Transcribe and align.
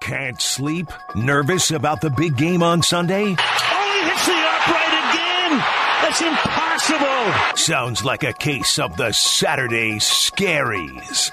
Can't 0.00 0.40
sleep? 0.40 0.86
Nervous 1.14 1.70
about 1.70 2.00
the 2.00 2.10
big 2.10 2.36
game 2.36 2.62
on 2.62 2.82
Sunday? 2.82 3.22
Oh, 3.38 4.00
he 4.02 4.08
hits 4.08 4.26
the 4.26 4.32
upright 4.32 4.94
again! 5.10 5.58
That's 6.02 6.20
impossible! 6.22 7.56
Sounds 7.56 8.04
like 8.04 8.22
a 8.24 8.32
case 8.32 8.78
of 8.78 8.96
the 8.96 9.12
Saturday 9.12 9.96
scaries. 9.96 11.30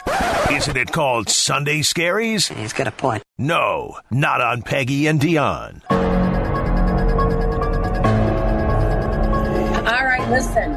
Isn't 0.52 0.78
it 0.78 0.92
called 0.92 1.30
Sunday 1.30 1.80
scaries? 1.80 2.54
He's 2.54 2.74
got 2.74 2.88
a 2.88 2.92
point. 2.92 3.24
No, 3.38 3.98
not 4.12 4.42
on 4.42 4.62
Peggy 4.62 5.08
and 5.08 5.20
Dionne. 5.20 5.82
All 9.88 10.06
right, 10.06 10.30
listen. 10.30 10.74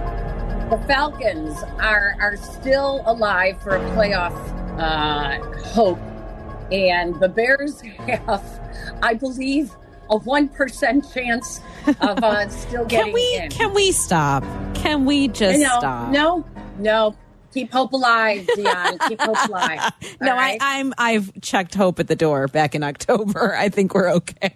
The 0.70 0.78
Falcons 0.86 1.60
are 1.80 2.14
are 2.20 2.36
still 2.36 3.02
alive 3.06 3.60
for 3.60 3.74
a 3.74 3.80
playoff 3.90 4.32
uh, 4.78 5.40
hope, 5.70 5.98
and 6.72 7.18
the 7.20 7.28
Bears 7.28 7.80
have, 7.80 8.60
I 9.02 9.14
believe, 9.14 9.72
a 10.08 10.16
one 10.18 10.48
percent 10.48 11.04
chance 11.12 11.60
of 11.86 12.22
uh, 12.22 12.48
still 12.50 12.84
getting 12.86 13.06
Can 13.06 13.14
we 13.14 13.36
in. 13.42 13.50
can 13.50 13.74
we 13.74 13.92
stop? 13.92 14.44
Can 14.74 15.04
we 15.04 15.28
just 15.28 15.60
no, 15.60 15.78
stop? 15.78 16.10
no, 16.10 16.44
no. 16.78 17.14
Keep 17.52 17.72
hope 17.72 17.92
alive, 17.92 18.46
Dionne. 18.56 19.08
Keep 19.08 19.20
hope 19.22 19.48
alive. 19.48 19.80
No, 20.20 20.34
right? 20.36 20.58
I, 20.60 20.78
I'm 20.80 20.94
I've 20.98 21.40
checked 21.40 21.74
hope 21.74 21.98
at 21.98 22.06
the 22.06 22.14
door 22.16 22.46
back 22.46 22.74
in 22.76 22.82
October. 22.84 23.56
I 23.58 23.68
think 23.70 23.94
we're 23.94 24.10
okay. 24.14 24.54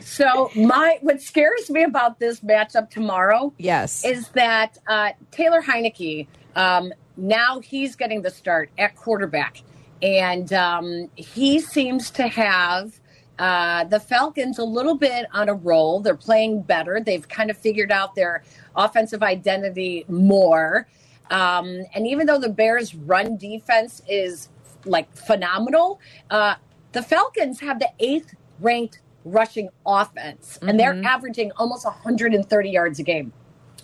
So 0.00 0.50
my 0.54 0.98
what 1.00 1.20
scares 1.20 1.68
me 1.68 1.82
about 1.82 2.20
this 2.20 2.40
matchup 2.40 2.88
tomorrow 2.90 3.52
Yes. 3.58 4.04
is 4.04 4.28
that 4.28 4.78
uh, 4.86 5.10
Taylor 5.32 5.60
Heinicke 5.60 6.26
um, 6.54 6.92
now 7.16 7.58
he's 7.60 7.96
getting 7.96 8.22
the 8.22 8.30
start 8.30 8.70
at 8.78 8.94
quarterback, 8.94 9.60
and 10.02 10.52
um, 10.52 11.10
he 11.16 11.60
seems 11.60 12.10
to 12.10 12.26
have 12.26 13.00
uh, 13.38 13.84
the 13.84 14.00
Falcons 14.00 14.58
a 14.58 14.64
little 14.64 14.96
bit 14.96 15.26
on 15.32 15.48
a 15.48 15.54
roll. 15.54 16.00
They're 16.00 16.14
playing 16.14 16.62
better. 16.62 17.00
They've 17.00 17.26
kind 17.28 17.50
of 17.50 17.56
figured 17.56 17.90
out 17.90 18.14
their 18.14 18.42
offensive 18.76 19.22
identity 19.22 20.04
more. 20.08 20.86
Um, 21.30 21.84
and 21.94 22.06
even 22.06 22.26
though 22.26 22.38
the 22.38 22.48
Bears' 22.48 22.94
run 22.94 23.36
defense 23.36 24.02
is 24.08 24.48
like 24.84 25.14
phenomenal, 25.16 26.00
uh, 26.30 26.56
the 26.92 27.02
Falcons 27.02 27.58
have 27.60 27.78
the 27.78 27.88
eighth 28.00 28.34
ranked 28.60 29.00
rushing 29.24 29.68
offense, 29.86 30.58
and 30.62 30.78
they're 30.78 31.00
averaging 31.04 31.52
almost 31.56 31.84
130 31.84 32.70
yards 32.70 32.98
a 32.98 33.02
game. 33.02 33.32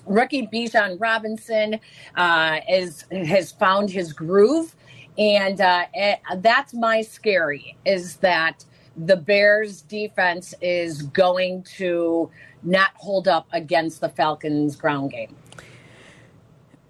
Rookie 0.05 0.47
Bijan 0.47 1.01
Robinson 1.01 1.79
uh, 2.17 2.61
is 2.69 3.05
has 3.11 3.53
found 3.53 3.91
his 3.91 4.13
groove, 4.13 4.75
and 5.19 5.61
uh, 5.61 5.87
it, 5.93 6.21
that's 6.37 6.73
my 6.73 7.03
scary 7.03 7.77
is 7.85 8.17
that 8.19 8.65
the 8.97 9.17
Bears 9.17 9.83
defense 9.83 10.55
is 10.61 11.03
going 11.03 11.65
to 11.77 12.31
not 12.63 12.91
hold 12.95 13.29
up 13.29 13.49
against 13.53 14.01
the 14.01 14.09
Falcons 14.09 14.77
ground 14.77 15.11
game. 15.11 15.35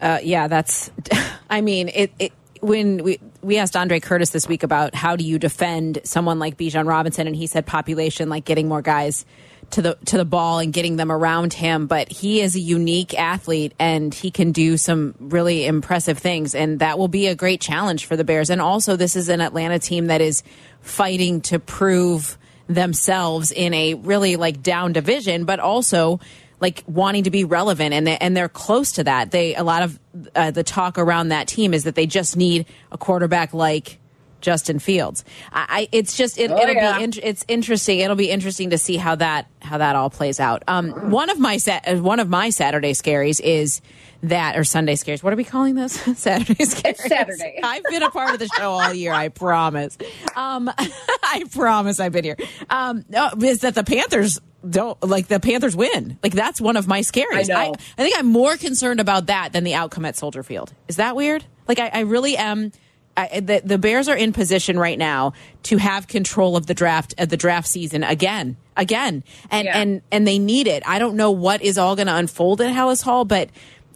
Uh, 0.00 0.18
yeah, 0.22 0.46
that's. 0.46 0.90
I 1.50 1.60
mean, 1.62 1.88
it, 1.88 2.12
it. 2.18 2.32
When 2.60 3.02
we 3.04 3.20
we 3.40 3.58
asked 3.58 3.76
Andre 3.76 4.00
Curtis 4.00 4.30
this 4.30 4.48
week 4.48 4.62
about 4.62 4.94
how 4.94 5.16
do 5.16 5.24
you 5.24 5.38
defend 5.38 6.00
someone 6.04 6.38
like 6.38 6.56
Bijan 6.56 6.86
Robinson, 6.86 7.26
and 7.26 7.34
he 7.34 7.46
said 7.46 7.66
population, 7.66 8.28
like 8.28 8.44
getting 8.44 8.68
more 8.68 8.82
guys 8.82 9.24
to 9.70 9.82
the 9.82 9.98
to 10.06 10.16
the 10.16 10.24
ball 10.24 10.58
and 10.58 10.72
getting 10.72 10.96
them 10.96 11.12
around 11.12 11.52
him. 11.52 11.86
But 11.86 12.10
he 12.10 12.40
is 12.40 12.56
a 12.56 12.60
unique 12.60 13.18
athlete, 13.18 13.74
and 13.78 14.12
he 14.12 14.30
can 14.30 14.52
do 14.52 14.76
some 14.76 15.14
really 15.18 15.66
impressive 15.66 16.18
things, 16.18 16.54
and 16.54 16.80
that 16.80 16.98
will 16.98 17.08
be 17.08 17.26
a 17.26 17.34
great 17.34 17.60
challenge 17.60 18.06
for 18.06 18.16
the 18.16 18.24
Bears. 18.24 18.50
And 18.50 18.60
also, 18.60 18.96
this 18.96 19.16
is 19.16 19.28
an 19.28 19.40
Atlanta 19.40 19.78
team 19.78 20.06
that 20.06 20.20
is 20.20 20.42
fighting 20.80 21.40
to 21.42 21.58
prove 21.58 22.38
themselves 22.66 23.50
in 23.50 23.74
a 23.74 23.94
really 23.94 24.36
like 24.36 24.62
down 24.62 24.92
division, 24.92 25.44
but 25.44 25.58
also 25.60 26.20
like 26.60 26.82
wanting 26.86 27.24
to 27.24 27.30
be 27.30 27.44
relevant 27.44 27.94
and 27.94 28.06
they, 28.06 28.16
and 28.16 28.36
they're 28.36 28.48
close 28.48 28.92
to 28.92 29.04
that. 29.04 29.30
They 29.30 29.54
a 29.54 29.62
lot 29.62 29.82
of 29.82 29.98
uh, 30.34 30.50
the 30.50 30.64
talk 30.64 30.98
around 30.98 31.28
that 31.28 31.46
team 31.46 31.72
is 31.72 31.84
that 31.84 31.94
they 31.94 32.06
just 32.06 32.36
need 32.36 32.66
a 32.90 32.98
quarterback 32.98 33.54
like 33.54 33.98
Justin 34.40 34.78
Fields. 34.78 35.24
I, 35.52 35.66
I 35.68 35.88
it's 35.92 36.16
just 36.16 36.38
it, 36.38 36.50
Oh, 36.50 36.56
it'll 36.56 36.74
yeah. 36.74 36.98
be 36.98 37.04
in, 37.04 37.12
it's 37.22 37.44
interesting. 37.48 37.98
It'll 38.00 38.16
be 38.16 38.30
interesting 38.30 38.70
to 38.70 38.78
see 38.78 38.96
how 38.96 39.14
that 39.16 39.46
how 39.60 39.78
that 39.78 39.96
all 39.96 40.10
plays 40.10 40.40
out. 40.40 40.62
Um, 40.68 41.10
one 41.10 41.30
of 41.30 41.38
my 41.38 41.56
sa- 41.56 41.80
uh, 41.86 41.96
one 41.96 42.20
of 42.20 42.28
my 42.28 42.50
Saturday 42.50 42.92
scaries 42.92 43.40
is 43.40 43.80
that 44.22 44.56
or 44.56 44.64
Sunday 44.64 44.96
scares. 44.96 45.22
What 45.22 45.32
are 45.32 45.36
we 45.36 45.44
calling 45.44 45.74
this? 45.74 45.92
Saturday 46.18 46.64
scaries. 46.64 46.96
Saturday. 46.96 47.60
I've 47.62 47.84
been 47.84 48.02
a 48.02 48.10
part 48.10 48.32
of 48.32 48.38
the 48.38 48.48
show 48.48 48.72
all 48.72 48.92
year. 48.92 49.12
I 49.12 49.28
promise. 49.28 49.96
Um, 50.34 50.68
I 50.78 51.44
promise 51.52 52.00
I've 52.00 52.12
been 52.12 52.24
here. 52.24 52.36
Um, 52.70 53.04
no, 53.08 53.30
is 53.42 53.60
that 53.60 53.74
the 53.74 53.84
Panthers 53.84 54.40
don't 54.68 55.00
like 55.04 55.28
the 55.28 55.38
Panthers 55.38 55.76
win? 55.76 56.18
Like 56.22 56.32
that's 56.32 56.60
one 56.60 56.76
of 56.76 56.88
my 56.88 57.00
scaries. 57.00 57.48
I 57.50 57.66
know. 57.68 57.74
I, 57.96 58.02
think 58.02 58.18
I'm 58.18 58.26
more 58.26 58.56
concerned 58.56 58.98
about 59.00 59.26
that 59.26 59.52
than 59.52 59.62
the 59.62 59.74
outcome 59.74 60.04
at 60.04 60.16
Soldier 60.16 60.42
Field. 60.42 60.72
Is 60.88 60.96
that 60.96 61.14
weird? 61.14 61.44
Like 61.68 61.78
I, 61.78 61.88
I 61.88 62.00
really 62.00 62.36
am. 62.36 62.72
I, 63.32 63.40
the, 63.40 63.60
the 63.64 63.78
Bears 63.78 64.08
are 64.08 64.16
in 64.16 64.32
position 64.32 64.78
right 64.78 64.98
now 64.98 65.32
to 65.64 65.76
have 65.78 66.06
control 66.08 66.56
of 66.56 66.66
the 66.66 66.74
draft 66.74 67.14
of 67.18 67.28
the 67.28 67.36
draft 67.36 67.66
season 67.66 68.04
again, 68.04 68.56
again, 68.76 69.24
and 69.50 69.64
Yeah. 69.66 69.78
and 69.78 70.02
and 70.12 70.26
they 70.26 70.38
need 70.38 70.66
it. 70.66 70.82
I 70.86 70.98
don't 70.98 71.16
know 71.16 71.30
what 71.30 71.60
is 71.62 71.78
all 71.78 71.96
going 71.96 72.06
to 72.06 72.14
unfold 72.14 72.60
at 72.60 72.74
Halas 72.74 73.02
Hall, 73.02 73.24
but 73.24 73.50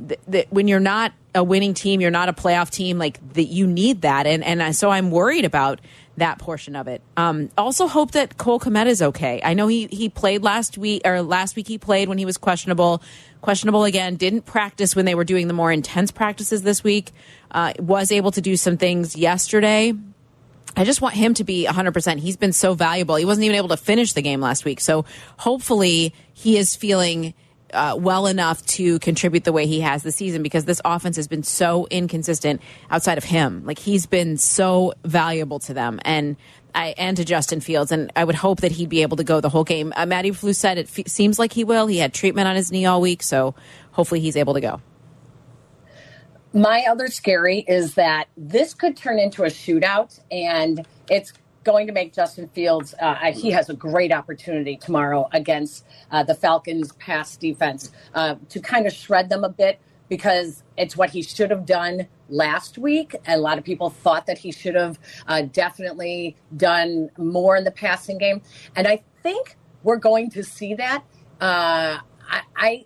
th- 0.06 0.20
th- 0.30 0.46
when 0.50 0.66
you're 0.68 0.80
not 0.80 1.12
a 1.34 1.42
winning 1.44 1.72
team, 1.74 2.00
you're 2.00 2.10
not 2.10 2.28
a 2.28 2.32
playoff 2.32 2.68
team. 2.70 2.98
Like 2.98 3.18
that, 3.34 3.44
you 3.44 3.66
need 3.66 4.02
that, 4.02 4.26
and 4.26 4.42
and 4.44 4.74
so 4.76 4.90
I'm 4.90 5.10
worried 5.10 5.44
about 5.44 5.80
that 6.16 6.38
portion 6.38 6.76
of 6.76 6.88
it. 6.88 7.02
Um, 7.16 7.50
also, 7.56 7.86
hope 7.86 8.12
that 8.12 8.36
Cole 8.36 8.60
Kmet 8.60 8.86
is 8.86 9.02
okay. 9.02 9.40
I 9.42 9.54
know 9.54 9.66
he 9.66 9.86
he 9.86 10.08
played 10.08 10.42
last 10.42 10.76
week 10.76 11.02
or 11.04 11.22
last 11.22 11.56
week 11.56 11.68
he 11.68 11.78
played 11.78 12.08
when 12.08 12.18
he 12.18 12.24
was 12.24 12.36
questionable. 12.36 13.02
Questionable 13.40 13.84
again. 13.84 14.16
Didn't 14.16 14.42
practice 14.42 14.94
when 14.94 15.04
they 15.04 15.14
were 15.14 15.24
doing 15.24 15.48
the 15.48 15.54
more 15.54 15.72
intense 15.72 16.10
practices 16.10 16.62
this 16.62 16.84
week. 16.84 17.10
Uh, 17.50 17.72
was 17.78 18.12
able 18.12 18.30
to 18.32 18.40
do 18.40 18.56
some 18.56 18.76
things 18.76 19.16
yesterday. 19.16 19.92
I 20.76 20.84
just 20.84 21.02
want 21.02 21.14
him 21.14 21.34
to 21.34 21.44
be 21.44 21.66
100%. 21.66 22.18
He's 22.18 22.36
been 22.36 22.52
so 22.52 22.72
valuable. 22.74 23.16
He 23.16 23.26
wasn't 23.26 23.44
even 23.44 23.56
able 23.56 23.68
to 23.68 23.76
finish 23.76 24.14
the 24.14 24.22
game 24.22 24.40
last 24.40 24.64
week. 24.64 24.80
So 24.80 25.04
hopefully 25.36 26.14
he 26.32 26.56
is 26.56 26.76
feeling 26.76 27.34
uh, 27.72 27.96
well 27.98 28.26
enough 28.26 28.64
to 28.66 28.98
contribute 29.00 29.44
the 29.44 29.52
way 29.52 29.66
he 29.66 29.80
has 29.80 30.02
this 30.02 30.16
season 30.16 30.42
because 30.42 30.64
this 30.64 30.80
offense 30.84 31.16
has 31.16 31.28
been 31.28 31.42
so 31.42 31.86
inconsistent 31.90 32.60
outside 32.90 33.18
of 33.18 33.24
him. 33.24 33.62
Like 33.64 33.78
he's 33.78 34.06
been 34.06 34.36
so 34.36 34.94
valuable 35.04 35.58
to 35.60 35.74
them 35.74 36.00
and 36.04 36.36
I, 36.74 36.94
and 36.96 37.16
to 37.16 37.24
Justin 37.24 37.60
Fields. 37.60 37.92
And 37.92 38.12
I 38.16 38.24
would 38.24 38.34
hope 38.34 38.60
that 38.60 38.72
he'd 38.72 38.88
be 38.88 39.02
able 39.02 39.16
to 39.18 39.24
go 39.24 39.40
the 39.40 39.48
whole 39.48 39.64
game. 39.64 39.92
Uh, 39.94 40.06
Matty 40.06 40.30
Flu 40.32 40.52
said 40.52 40.78
it 40.78 40.88
seems 40.88 41.38
like 41.38 41.52
he 41.52 41.64
will. 41.64 41.86
He 41.86 41.98
had 41.98 42.14
treatment 42.14 42.48
on 42.48 42.56
his 42.56 42.72
knee 42.72 42.86
all 42.86 43.00
week. 43.00 43.22
So 43.22 43.54
hopefully 43.92 44.20
he's 44.20 44.36
able 44.36 44.54
to 44.54 44.60
go. 44.60 44.80
My 46.54 46.84
other 46.88 47.08
scary 47.08 47.60
is 47.66 47.94
that 47.94 48.28
this 48.36 48.74
could 48.74 48.94
turn 48.94 49.18
into 49.18 49.42
a 49.44 49.46
shootout, 49.46 50.20
and 50.30 50.86
it's 51.08 51.32
going 51.64 51.86
to 51.86 51.92
make 51.92 52.12
Justin 52.12 52.48
Fields. 52.48 52.94
Uh, 53.00 53.32
he 53.32 53.50
has 53.50 53.68
a 53.68 53.74
great 53.74 54.12
opportunity 54.12 54.76
tomorrow 54.76 55.28
against 55.32 55.84
uh, 56.10 56.22
the 56.22 56.34
Falcons' 56.34 56.92
pass 56.92 57.36
defense 57.36 57.90
uh, 58.14 58.36
to 58.48 58.60
kind 58.60 58.86
of 58.86 58.92
shred 58.92 59.28
them 59.28 59.44
a 59.44 59.48
bit 59.48 59.78
because 60.08 60.62
it's 60.76 60.96
what 60.96 61.10
he 61.10 61.22
should 61.22 61.50
have 61.50 61.64
done 61.64 62.06
last 62.28 62.76
week. 62.76 63.14
A 63.26 63.38
lot 63.38 63.58
of 63.58 63.64
people 63.64 63.90
thought 63.90 64.26
that 64.26 64.38
he 64.38 64.52
should 64.52 64.74
have 64.74 64.98
uh, 65.26 65.42
definitely 65.42 66.36
done 66.56 67.10
more 67.16 67.56
in 67.56 67.64
the 67.64 67.70
passing 67.70 68.18
game, 68.18 68.42
and 68.76 68.86
I 68.86 69.02
think 69.22 69.56
we're 69.82 69.96
going 69.96 70.30
to 70.30 70.42
see 70.42 70.74
that. 70.74 71.04
Uh, 71.40 71.98
I, 72.28 72.42
I 72.56 72.84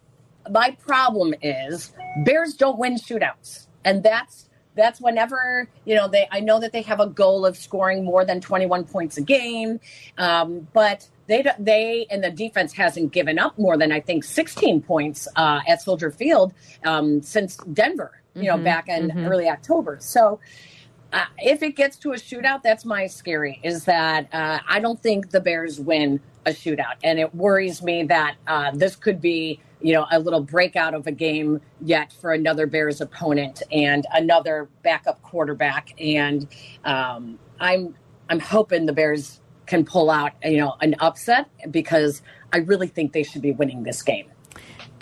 my 0.51 0.77
problem 0.87 1.35
is 1.43 1.93
Bears 2.25 2.55
don't 2.55 2.79
win 2.79 2.95
shootouts, 2.97 3.67
and 3.85 4.03
that's 4.03 4.49
that's 4.77 5.01
whenever 5.01 5.69
you 5.85 5.95
know 5.95 6.07
they. 6.09 6.29
I 6.31 6.41
know 6.41 6.61
that 6.61 6.73
they 6.73 6.83
have 6.83 7.01
a 7.01 7.07
goal 7.07 7.45
of 7.45 7.57
scoring 7.57 8.05
more 8.05 8.25
than 8.25 8.41
twenty 8.41 8.67
one 8.67 8.85
points 8.85 9.17
a 9.17 9.23
game, 9.23 9.81
um, 10.19 10.69
but 10.73 11.09
they 11.27 11.45
they 11.59 12.07
and 12.11 12.23
the 12.23 12.31
defense 12.31 12.73
hasn't 12.75 13.13
given 13.13 13.39
up 13.39 13.59
more 13.59 13.77
than 13.77 13.91
I 13.91 14.01
think 14.01 14.23
sixteen 14.23 14.81
points 14.81 15.27
uh, 15.37 15.61
at 15.67 15.83
Soldier 15.83 16.11
Field 16.11 16.55
um, 16.85 17.23
since 17.23 17.57
Denver. 17.73 18.23
You 18.35 18.51
know, 18.51 18.59
back 18.59 18.89
in 18.89 19.27
early 19.27 19.49
October. 19.49 19.99
So. 20.01 20.39
Uh, 21.13 21.25
if 21.39 21.63
it 21.63 21.77
gets 21.77 21.97
to 21.97 22.11
a 22.11 22.17
shootout, 22.17 22.63
that's 22.63 22.85
my 22.85 23.07
scary. 23.07 23.61
Is 23.63 23.85
that 23.85 24.29
uh, 24.35 24.59
I 24.69 24.81
don't 24.81 25.01
think 25.01 25.31
the 25.31 25.41
Bears 25.41 25.79
win 25.79 26.21
a 26.45 26.51
shootout, 26.51 26.97
and 27.03 27.19
it 27.19 27.33
worries 27.33 27.81
me 27.81 28.03
that 28.05 28.35
uh, 28.47 28.73
this 28.75 28.97
could 28.97 29.21
be, 29.21 29.61
you 29.81 29.93
know, 29.93 30.07
a 30.11 30.19
little 30.19 30.41
breakout 30.41 30.95
of 30.95 31.07
a 31.07 31.13
game 31.13 31.61
yet 31.81 32.13
for 32.13 32.33
another 32.33 32.67
Bears 32.67 33.01
opponent 33.01 33.63
and 33.71 34.07
another 34.13 34.69
backup 34.83 35.21
quarterback. 35.23 35.93
And 36.01 36.49
um, 36.85 37.39
I'm 37.61 37.95
I'm 38.29 38.41
hoping 38.41 38.87
the 38.87 38.93
Bears 38.93 39.41
can 39.67 39.85
pull 39.85 40.11
out, 40.11 40.33
you 40.45 40.59
know, 40.59 40.77
an 40.81 40.95
upset 41.01 41.49
because 41.71 42.23
I 42.53 42.59
really 42.59 42.87
think 42.87 43.13
they 43.13 43.23
should 43.23 43.43
be 43.43 43.53
winning 43.53 43.83
this 43.83 44.03
game. 44.03 44.31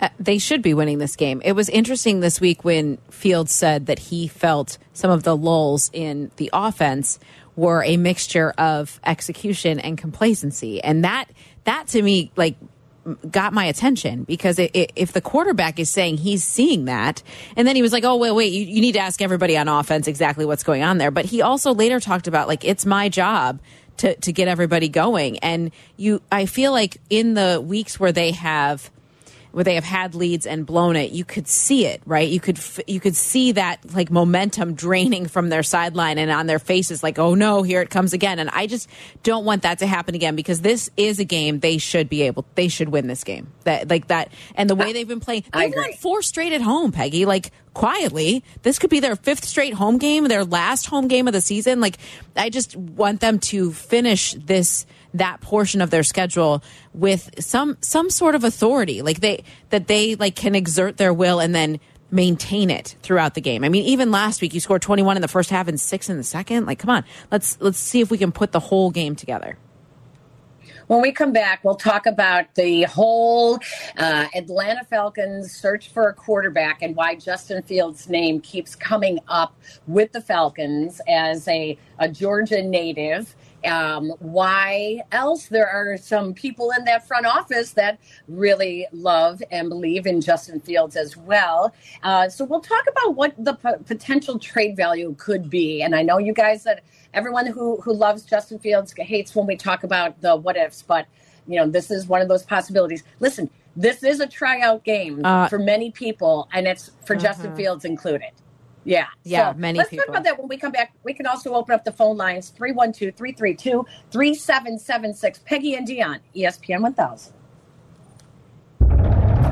Uh, 0.01 0.09
they 0.19 0.37
should 0.37 0.61
be 0.61 0.73
winning 0.73 0.97
this 0.97 1.15
game. 1.15 1.41
It 1.45 1.53
was 1.53 1.69
interesting 1.69 2.19
this 2.19 2.41
week 2.41 2.65
when 2.65 2.97
Fields 3.09 3.53
said 3.53 3.85
that 3.85 3.99
he 3.99 4.27
felt 4.27 4.77
some 4.93 5.09
of 5.09 5.23
the 5.23 5.37
lulls 5.37 5.89
in 5.93 6.31
the 6.35 6.49
offense 6.51 7.17
were 7.55 7.81
a 7.83 7.95
mixture 7.95 8.53
of 8.57 8.99
execution 9.05 9.79
and 9.79 9.97
complacency. 9.97 10.83
And 10.83 11.05
that, 11.05 11.29
that 11.63 11.87
to 11.89 12.01
me, 12.01 12.31
like, 12.35 12.57
got 13.29 13.53
my 13.53 13.65
attention 13.65 14.23
because 14.23 14.59
it, 14.59 14.71
it, 14.73 14.91
if 14.95 15.13
the 15.13 15.21
quarterback 15.21 15.79
is 15.79 15.89
saying 15.89 16.17
he's 16.17 16.43
seeing 16.43 16.85
that, 16.85 17.21
and 17.55 17.67
then 17.67 17.75
he 17.75 17.81
was 17.81 17.91
like, 17.91 18.03
"Oh 18.03 18.15
wait, 18.15 18.31
wait, 18.31 18.51
you, 18.51 18.65
you 18.65 18.81
need 18.81 18.93
to 18.93 18.99
ask 18.99 19.21
everybody 19.21 19.57
on 19.57 19.67
offense 19.67 20.07
exactly 20.07 20.45
what's 20.45 20.63
going 20.63 20.83
on 20.83 20.97
there." 20.97 21.11
But 21.11 21.25
he 21.25 21.41
also 21.41 21.73
later 21.73 21.99
talked 21.99 22.27
about 22.27 22.47
like 22.47 22.65
it's 22.65 22.85
my 22.85 23.09
job 23.09 23.59
to 23.97 24.15
to 24.15 24.33
get 24.33 24.47
everybody 24.47 24.89
going, 24.89 25.39
and 25.39 25.71
you, 25.97 26.21
I 26.31 26.45
feel 26.45 26.71
like 26.71 26.97
in 27.09 27.33
the 27.33 27.61
weeks 27.63 27.99
where 27.99 28.11
they 28.11 28.31
have 28.31 28.89
where 29.55 29.63
they 29.63 29.75
have 29.75 29.85
had 29.85 30.15
leads 30.15 30.45
and 30.45 30.65
blown 30.65 30.97
it, 30.97 31.11
you 31.11 31.23
could 31.23 31.47
see 31.47 31.85
it, 31.85 32.01
right? 32.05 32.27
You 32.27 32.41
could 32.41 32.59
you 32.87 32.99
could 32.99 33.15
see 33.15 33.53
that 33.53 33.79
like 33.95 34.11
momentum 34.11 34.73
draining 34.73 35.27
from 35.27 35.47
their 35.47 35.63
sideline 35.63 36.17
and 36.17 36.29
on 36.29 36.45
their 36.45 36.59
faces, 36.59 37.01
like, 37.01 37.17
oh 37.19 37.35
no, 37.35 37.63
here 37.63 37.81
it 37.81 37.89
comes 37.89 38.11
again. 38.11 38.37
And 38.39 38.49
I 38.49 38.67
just 38.67 38.89
don't 39.23 39.45
want 39.45 39.61
that 39.61 39.79
to 39.79 39.87
happen 39.87 40.13
again 40.13 40.35
because 40.35 40.59
this 40.59 40.89
is 40.97 41.19
a 41.19 41.23
game 41.23 41.61
they 41.61 41.77
should 41.77 42.09
be 42.09 42.23
able, 42.23 42.43
they 42.55 42.67
should 42.67 42.89
win 42.89 43.07
this 43.07 43.23
game. 43.23 43.47
That 43.63 43.89
like 43.89 44.07
that, 44.07 44.29
and 44.55 44.69
the 44.69 44.75
way 44.75 44.91
they've 44.91 45.07
been 45.07 45.21
playing, 45.21 45.45
they've 45.53 45.73
won 45.73 45.93
four 45.93 46.21
straight 46.21 46.51
at 46.51 46.59
home, 46.59 46.91
Peggy. 46.91 47.23
Like 47.23 47.53
quietly, 47.73 48.43
this 48.63 48.77
could 48.77 48.89
be 48.89 48.99
their 48.99 49.15
fifth 49.15 49.45
straight 49.45 49.73
home 49.73 49.99
game, 49.99 50.25
their 50.25 50.43
last 50.43 50.87
home 50.87 51.07
game 51.07 51.27
of 51.27 51.33
the 51.33 51.39
season. 51.39 51.79
Like 51.79 51.97
I 52.35 52.49
just 52.49 52.75
want 52.75 53.21
them 53.21 53.39
to 53.39 53.71
finish 53.71 54.33
this 54.33 54.85
that 55.17 55.41
portion 55.41 55.81
of 55.81 55.89
their 55.89 56.03
schedule 56.03 56.63
with 56.93 57.29
some 57.39 57.77
some 57.81 58.09
sort 58.09 58.35
of 58.35 58.43
authority 58.43 59.01
like 59.01 59.19
they 59.21 59.43
that 59.69 59.87
they 59.87 60.15
like 60.15 60.35
can 60.35 60.55
exert 60.55 60.97
their 60.97 61.13
will 61.13 61.39
and 61.39 61.55
then 61.55 61.79
maintain 62.11 62.69
it 62.69 62.95
throughout 63.01 63.33
the 63.33 63.41
game. 63.41 63.63
I 63.63 63.69
mean, 63.69 63.83
even 63.85 64.11
last 64.11 64.41
week 64.41 64.53
you 64.53 64.59
scored 64.59 64.81
21 64.81 65.17
in 65.17 65.21
the 65.21 65.27
first 65.27 65.49
half 65.49 65.67
and 65.67 65.79
6 65.79 66.09
in 66.09 66.17
the 66.17 66.23
second. 66.23 66.65
Like 66.65 66.79
come 66.79 66.89
on. 66.89 67.03
Let's 67.31 67.57
let's 67.61 67.79
see 67.79 68.01
if 68.01 68.11
we 68.11 68.17
can 68.17 68.31
put 68.31 68.51
the 68.51 68.59
whole 68.59 68.91
game 68.91 69.15
together. 69.15 69.57
When 70.87 71.01
we 71.01 71.11
come 71.11 71.33
back, 71.33 71.63
we'll 71.63 71.75
talk 71.75 72.05
about 72.05 72.53
the 72.53 72.83
whole 72.83 73.57
uh, 73.97 74.27
Atlanta 74.35 74.83
Falcons 74.83 75.51
search 75.51 75.89
for 75.89 76.09
a 76.09 76.13
quarterback 76.13 76.83
and 76.83 76.95
why 76.95 77.15
Justin 77.15 77.63
Fields' 77.63 78.07
name 78.07 78.39
keeps 78.39 78.75
coming 78.75 79.17
up 79.27 79.55
with 79.87 80.11
the 80.11 80.21
Falcons 80.21 81.01
as 81.07 81.47
a, 81.47 81.75
a 81.97 82.07
Georgia 82.07 82.61
native 82.61 83.35
um, 83.65 84.09
why 84.19 85.01
else 85.11 85.47
there 85.47 85.67
are 85.67 85.97
some 85.97 86.33
people 86.33 86.71
in 86.77 86.85
that 86.85 87.07
front 87.07 87.25
office 87.25 87.71
that 87.71 87.99
really 88.27 88.87
love 88.91 89.41
and 89.51 89.69
believe 89.69 90.05
in 90.05 90.21
Justin 90.21 90.59
Fields 90.59 90.95
as 90.95 91.17
well. 91.17 91.73
Uh, 92.03 92.29
so 92.29 92.45
we'll 92.45 92.61
talk 92.61 92.83
about 92.89 93.15
what 93.15 93.33
the 93.37 93.55
p- 93.55 93.83
potential 93.85 94.39
trade 94.39 94.75
value 94.75 95.15
could 95.17 95.49
be. 95.49 95.81
And 95.81 95.95
I 95.95 96.01
know 96.01 96.17
you 96.17 96.33
guys 96.33 96.63
that 96.63 96.83
everyone 97.13 97.47
who 97.47 97.81
who 97.81 97.93
loves 97.93 98.23
Justin 98.23 98.59
Fields 98.59 98.93
hates 98.97 99.35
when 99.35 99.47
we 99.47 99.55
talk 99.55 99.83
about 99.83 100.21
the 100.21 100.35
what 100.35 100.57
ifs, 100.57 100.81
but 100.81 101.07
you 101.47 101.59
know 101.59 101.67
this 101.67 101.89
is 101.91 102.07
one 102.07 102.21
of 102.21 102.27
those 102.27 102.43
possibilities. 102.43 103.03
Listen, 103.19 103.49
this 103.75 104.03
is 104.03 104.19
a 104.19 104.27
tryout 104.27 104.83
game 104.83 105.25
uh, 105.25 105.47
for 105.47 105.59
many 105.59 105.91
people, 105.91 106.47
and 106.53 106.67
it's 106.67 106.91
for 107.05 107.15
uh-huh. 107.15 107.23
Justin 107.23 107.55
Fields 107.55 107.85
included. 107.85 108.31
Yeah. 108.85 109.07
Yeah. 109.23 109.51
So 109.51 109.57
many 109.57 109.79
let's 109.79 109.89
people. 109.89 110.05
talk 110.05 110.09
about 110.15 110.23
that 110.23 110.39
when 110.39 110.47
we 110.47 110.57
come 110.57 110.71
back. 110.71 110.93
We 111.03 111.13
can 111.13 111.25
also 111.25 111.53
open 111.55 111.73
up 111.75 111.83
the 111.83 111.91
phone 111.91 112.15
lines 112.17 112.49
312 112.51 113.15
332 113.15 113.85
3776. 114.11 115.39
Peggy 115.39 115.75
and 115.75 115.87
Dionne, 115.87 116.19
ESPN 116.35 116.81
1000. 116.81 117.33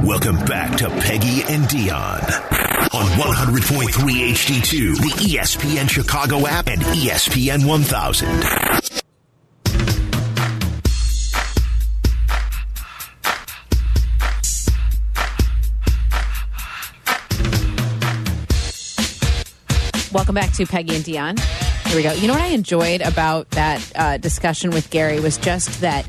Welcome 0.08 0.36
back 0.46 0.78
to 0.78 0.90
Peggy 0.90 1.44
and 1.52 1.64
Dionne 1.64 2.54
on 2.94 3.06
100.3 3.06 3.88
HD2, 4.32 4.98
the 4.98 5.38
ESPN 5.38 5.90
Chicago 5.90 6.46
app, 6.46 6.68
and 6.68 6.82
ESPN 6.82 7.66
1000. 7.66 8.93
Welcome 20.14 20.36
back 20.36 20.54
to 20.54 20.68
Peggy 20.68 20.96
and 20.96 21.04
Dionne. 21.04 21.40
Here 21.88 21.96
we 21.96 22.04
go. 22.04 22.14
You 22.14 22.28
know 22.28 22.34
what 22.34 22.44
I 22.44 22.50
enjoyed 22.50 23.02
about 23.02 23.50
that 23.50 23.92
uh, 23.96 24.18
discussion 24.18 24.70
with 24.70 24.92
Gary 24.92 25.20
was 25.20 25.40
just 25.40 25.82
that 25.82 26.06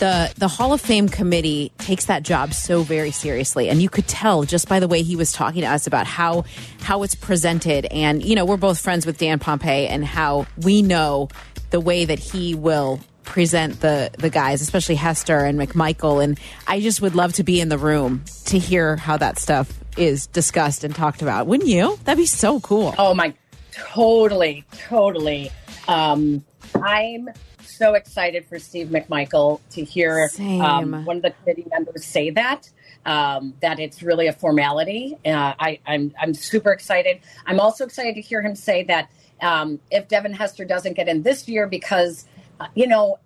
the 0.00 0.32
the 0.36 0.48
Hall 0.48 0.72
of 0.72 0.80
Fame 0.80 1.08
committee 1.08 1.70
takes 1.78 2.06
that 2.06 2.24
job 2.24 2.52
so 2.52 2.82
very 2.82 3.12
seriously, 3.12 3.68
and 3.68 3.80
you 3.80 3.88
could 3.88 4.08
tell 4.08 4.42
just 4.42 4.68
by 4.68 4.80
the 4.80 4.88
way 4.88 5.02
he 5.02 5.14
was 5.14 5.30
talking 5.30 5.60
to 5.60 5.68
us 5.68 5.86
about 5.86 6.08
how 6.08 6.46
how 6.80 7.04
it's 7.04 7.14
presented. 7.14 7.86
And 7.86 8.24
you 8.24 8.34
know, 8.34 8.44
we're 8.44 8.56
both 8.56 8.80
friends 8.80 9.06
with 9.06 9.18
Dan 9.18 9.38
Pompei, 9.38 9.88
and 9.88 10.04
how 10.04 10.48
we 10.56 10.82
know 10.82 11.28
the 11.70 11.78
way 11.78 12.06
that 12.06 12.18
he 12.18 12.56
will 12.56 12.98
present 13.22 13.80
the 13.80 14.10
the 14.18 14.30
guys, 14.30 14.62
especially 14.62 14.96
Hester 14.96 15.38
and 15.38 15.60
McMichael. 15.60 16.24
And 16.24 16.40
I 16.66 16.80
just 16.80 17.00
would 17.02 17.14
love 17.14 17.34
to 17.34 17.44
be 17.44 17.60
in 17.60 17.68
the 17.68 17.78
room 17.78 18.24
to 18.46 18.58
hear 18.58 18.96
how 18.96 19.16
that 19.18 19.38
stuff 19.38 19.72
is 19.98 20.26
discussed 20.28 20.84
and 20.84 20.94
talked 20.94 21.22
about. 21.22 21.46
Wouldn't 21.46 21.68
you? 21.68 21.98
That'd 22.04 22.18
be 22.18 22.26
so 22.26 22.60
cool. 22.60 22.94
Oh 22.98 23.14
my, 23.14 23.34
totally, 23.72 24.64
totally. 24.72 25.50
Um, 25.86 26.44
I'm 26.74 27.28
so 27.62 27.94
excited 27.94 28.46
for 28.46 28.58
Steve 28.58 28.88
McMichael 28.88 29.60
to 29.70 29.84
hear 29.84 30.30
um, 30.38 31.04
one 31.04 31.16
of 31.16 31.22
the 31.22 31.30
committee 31.42 31.66
members 31.70 32.04
say 32.04 32.30
that. 32.30 32.70
Um, 33.06 33.54
that 33.62 33.78
it's 33.78 34.02
really 34.02 34.26
a 34.26 34.32
formality. 34.32 35.16
Uh, 35.24 35.54
I, 35.58 35.78
I'm 35.86 36.12
I'm 36.20 36.34
super 36.34 36.72
excited. 36.72 37.20
I'm 37.46 37.58
also 37.60 37.84
excited 37.84 38.16
to 38.16 38.20
hear 38.20 38.42
him 38.42 38.54
say 38.54 38.82
that 38.84 39.10
um, 39.40 39.80
if 39.90 40.08
Devin 40.08 40.34
Hester 40.34 40.64
doesn't 40.64 40.94
get 40.94 41.08
in 41.08 41.22
this 41.22 41.48
year 41.48 41.66
because 41.66 42.26
uh, 42.60 42.66
you 42.74 42.86
know 42.86 43.18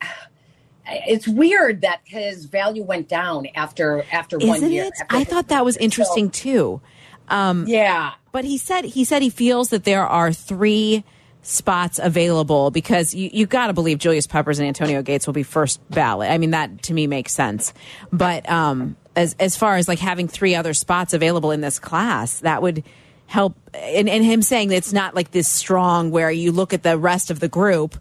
it's 0.87 1.29
weird 1.29 1.83
that 1.83 2.01
his 2.05 2.47
value 2.47 2.83
went 2.83 3.09
down 3.09 3.47
after 3.55 4.05
after 4.13 4.37
Isn't 4.39 4.49
one 4.49 4.73
year. 4.73 4.85
It? 4.85 4.95
I 5.11 5.25
thought 5.25 5.49
that 5.49 5.65
was 5.65 5.77
interesting 5.77 6.27
so, 6.27 6.31
too. 6.33 6.81
Um, 7.29 7.67
yeah, 7.67 8.13
but 8.33 8.45
he 8.45 8.59
said 8.59 8.85
he 8.85 9.05
said 9.05 9.23
he 9.23 9.31
feels 9.31 9.71
that 9.71 9.85
there 9.85 10.07
are 10.07 10.33
three 10.33 11.05
spots 11.43 11.99
available 12.03 12.71
because 12.71 13.15
you 13.15 13.31
you 13.33 13.47
got 13.47 13.69
to 13.69 13.73
believe 13.73 13.99
Julius 13.99 14.27
Peppers 14.27 14.59
and 14.59 14.69
Antonio 14.69 15.03
Gates 15.03 15.27
will 15.27 15.35
be 15.35 15.43
first 15.43 15.81
ballot. 15.91 16.31
I 16.31 16.39
mean 16.39 16.51
that 16.51 16.83
to 16.85 16.95
me 16.95 17.07
makes 17.07 17.33
sense. 17.33 17.73
But 18.13 18.49
um, 18.51 18.97
as 19.17 19.37
as 19.39 19.57
far 19.57 19.77
as 19.77 19.89
like 19.89 19.99
having 19.99 20.29
three 20.29 20.55
other 20.55 20.75
spots 20.75 21.15
available 21.15 21.51
in 21.51 21.61
this 21.61 21.79
class, 21.79 22.41
that 22.41 22.63
would 22.63 22.85
help. 23.27 23.57
And, 23.75 24.09
and 24.09 24.25
him 24.25 24.43
saying 24.43 24.73
it's 24.73 24.93
not 24.93 25.15
like 25.15 25.31
this 25.31 25.49
strong 25.49 26.11
where 26.11 26.31
you 26.31 26.53
look 26.53 26.73
at 26.75 26.83
the 26.83 26.99
rest 26.99 27.31
of 27.31 27.41
the 27.41 27.49
group 27.49 27.97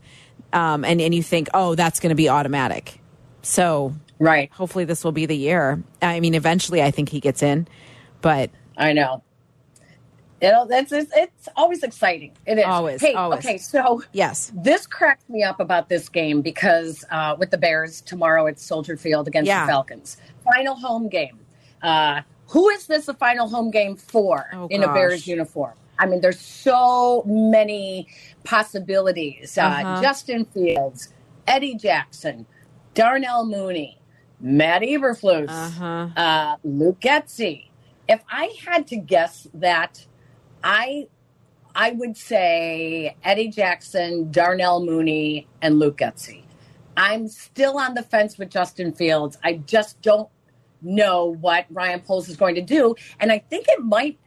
um, 0.53 0.85
and 0.85 1.01
and 1.01 1.13
you 1.13 1.23
think, 1.23 1.49
oh, 1.53 1.75
that's 1.75 1.99
going 1.99 2.09
to 2.09 2.15
be 2.15 2.29
automatic. 2.29 2.99
So 3.41 3.93
right, 4.19 4.51
hopefully 4.51 4.85
this 4.85 5.03
will 5.03 5.11
be 5.11 5.25
the 5.25 5.37
year. 5.37 5.83
I 6.01 6.19
mean, 6.19 6.33
eventually, 6.33 6.81
I 6.81 6.91
think 6.91 7.09
he 7.09 7.19
gets 7.19 7.43
in, 7.43 7.67
but 8.21 8.49
I 8.77 8.93
know. 8.93 9.23
You 10.41 10.49
know, 10.49 10.65
that's 10.65 10.91
it's, 10.91 11.11
it's 11.15 11.47
always 11.55 11.83
exciting. 11.83 12.31
It 12.47 12.57
is 12.57 12.65
always. 12.65 12.99
Hey, 12.99 13.13
always. 13.13 13.45
okay, 13.45 13.59
so 13.59 14.01
yes, 14.11 14.51
this 14.55 14.87
cracks 14.87 15.27
me 15.29 15.43
up 15.43 15.59
about 15.59 15.87
this 15.87 16.09
game 16.09 16.41
because 16.41 17.05
uh, 17.11 17.35
with 17.37 17.51
the 17.51 17.59
Bears 17.59 18.01
tomorrow 18.01 18.47
it's 18.47 18.65
Soldier 18.65 18.97
Field 18.97 19.27
against 19.27 19.47
yeah. 19.47 19.65
the 19.65 19.71
Falcons, 19.71 20.17
final 20.43 20.75
home 20.75 21.09
game. 21.09 21.39
Uh, 21.83 22.21
who 22.47 22.69
is 22.69 22.87
this 22.87 23.07
a 23.07 23.13
final 23.13 23.47
home 23.47 23.69
game 23.69 23.95
for 23.95 24.49
oh, 24.53 24.67
in 24.67 24.83
a 24.83 24.91
Bears 24.91 25.27
uniform? 25.27 25.73
I 25.99 26.07
mean, 26.07 26.21
there's 26.21 26.39
so 26.39 27.23
many 27.27 28.07
possibilities. 28.43 29.57
Uh, 29.57 29.61
uh-huh. 29.61 30.01
Justin 30.01 30.45
Fields, 30.45 31.13
Eddie 31.47 31.75
Jackson, 31.75 32.45
Darnell 32.93 33.45
Mooney, 33.45 33.99
Matt 34.39 34.81
Eberflus, 34.81 35.49
uh-huh. 35.49 36.09
uh, 36.15 36.55
Luke 36.63 36.99
Getsy. 36.99 37.69
If 38.07 38.21
I 38.29 38.53
had 38.65 38.87
to 38.87 38.97
guess 38.97 39.47
that, 39.53 40.05
I 40.63 41.07
I 41.73 41.91
would 41.91 42.17
say 42.17 43.15
Eddie 43.23 43.47
Jackson, 43.47 44.31
Darnell 44.31 44.85
Mooney, 44.85 45.47
and 45.61 45.79
Luke 45.79 45.97
Getsy. 45.97 46.43
I'm 46.97 47.27
still 47.27 47.77
on 47.77 47.93
the 47.93 48.03
fence 48.03 48.37
with 48.37 48.49
Justin 48.49 48.91
Fields. 48.91 49.37
I 49.43 49.53
just 49.53 50.01
don't 50.01 50.29
know 50.81 51.37
what 51.39 51.65
Ryan 51.69 52.01
Poles 52.01 52.27
is 52.27 52.35
going 52.35 52.55
to 52.55 52.61
do. 52.61 52.95
And 53.19 53.31
I 53.31 53.39
think 53.39 53.67
it 53.69 53.81
might 53.81 54.19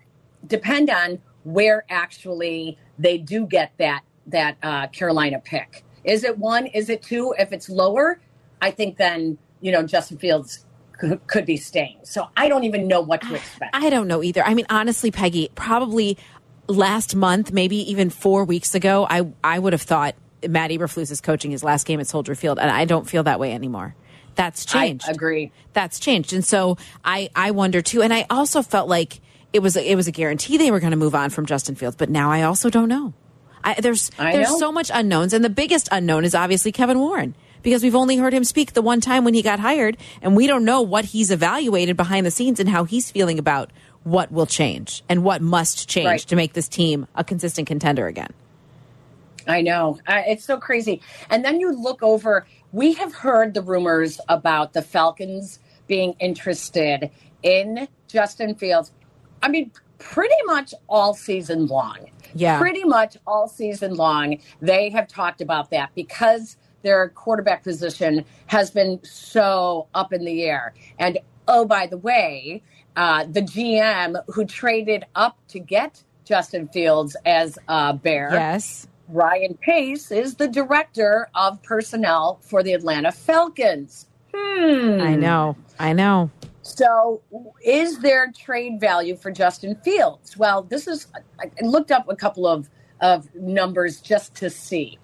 depend 0.47 0.91
on 0.91 1.21
where 1.43 1.85
actually 1.91 2.79
they 2.99 3.19
do 3.19 3.47
get 3.47 3.73
that 3.79 4.03
that 4.27 4.57
uh, 4.63 4.87
Carolina 4.89 5.41
pick. 5.45 5.85
Is 6.05 6.25
it 6.25 6.39
one? 6.39 6.67
Is 6.67 6.89
it 6.89 7.03
two? 7.03 7.35
If 7.39 7.53
it's 7.53 7.69
lower, 7.69 8.21
I 8.61 8.71
think 8.71 8.97
then 8.97 9.39
you 9.61 9.73
know 9.73 9.83
Justin 9.83 10.19
Fields 10.19 10.65
could, 10.93 11.27
could 11.27 11.47
be 11.47 11.57
staying. 11.57 11.99
So 12.05 12.29
I 12.37 12.49
don't 12.49 12.65
even 12.65 12.87
know 12.89 13.01
what 13.01 13.23
to 13.23 13.35
expect. 13.35 13.75
I 13.75 13.91
don't 13.91 14.09
know 14.09 14.23
either. 14.23 14.43
I 14.45 14.55
mean, 14.55 14.67
honestly, 14.71 15.11
Peggy, 15.11 15.51
probably 15.55 16.19
last 16.67 17.15
month, 17.15 17.53
maybe 17.53 17.91
even 17.91 18.11
four 18.11 18.45
weeks 18.45 18.75
ago, 18.75 19.07
I 19.09 19.27
I 19.43 19.59
would 19.59 19.73
have 19.73 19.83
thought 19.83 20.15
Matt 20.49 20.71
Eberflus 20.71 21.11
is 21.11 21.21
coaching 21.21 21.51
his 21.51 21.65
last 21.65 21.87
game 21.87 22.01
at 22.01 22.07
Soldier 22.07 22.35
Field, 22.35 22.59
and 22.59 22.71
I 22.71 22.85
don't 22.85 23.09
feel 23.09 23.23
that 23.25 23.41
way 23.41 23.53
anymore. 23.53 23.95
That's 24.35 24.65
changed. 24.65 25.09
I 25.09 25.13
agree. 25.13 25.53
That's 25.75 26.01
changed, 26.01 26.33
and 26.33 26.45
so 26.45 26.77
I 27.05 27.31
I 27.35 27.53
wonder 27.53 27.83
too. 27.83 28.03
And 28.03 28.13
I 28.13 28.27
also 28.31 28.63
felt 28.63 28.89
like 28.89 29.21
it 29.55 29.63
was 29.63 29.77
a, 29.77 29.91
it 29.91 29.95
was 29.95 30.09
a 30.09 30.13
guarantee 30.13 30.59
they 30.59 30.71
were 30.71 30.81
going 30.81 30.91
to 30.91 30.97
move 30.97 31.15
on 31.15 31.31
from 31.31 31.47
Justin 31.47 31.77
Fields, 31.77 31.97
but 31.97 32.11
now 32.11 32.31
I 32.31 32.43
also 32.43 32.69
don't 32.69 32.89
know. 32.89 33.15
I, 33.63 33.81
there's 33.81 34.11
I 34.19 34.33
there's 34.33 34.51
know. 34.51 34.59
so 34.59 34.73
much 34.73 34.91
unknowns, 34.93 35.33
and 35.33 35.43
the 35.45 35.49
biggest 35.49 35.89
unknown 35.91 36.25
is 36.25 36.35
obviously 36.35 36.73
Kevin 36.73 36.99
Warren 36.99 37.35
because 37.63 37.83
we've 37.83 37.95
only 37.95 38.17
heard 38.19 38.35
him 38.35 38.45
speak 38.45 38.75
the 38.75 38.83
one 38.83 39.01
time 39.01 39.25
when 39.25 39.33
he 39.33 39.41
got 39.41 39.61
hired, 39.61 39.97
and 40.21 40.37
we 40.37 40.47
don't 40.47 40.65
know 40.67 40.83
what 40.83 41.07
he's 41.07 41.31
evaluated 41.31 41.97
behind 41.97 42.27
the 42.27 42.31
scenes 42.31 42.61
and 42.61 42.69
how 42.69 42.85
he's 42.85 43.11
feeling 43.11 43.39
about 43.39 43.71
what 44.03 44.31
will 44.31 44.45
change 44.45 45.03
and 45.09 45.25
what 45.25 45.41
must 45.41 45.89
change 45.89 46.07
Right. 46.07 46.21
to 46.21 46.37
make 46.37 46.53
this 46.53 46.69
team 46.69 47.07
a 47.15 47.25
consistent 47.25 47.67
contender 47.67 48.07
again. 48.07 48.35
I 49.47 49.63
know. 49.63 49.99
Uh, 50.07 50.23
it's 50.27 50.45
so 50.45 50.59
crazy. 50.59 51.01
And 51.31 51.43
then 51.45 51.59
you 51.61 51.73
look 51.73 52.03
over, 52.03 52.47
we 52.73 52.95
have 52.95 53.15
heard 53.15 53.55
the 53.55 53.63
rumors 53.63 54.21
about 54.29 54.73
the 54.75 54.83
Falcons 54.83 55.59
being 55.87 56.15
interested 56.19 57.11
in 57.43 57.89
Justin 58.09 58.55
Fields. 58.57 58.91
I 59.45 59.49
mean, 59.49 59.71
pretty 59.99 60.35
much 60.47 60.73
all 60.89 61.13
season 61.13 61.67
long. 61.67 62.11
Yeah. 62.35 62.59
Pretty 62.59 62.83
much 62.83 63.19
all 63.27 63.47
season 63.47 63.95
long, 63.95 64.39
they 64.63 64.89
have 64.89 65.07
talked 65.07 65.43
about 65.43 65.71
that 65.71 65.95
because 65.95 66.57
their 66.83 67.11
quarterback 67.11 67.63
position 67.63 68.25
has 68.47 68.71
been 68.71 69.01
so 69.05 69.87
up 69.95 70.15
in 70.15 70.25
the 70.25 70.45
air. 70.45 70.75
And 70.99 71.19
oh, 71.47 71.67
by 71.67 71.87
the 71.87 71.99
way, 71.99 72.63
uh, 72.97 73.27
the 73.27 73.43
GM 73.43 74.17
who 74.29 74.47
traded 74.47 75.05
up 75.15 75.39
to 75.49 75.59
get 75.59 76.03
Justin 76.25 76.69
Fields 76.69 77.15
as 77.27 77.59
a 77.69 77.93
Bear. 77.93 78.31
Yes. 78.33 78.87
Ryan 79.09 79.59
Pace 79.59 80.11
is 80.11 80.37
the 80.37 80.49
director 80.49 81.29
of 81.35 81.63
personnel 81.63 82.39
for 82.41 82.63
the 82.63 82.73
Atlanta 82.73 83.13
Falcons. 83.13 84.07
Hmm. 84.35 85.01
I 85.03 85.15
know. 85.17 85.57
I 85.79 85.93
know. 85.93 86.31
So, 86.65 87.21
is 87.63 87.99
there 87.99 88.33
trade 88.33 88.81
value 88.81 89.17
for 89.17 89.31
Justin 89.31 89.77
Fields? 89.85 90.37
Well, 90.39 90.63
this 90.63 90.89
is, 90.89 91.07
I 91.39 91.51
looked 91.63 91.93
up 91.93 92.09
a 92.09 92.17
couple 92.17 92.47
of, 92.47 92.71
of 93.03 93.33
numbers 93.35 94.01
just 94.01 94.35
to 94.37 94.49
see. 94.49 94.99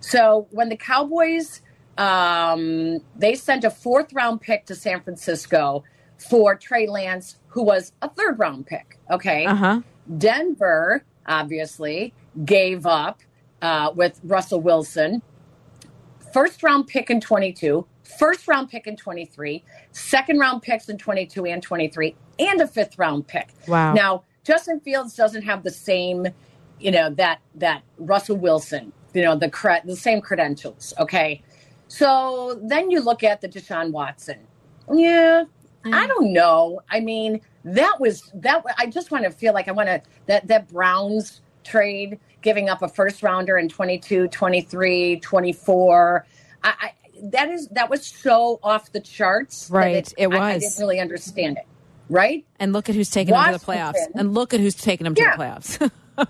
So, 0.00 0.46
when 0.50 0.68
the 0.68 0.76
Cowboys, 0.76 1.62
um, 1.96 2.98
they 3.16 3.34
sent 3.34 3.64
a 3.64 3.70
fourth 3.70 4.12
round 4.12 4.42
pick 4.42 4.66
to 4.66 4.74
San 4.74 5.00
Francisco 5.00 5.82
for 6.18 6.54
Trey 6.54 6.86
Lance, 6.86 7.36
who 7.48 7.62
was 7.62 7.92
a 8.02 8.10
third 8.10 8.38
round 8.38 8.66
pick. 8.66 8.98
Okay. 9.10 9.46
Uh 9.46 9.54
huh. 9.54 9.80
Denver, 10.18 11.04
obviously, 11.26 12.12
gave 12.44 12.84
up 12.84 13.22
uh, 13.62 13.92
with 13.94 14.20
Russell 14.24 14.60
Wilson. 14.60 15.22
First 16.34 16.62
round 16.62 16.86
pick 16.86 17.08
in 17.08 17.22
22, 17.22 17.86
first 18.18 18.48
round 18.48 18.70
pick 18.70 18.86
in 18.86 18.96
23, 18.96 19.62
second 19.92 20.38
round 20.38 20.62
picks 20.62 20.88
in 20.88 20.98
22 20.98 21.46
and 21.46 21.62
23, 21.62 22.14
and 22.38 22.60
a 22.60 22.66
fifth 22.66 22.98
round 22.98 23.26
pick. 23.26 23.48
Wow. 23.66 23.92
Now, 23.92 24.24
Justin 24.44 24.80
Fields 24.80 25.14
doesn't 25.14 25.42
have 25.42 25.62
the 25.62 25.70
same, 25.70 26.26
you 26.80 26.90
know, 26.90 27.10
that 27.10 27.40
that 27.56 27.82
Russell 27.98 28.36
Wilson, 28.36 28.92
you 29.12 29.22
know, 29.22 29.36
the 29.36 29.50
cre- 29.50 29.84
the 29.84 29.96
same 29.96 30.20
credentials. 30.20 30.94
Okay. 30.98 31.42
So 31.88 32.60
then 32.62 32.90
you 32.90 33.00
look 33.00 33.24
at 33.24 33.40
the 33.40 33.48
Deshaun 33.48 33.92
Watson. 33.92 34.38
Yeah, 34.92 35.44
mm. 35.84 35.94
I 35.94 36.06
don't 36.06 36.32
know. 36.32 36.80
I 36.90 37.00
mean, 37.00 37.40
that 37.64 37.98
was 37.98 38.30
that. 38.34 38.64
I 38.78 38.86
just 38.86 39.10
want 39.10 39.24
to 39.24 39.30
feel 39.30 39.54
like 39.54 39.68
I 39.68 39.72
want 39.72 39.88
to 39.88 40.02
that 40.26 40.46
that 40.48 40.68
Browns 40.68 41.40
trade, 41.64 42.18
giving 42.40 42.68
up 42.68 42.82
a 42.82 42.88
first 42.88 43.22
rounder 43.22 43.58
in 43.58 43.68
22, 43.68 44.28
23, 44.28 45.20
24. 45.20 46.26
I, 46.64 46.74
I 46.80 46.92
that 47.22 47.48
is 47.50 47.68
that 47.68 47.90
was 47.90 48.06
so 48.06 48.58
off 48.62 48.92
the 48.92 49.00
charts. 49.00 49.70
Right, 49.70 50.12
it 50.16 50.26
I, 50.32 50.54
I 50.54 50.58
didn't 50.58 50.78
really 50.78 51.00
understand 51.00 51.58
it. 51.58 51.66
Right. 52.10 52.46
And 52.58 52.72
look 52.72 52.88
at 52.88 52.94
who's 52.94 53.10
taking 53.10 53.34
them 53.34 53.52
to 53.52 53.58
the 53.58 53.64
playoffs. 53.64 53.96
And 54.14 54.32
look 54.32 54.54
at 54.54 54.60
who's 54.60 54.74
taking 54.74 55.04
them 55.04 55.14
to 55.14 55.20
Yeah. 55.22 55.36
the 55.36 55.42
playoffs. 55.42 55.90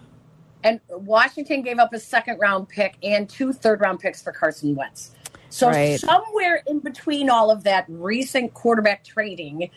And 0.65 0.81
Washington 0.91 1.63
gave 1.63 1.79
up 1.79 1.93
a 1.93 2.01
second 2.01 2.39
round 2.41 2.69
pick 2.69 2.97
and 3.05 3.29
two 3.31 3.53
third 3.53 3.81
round 3.81 4.01
picks 4.01 4.21
for 4.21 4.33
Carson 4.33 4.75
Wentz. 4.75 5.13
So 5.51 5.69
Right. 5.69 6.01
somewhere 6.01 6.65
in 6.67 6.81
between 6.81 7.31
all 7.31 7.53
of 7.53 7.63
that 7.63 7.85
recent 7.89 8.55
quarterback 8.55 9.05
trading 9.05 9.71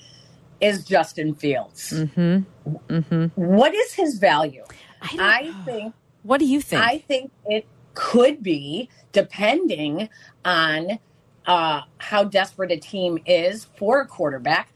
is 0.59 0.83
Justin 0.83 1.35
Fields. 1.35 1.91
mm-hmm. 1.93 2.71
Mm-hmm. 2.89 3.25
What 3.35 3.75
is 3.75 3.93
his 3.93 4.17
value? 4.17 4.63
I, 5.03 5.53
I 5.55 5.63
think 5.65 5.93
what 6.23 6.39
do 6.39 6.45
you 6.47 6.61
think? 6.61 6.81
I 6.83 6.97
think 6.97 7.31
it 7.45 7.67
could 7.93 8.41
be 8.41 8.89
depending 9.11 10.09
on 10.45 10.99
uh, 11.45 11.81
how 11.97 12.23
desperate 12.23 12.71
a 12.71 12.77
team 12.77 13.19
is 13.25 13.65
for 13.77 14.01
a 14.01 14.07
quarterback. 14.07 14.73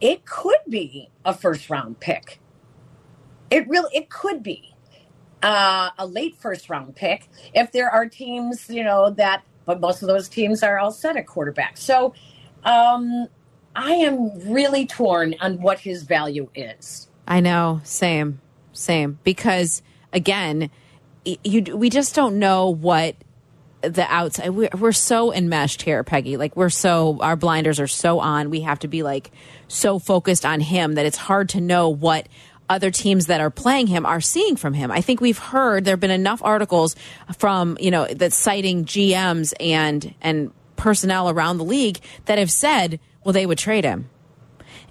It 0.00 0.24
could 0.24 0.60
be 0.68 1.10
a 1.24 1.34
first 1.34 1.68
round 1.68 2.00
pick. 2.00 2.40
It 3.50 3.68
really 3.68 3.90
it 3.94 4.08
could 4.08 4.42
be 4.42 4.74
uh, 5.42 5.90
a 5.98 6.06
late 6.06 6.36
first 6.36 6.70
round 6.70 6.94
pick 6.94 7.28
if 7.54 7.72
there 7.72 7.90
are 7.90 8.06
teams 8.06 8.68
you 8.70 8.84
know 8.84 9.10
that, 9.10 9.42
but 9.66 9.80
most 9.80 10.02
of 10.02 10.08
those 10.08 10.28
teams 10.28 10.62
are 10.62 10.78
all 10.78 10.92
set 10.92 11.16
at 11.16 11.26
quarterback. 11.26 11.76
So 11.76 12.14
um, 12.64 13.26
I 13.74 13.92
am 13.92 14.52
really 14.52 14.86
torn 14.86 15.34
on 15.40 15.60
what 15.60 15.80
his 15.80 16.02
value 16.04 16.50
is. 16.54 17.08
I 17.26 17.40
know, 17.40 17.80
same, 17.84 18.40
same. 18.72 19.18
Because 19.24 19.82
again, 20.12 20.70
you 21.24 21.76
we 21.76 21.90
just 21.90 22.14
don't 22.14 22.38
know 22.38 22.70
what 22.70 23.16
the 23.82 24.04
outside. 24.12 24.50
We're, 24.50 24.68
we're 24.78 24.92
so 24.92 25.32
enmeshed 25.32 25.82
here, 25.82 26.04
Peggy. 26.04 26.36
Like 26.36 26.56
we're 26.56 26.70
so 26.70 27.18
our 27.20 27.36
blinders 27.36 27.80
are 27.80 27.86
so 27.86 28.20
on. 28.20 28.50
We 28.50 28.60
have 28.62 28.78
to 28.80 28.88
be 28.88 29.02
like 29.02 29.30
so 29.68 29.98
focused 29.98 30.44
on 30.44 30.60
him 30.60 30.94
that 30.94 31.06
it's 31.06 31.16
hard 31.16 31.50
to 31.50 31.60
know 31.60 31.88
what 31.88 32.28
other 32.68 32.90
teams 32.90 33.26
that 33.26 33.40
are 33.40 33.50
playing 33.50 33.88
him 33.88 34.06
are 34.06 34.20
seeing 34.20 34.56
from 34.56 34.74
him. 34.74 34.90
I 34.90 35.00
think 35.00 35.20
we've 35.20 35.38
heard 35.38 35.84
there 35.84 35.92
have 35.92 36.00
been 36.00 36.10
enough 36.10 36.42
articles 36.42 36.94
from 37.38 37.76
you 37.80 37.90
know 37.90 38.06
that 38.06 38.32
citing 38.32 38.84
GMs 38.84 39.54
and 39.60 40.14
and 40.20 40.52
personnel 40.76 41.28
around 41.28 41.58
the 41.58 41.64
league 41.64 41.98
that 42.24 42.38
have 42.38 42.50
said, 42.50 43.00
well, 43.24 43.32
they 43.32 43.46
would 43.46 43.58
trade 43.58 43.84
him 43.84 44.08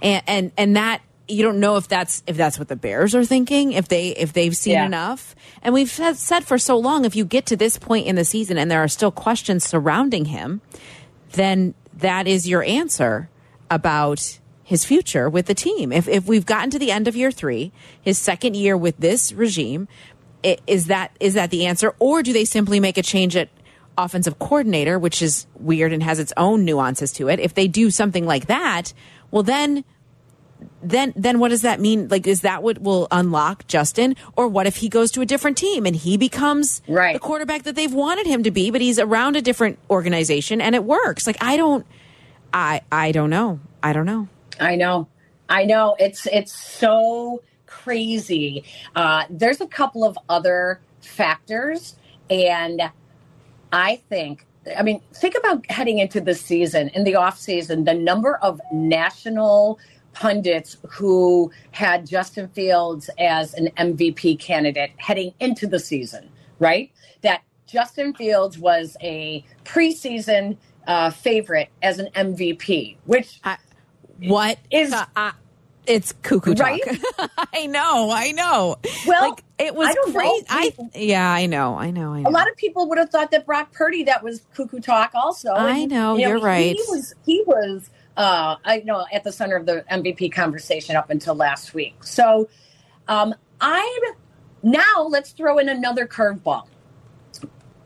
and 0.02 0.24
and 0.28 0.52
and 0.58 0.76
that 0.76 1.02
you 1.30 1.44
don't 1.44 1.60
know 1.60 1.78
if 1.78 1.88
that's 1.88 2.24
if 2.28 2.36
that's 2.38 2.58
what 2.58 2.68
the 2.68 2.76
Bears 2.76 3.14
are 3.16 3.24
thinking 3.26 3.74
if 3.74 3.88
they 3.88 4.10
if 4.10 4.34
they've 4.34 4.56
seen 4.56 4.74
Yeah. 4.74 4.86
enough. 4.86 5.36
And 5.62 5.74
we've 5.74 5.90
said, 5.90 6.18
said 6.18 6.44
for 6.46 6.58
so 6.58 6.78
long, 6.78 7.06
if 7.06 7.16
you 7.16 7.26
get 7.26 7.46
to 7.48 7.56
this 7.58 7.78
point 7.78 8.08
in 8.08 8.16
the 8.16 8.26
season 8.26 8.58
and 8.58 8.70
there 8.72 8.84
are 8.84 8.88
still 8.88 9.12
questions 9.12 9.64
surrounding 9.64 10.26
him, 10.26 10.62
then 11.34 11.74
that 11.94 12.28
is 12.28 12.48
your 12.48 12.64
answer 12.64 13.30
about 13.70 14.40
his 14.64 14.86
future 14.86 15.30
with 15.30 15.46
the 15.48 15.54
team. 15.56 15.92
If 15.92 16.08
if 16.08 16.26
we've 16.28 16.46
gotten 16.46 16.70
to 16.72 16.80
the 16.80 16.92
end 16.92 17.08
of 17.08 17.16
year 17.16 17.32
three, 17.32 17.72
his 18.02 18.18
second 18.18 18.56
year 18.56 18.76
with 18.78 18.98
this 18.98 19.32
regime, 19.34 19.88
is 20.68 20.86
that 20.86 21.12
is 21.20 21.34
that 21.34 21.50
the 21.52 21.66
answer, 21.66 21.94
or 22.00 22.24
do 22.24 22.34
they 22.34 22.46
simply 22.46 22.80
make 22.80 22.98
a 22.98 23.04
change 23.04 23.36
at 23.36 23.50
offensive 23.98 24.40
coordinator, 24.40 24.98
which 24.98 25.22
is 25.22 25.46
weird 25.60 25.92
and 25.92 26.02
has 26.04 26.20
its 26.20 26.32
own 26.38 26.66
nuances 26.66 27.12
to 27.14 27.28
it? 27.30 27.40
If 27.40 27.54
they 27.54 27.68
do 27.68 27.92
something 27.92 28.26
like 28.26 28.46
that, 28.48 28.94
well 29.32 29.44
then 29.44 29.84
then 30.82 31.14
then 31.16 31.40
what 31.40 31.50
does 31.50 31.62
that 31.62 31.80
mean? 31.80 32.08
Like, 32.08 32.28
is 32.28 32.42
that 32.42 32.64
what 32.64 32.82
will 32.82 33.08
unlock 33.12 33.68
Justin, 33.68 34.16
or 34.36 34.48
what 34.48 34.68
if 34.68 34.78
he 34.78 34.90
goes 34.90 35.12
to 35.12 35.22
a 35.22 35.26
different 35.26 35.58
team 35.58 35.86
and 35.86 35.96
he 35.96 36.18
becomes 36.18 36.82
Right. 36.88 37.14
the 37.14 37.20
quarterback 37.20 37.64
that 37.64 37.76
they've 37.76 37.94
wanted 37.94 38.26
him 38.28 38.44
to 38.44 38.52
be, 38.52 38.72
but 38.72 38.82
he's 38.82 39.00
around 39.00 39.36
a 39.36 39.42
different 39.42 39.78
organization 39.90 40.62
and 40.62 40.76
it 40.76 40.84
works? 40.84 41.28
Like, 41.28 41.38
I 41.42 41.58
don't, 41.58 41.86
I 42.54 42.82
I 42.92 43.12
don't 43.12 43.30
know, 43.30 43.60
I 43.84 43.94
don't 43.94 44.06
know. 44.06 44.28
I 44.60 44.76
know. 44.76 45.08
I 45.48 45.66
know. 45.66 45.96
It's 46.00 46.26
it's 46.28 46.54
so 46.54 47.42
crazy. 47.66 48.64
Uh, 48.96 49.24
there's 49.30 49.62
a 49.62 49.68
couple 49.68 50.04
of 50.04 50.18
other 50.28 50.80
factors, 51.02 51.96
and 52.30 52.82
I 53.72 53.98
think. 54.10 54.46
I 54.78 54.84
mean, 54.84 55.02
think 55.14 55.36
about 55.40 55.66
heading 55.72 55.98
into 56.00 56.22
the 56.22 56.36
season 56.36 56.90
in 56.90 57.04
the 57.04 57.16
off 57.16 57.40
season. 57.40 57.86
The 57.86 57.94
number 57.94 58.36
of 58.36 58.60
national 58.72 59.80
pundits 60.14 60.78
who 60.90 61.52
had 61.72 62.08
Justin 62.08 62.48
Fields 62.50 63.10
as 63.20 63.54
an 63.54 63.70
MVP 63.78 64.40
candidate 64.40 64.92
heading 64.98 65.34
into 65.40 65.68
the 65.68 65.80
season, 65.80 66.30
right? 66.60 66.92
That 67.22 67.42
Justin 67.68 68.14
Fields 68.14 68.58
was 68.58 68.98
a 69.02 69.44
preseason 69.64 70.58
uh, 70.88 71.12
favorite 71.12 71.70
as 71.82 72.00
an 72.00 72.10
MVP, 72.16 72.98
which 73.06 73.40
What 74.20 74.58
Is- 74.72 74.92
uh, 74.94 75.06
uh, 75.16 75.32
it's 75.86 76.14
cuckoo 76.22 76.54
talk? 76.54 76.68
Right? 76.68 76.82
I 77.54 77.66
know, 77.66 78.12
I 78.12 78.32
know. 78.32 78.78
Well, 79.08 79.30
like 79.30 79.44
it 79.58 79.74
was 79.74 79.88
I 79.90 80.12
crazy. 80.12 80.46
I 80.50 80.90
yeah, 80.94 81.32
I 81.32 81.48
know, 81.48 81.78
I 81.78 81.90
know, 81.90 82.14
I 82.14 82.22
know. 82.22 82.30
A 82.30 82.32
lot 82.32 82.48
of 82.50 82.56
people 82.58 82.88
would 82.90 83.00
have 83.00 83.10
thought 83.10 83.32
that 83.32 83.46
Brock 83.46 83.72
Purdy 83.72 84.04
that 84.04 84.24
was 84.24 84.42
cuckoo 84.54 84.80
talk 84.82 85.12
also. 85.16 85.52
I 85.52 85.86
know, 85.86 86.16
you 86.16 86.28
you're 86.28 86.40
right. 86.40 86.76
He 86.76 86.84
was 86.90 87.16
he 87.26 87.44
was 87.48 87.90
uh 88.20 88.58
I 88.66 88.80
know 88.82 89.06
at 89.12 89.24
the 89.24 89.32
center 89.32 89.56
of 89.56 89.66
the 89.66 89.86
MVP 89.90 90.32
conversation 90.34 90.96
up 90.96 91.10
until 91.10 91.34
last 91.34 91.74
week. 91.74 92.04
So 92.04 92.50
um 93.08 93.34
I'm 93.62 94.02
now 94.62 95.08
let's 95.10 95.32
throw 95.32 95.58
in 95.58 95.70
another 95.70 96.06
curveball. 96.06 96.68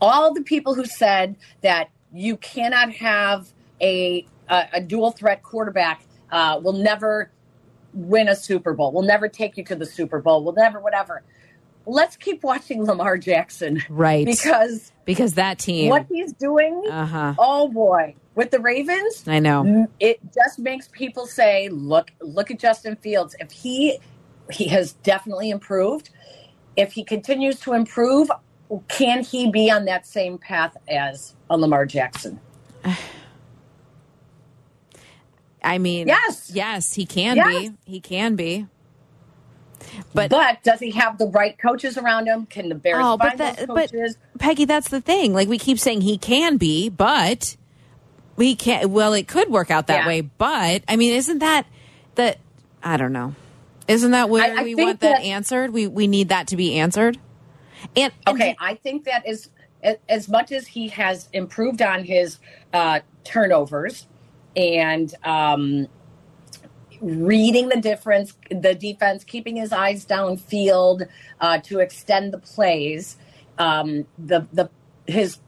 All 0.01 0.33
the 0.33 0.41
people 0.41 0.73
who 0.73 0.85
said 0.85 1.37
that 1.61 1.89
you 2.11 2.35
cannot 2.37 2.91
have 2.93 3.53
a 3.79 4.25
a, 4.49 4.67
a 4.73 4.81
dual 4.81 5.11
threat 5.11 5.43
quarterback 5.43 6.03
uh, 6.31 6.59
will 6.61 6.73
never 6.73 7.31
win 7.93 8.27
a 8.27 8.35
Super 8.35 8.73
Bowl. 8.73 8.91
Will 8.91 9.03
never 9.03 9.27
take 9.27 9.55
you 9.55 9.63
to 9.65 9.75
the 9.75 9.85
Super 9.85 10.19
Bowl. 10.19 10.43
Will 10.43 10.53
never 10.53 10.79
whatever 10.79 11.23
let's 11.85 12.15
keep 12.17 12.43
watching 12.43 12.85
Lamar 12.85 13.17
Jackson. 13.17 13.81
Right. 13.89 14.25
Because 14.25 14.91
because 15.05 15.33
that 15.33 15.59
team 15.59 15.89
what 15.89 16.05
he's 16.09 16.33
doing, 16.33 16.83
uh-huh. 16.89 17.35
oh 17.37 17.67
boy, 17.69 18.15
with 18.35 18.51
the 18.51 18.59
Ravens, 18.59 19.27
I 19.27 19.39
know. 19.39 19.87
It 19.99 20.19
just 20.33 20.59
makes 20.59 20.87
people 20.89 21.25
say, 21.25 21.69
look 21.69 22.11
look 22.21 22.51
at 22.51 22.59
Justin 22.59 22.95
Fields. 22.95 23.35
If 23.39 23.51
he 23.51 23.99
he 24.51 24.67
has 24.69 24.93
definitely 24.93 25.49
improved. 25.49 26.09
If 26.75 26.93
he 26.93 27.03
continues 27.03 27.59
to 27.61 27.73
improve, 27.73 28.29
can 28.87 29.23
he 29.23 29.51
be 29.51 29.69
on 29.69 29.85
that 29.85 30.07
same 30.07 30.37
path 30.39 30.75
as 30.87 31.35
a 31.49 31.57
Lamar 31.57 31.85
Jackson? 31.85 32.39
I 35.63 35.77
mean, 35.77 36.07
yes, 36.07 36.51
yes, 36.53 36.93
he 36.93 37.05
can 37.05 37.37
yes. 37.37 37.69
be. 37.69 37.75
He 37.85 38.01
can 38.01 38.35
be. 38.35 38.67
But, 40.13 40.29
but 40.29 40.63
does 40.63 40.79
he 40.79 40.91
have 40.91 41.17
the 41.17 41.27
right 41.27 41.57
coaches 41.57 41.97
around 41.97 42.27
him? 42.27 42.45
Can 42.45 42.69
the 42.69 42.75
Bears 42.75 42.97
oh, 42.99 43.17
find 43.17 43.37
but 43.37 43.57
those 43.57 43.65
coaches? 43.65 44.17
But 44.33 44.41
Peggy, 44.41 44.65
that's 44.65 44.89
the 44.89 45.01
thing. 45.01 45.33
Like 45.33 45.47
we 45.47 45.57
keep 45.57 45.79
saying, 45.79 46.01
he 46.01 46.17
can 46.17 46.57
be, 46.57 46.89
but 46.89 47.55
we 48.35 48.55
can't. 48.55 48.89
Well, 48.89 49.13
it 49.13 49.27
could 49.27 49.49
work 49.49 49.71
out 49.71 49.87
that 49.87 50.01
yeah. 50.01 50.07
way, 50.07 50.21
but 50.21 50.83
I 50.87 50.95
mean, 50.95 51.13
isn't 51.13 51.39
that 51.39 51.65
that? 52.15 52.39
I 52.83 52.97
don't 52.97 53.13
know. 53.13 53.35
Isn't 53.87 54.11
that 54.11 54.29
where 54.29 54.43
I, 54.43 54.61
I 54.61 54.63
we 54.63 54.75
want 54.75 55.01
that, 55.01 55.17
that, 55.17 55.23
answered? 55.23 55.71
We 55.71 55.87
we 55.87 56.07
need 56.07 56.29
that 56.29 56.47
to 56.47 56.57
be 56.57 56.75
answered. 56.75 57.19
And, 57.95 58.13
and 58.25 58.35
okay, 58.35 58.55
I 58.59 58.75
think 58.75 59.05
that 59.05 59.27
is 59.27 59.49
as 60.07 60.29
much 60.29 60.51
as 60.51 60.67
he 60.67 60.87
has 60.89 61.29
improved 61.33 61.81
on 61.81 62.03
his 62.03 62.39
uh, 62.71 63.01
turnovers 63.23 64.07
and 64.55 65.13
um, 65.23 65.87
reading 67.03 67.69
the 67.69 67.81
difference, 67.81 68.35
the 68.51 68.75
defense, 68.75 69.25
keeping 69.25 69.57
his 69.57 69.73
eyes 69.73 70.05
downfield 70.05 71.07
uh, 71.41 71.59
to 71.59 71.79
extend 71.79 72.33
the 72.33 72.39
plays. 72.39 73.17
Um, 73.59 74.07
the 74.17 74.47
the 74.53 74.71
his 75.07 75.39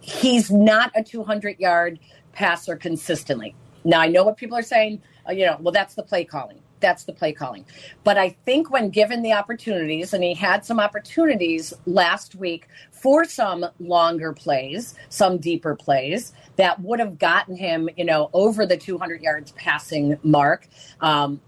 he's 0.00 0.50
not 0.52 0.92
a 0.96 1.04
200 1.04 1.60
yard 1.60 2.00
passer 2.32 2.76
consistently. 2.76 3.56
Now 3.84 4.00
I 4.00 4.08
know 4.08 4.24
what 4.24 4.38
people 4.38 4.58
are 4.58 4.62
saying. 4.64 5.02
Uh, 5.28 5.32
you 5.32 5.46
know, 5.46 5.58
well 5.60 5.72
that's 5.72 5.96
the 5.96 6.04
play 6.04 6.26
calling 6.26 6.63
that's 6.84 7.04
the 7.04 7.12
play 7.14 7.32
calling. 7.32 7.64
But 8.04 8.18
I 8.18 8.36
think 8.44 8.70
when 8.70 8.90
given 8.90 9.22
the 9.22 9.32
opportunities, 9.32 10.12
and 10.12 10.22
he 10.22 10.34
had 10.34 10.66
some 10.66 10.78
opportunities 10.78 11.72
last 11.86 12.34
week 12.34 12.68
for 12.90 13.24
some 13.24 13.64
longer 13.80 14.34
plays, 14.34 14.94
some 15.08 15.38
deeper 15.38 15.74
plays 15.74 16.34
that 16.56 16.80
would 16.80 17.00
have 17.00 17.18
gotten 17.18 17.56
him, 17.56 17.88
you 17.96 18.04
know, 18.04 18.28
over 18.34 18.66
the 18.66 18.76
200 18.76 19.22
yards 19.22 19.52
passing 19.52 20.18
mark. 20.22 20.68
Um, 21.00 21.40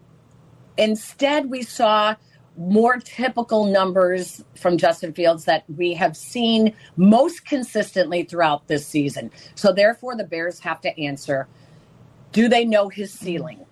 instead, 0.79 1.51
we 1.51 1.63
saw 1.63 2.15
more 2.57 2.97
typical 2.97 3.67
numbers 3.67 4.43
from 4.55 4.79
Justin 4.79 5.13
Fields 5.13 5.45
that 5.45 5.65
we 5.69 5.93
have 5.93 6.17
seen 6.17 6.73
most 6.97 7.45
consistently 7.45 8.23
throughout 8.23 8.69
this 8.69 8.87
season. 8.87 9.31
So, 9.55 9.71
therefore, 9.71 10.17
the 10.17 10.25
Bears 10.25 10.61
have 10.61 10.81
to 10.81 10.99
answer 10.99 11.47
do 12.33 12.49
they 12.49 12.65
know 12.65 12.89
his 12.89 13.13
ceiling? 13.13 13.67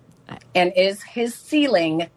And 0.53 0.71
is 0.75 1.03
his 1.03 1.35
ceiling 1.35 2.09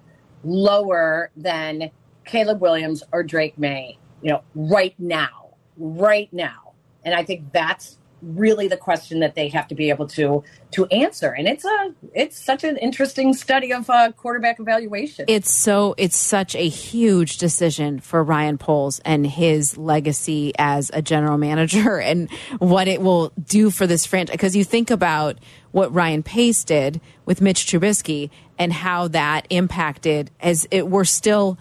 lower 0.45 1.31
than 1.37 1.91
Caleb 2.25 2.61
Williams 2.61 3.03
or 3.13 3.23
Drake 3.23 3.59
Maye, 3.59 3.99
you 4.23 4.31
know, 4.31 4.43
right 4.55 4.95
now, 4.99 5.55
right 5.77 6.33
now? 6.33 6.73
And 7.05 7.15
I 7.15 7.25
think 7.25 7.53
that's 7.53 7.99
really 8.23 8.69
the 8.69 8.77
question 8.77 9.21
that 9.21 9.35
they 9.35 9.49
have 9.49 9.69
to 9.69 9.75
be 9.75 9.91
able 9.91 10.07
to 10.07 10.43
to 10.71 10.87
answer. 10.87 11.29
And 11.29 11.49
it's 11.49 11.65
a 11.65 11.95
it's 12.15 12.39
such 12.39 12.65
an 12.65 12.77
interesting 12.77 13.33
study 13.35 13.73
of 13.73 13.89
uh, 13.89 14.13
quarterback 14.13 14.61
evaluation. 14.61 15.25
It's 15.29 15.53
so 15.53 15.95
it's 15.97 16.17
such 16.17 16.55
a 16.55 16.69
huge 16.69 17.39
decision 17.39 18.01
for 18.01 18.23
ryan 18.23 18.59
poles 18.59 19.01
and 19.05 19.27
his 19.27 19.77
legacy 19.79 20.53
as 20.59 20.91
a 20.93 21.03
general 21.03 21.39
manager 21.39 21.99
and 22.01 22.31
what 22.59 22.89
it 22.89 23.01
will 23.01 23.33
do 23.43 23.71
for 23.71 23.87
this 23.87 24.07
franchise. 24.07 24.35
Because 24.35 24.57
you 24.57 24.65
think 24.65 24.91
about 24.91 25.39
what 25.71 25.93
ryan 25.95 26.23
pace 26.23 26.65
did 26.65 27.01
with 27.27 27.41
mitch 27.41 27.67
trubisky 27.67 28.31
and 28.59 28.73
how 28.73 29.09
that 29.09 29.47
impacted 29.51 30.31
as 30.41 30.67
it 30.71 30.89
we're 30.89 31.05
still 31.05 31.59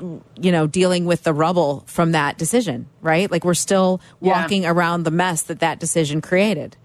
you 0.00 0.52
know 0.52 0.66
dealing 0.66 1.06
with 1.06 1.22
the 1.22 1.32
rubble 1.32 1.84
from 1.86 2.12
that 2.12 2.38
decision 2.38 2.86
right? 3.06 3.30
Like 3.30 3.44
we're 3.44 3.54
still 3.54 4.00
walking 4.20 4.64
yeah. 4.64 4.70
around 4.70 5.04
the 5.04 5.10
mess 5.10 5.42
that 5.44 5.60
that 5.60 5.78
decision 5.78 6.20
created. 6.20 6.76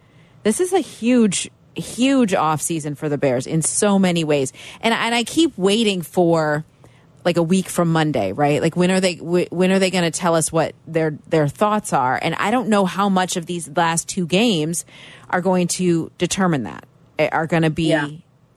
This 0.44 0.60
is 0.60 0.72
a 0.72 0.80
huge 0.80 1.50
huge 1.76 2.34
off 2.34 2.62
season 2.62 2.96
for 2.96 3.10
the 3.10 3.18
bears 3.18 3.48
in 3.48 3.62
so 3.62 3.98
many 3.98 4.24
ways. 4.24 4.54
And 4.82 4.94
and 4.94 5.16
i 5.16 5.24
keep 5.24 5.58
waiting 5.58 6.02
for 6.02 6.66
like 7.24 7.38
a 7.38 7.44
week 7.44 7.70
from 7.70 7.92
monday 7.92 8.32
right? 8.34 8.62
Like 8.62 8.76
when 8.76 8.92
are 8.92 9.00
they 9.00 9.16
when 9.16 9.72
are 9.72 9.80
they 9.80 9.92
going 9.92 10.10
to 10.10 10.12
tell 10.12 10.36
us 10.36 10.52
what 10.52 10.74
their 10.88 11.18
their 11.28 11.48
thoughts 11.48 11.94
are? 11.94 12.20
And 12.22 12.36
i 12.36 12.52
don't 12.52 12.70
know 12.70 12.86
how 12.86 13.10
much 13.10 13.36
of 13.36 13.46
these 13.46 13.70
last 13.70 14.08
two 14.08 14.28
games 14.28 14.86
are 15.30 15.42
going 15.42 15.68
to 15.68 16.12
determine 16.18 16.64
that. 16.64 16.86
Are 17.20 17.46
going 17.46 17.64
to 17.64 17.70
be 17.70 17.90
yeah 17.90 18.10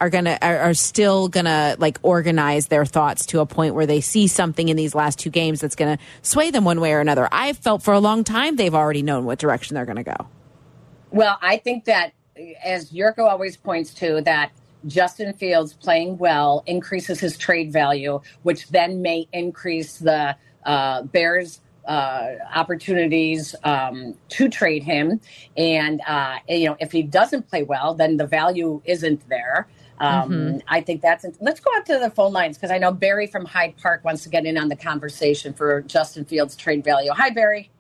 are 0.05 0.11
gonna 0.11 0.39
are, 0.43 0.59
are 0.59 0.75
still 0.75 1.29
gonna 1.29 1.77
like 1.79 1.99
organize 2.03 2.67
their 2.67 2.85
thoughts 2.85 3.25
to 3.25 3.41
a 3.41 3.47
point 3.47 3.75
where 3.75 3.87
they 3.87 4.03
see 4.03 4.27
something 4.29 4.69
in 4.69 4.77
these 4.77 4.95
last 4.95 5.19
two 5.19 5.31
games 5.31 5.61
that's 5.61 5.75
gonna 5.75 5.99
sway 6.21 6.51
them 6.51 6.65
one 6.65 6.79
way 6.79 6.93
or 6.93 7.01
another. 7.01 7.27
I've 7.33 7.57
felt 7.57 7.83
for 7.83 7.95
a 7.95 8.01
long 8.01 8.23
time 8.23 8.57
they've 8.57 8.75
already 8.75 9.01
known 9.01 9.25
what 9.25 9.39
direction 9.39 9.75
they're 9.75 9.87
gonna 9.87 10.05
go. 10.05 10.29
Well, 11.11 11.39
I 11.41 11.57
think 11.57 11.87
that 11.87 12.13
as 12.63 12.93
Yurko 12.93 13.21
always 13.21 13.57
points 13.57 13.95
to 13.95 14.21
that 14.23 14.51
Justin 14.87 15.33
Fields 15.33 15.73
playing 15.73 16.19
well 16.19 16.63
increases 16.67 17.19
his 17.19 17.39
trade 17.39 17.73
value, 17.73 18.21
which 18.43 18.69
then 18.69 19.01
may 19.01 19.27
increase 19.33 19.97
the 19.97 20.37
uh, 20.67 21.03
Bears 21.05 21.63
uh, 21.87 22.35
opportunities 22.55 23.55
um, 23.65 24.15
to 24.31 24.49
trade 24.49 24.83
him. 24.83 25.21
And, 25.57 26.01
uh, 26.07 26.39
you 26.49 26.67
know, 26.67 26.77
if 26.81 26.93
he 26.93 27.03
doesn't 27.03 27.49
play 27.49 27.63
well, 27.63 27.95
then 27.95 28.17
the 28.17 28.27
value 28.27 28.83
isn't 28.85 29.27
there. 29.29 29.69
Um, 29.99 30.31
mm-hmm. 30.31 30.59
I 30.69 30.81
think 30.81 31.01
that's. 31.01 31.25
Let's 31.41 31.61
go 31.61 31.71
out 31.77 31.87
to 31.87 31.99
the 31.99 32.11
phone 32.11 32.33
lines 32.33 32.57
because 32.57 32.71
I 32.71 32.79
know 32.79 32.93
Barry 32.93 33.27
from 33.27 33.45
Hyde 33.45 33.77
Park 33.77 34.05
wants 34.05 34.23
to 34.25 34.29
get 34.29 34.45
in 34.45 34.59
on 34.59 34.69
the 34.69 34.77
conversation 34.77 35.53
for 35.53 35.83
Justin 35.83 36.25
Fields' 36.25 36.57
trade 36.57 36.83
value. 36.85 37.13
Hi, 37.13 37.31
Barry. 37.31 37.71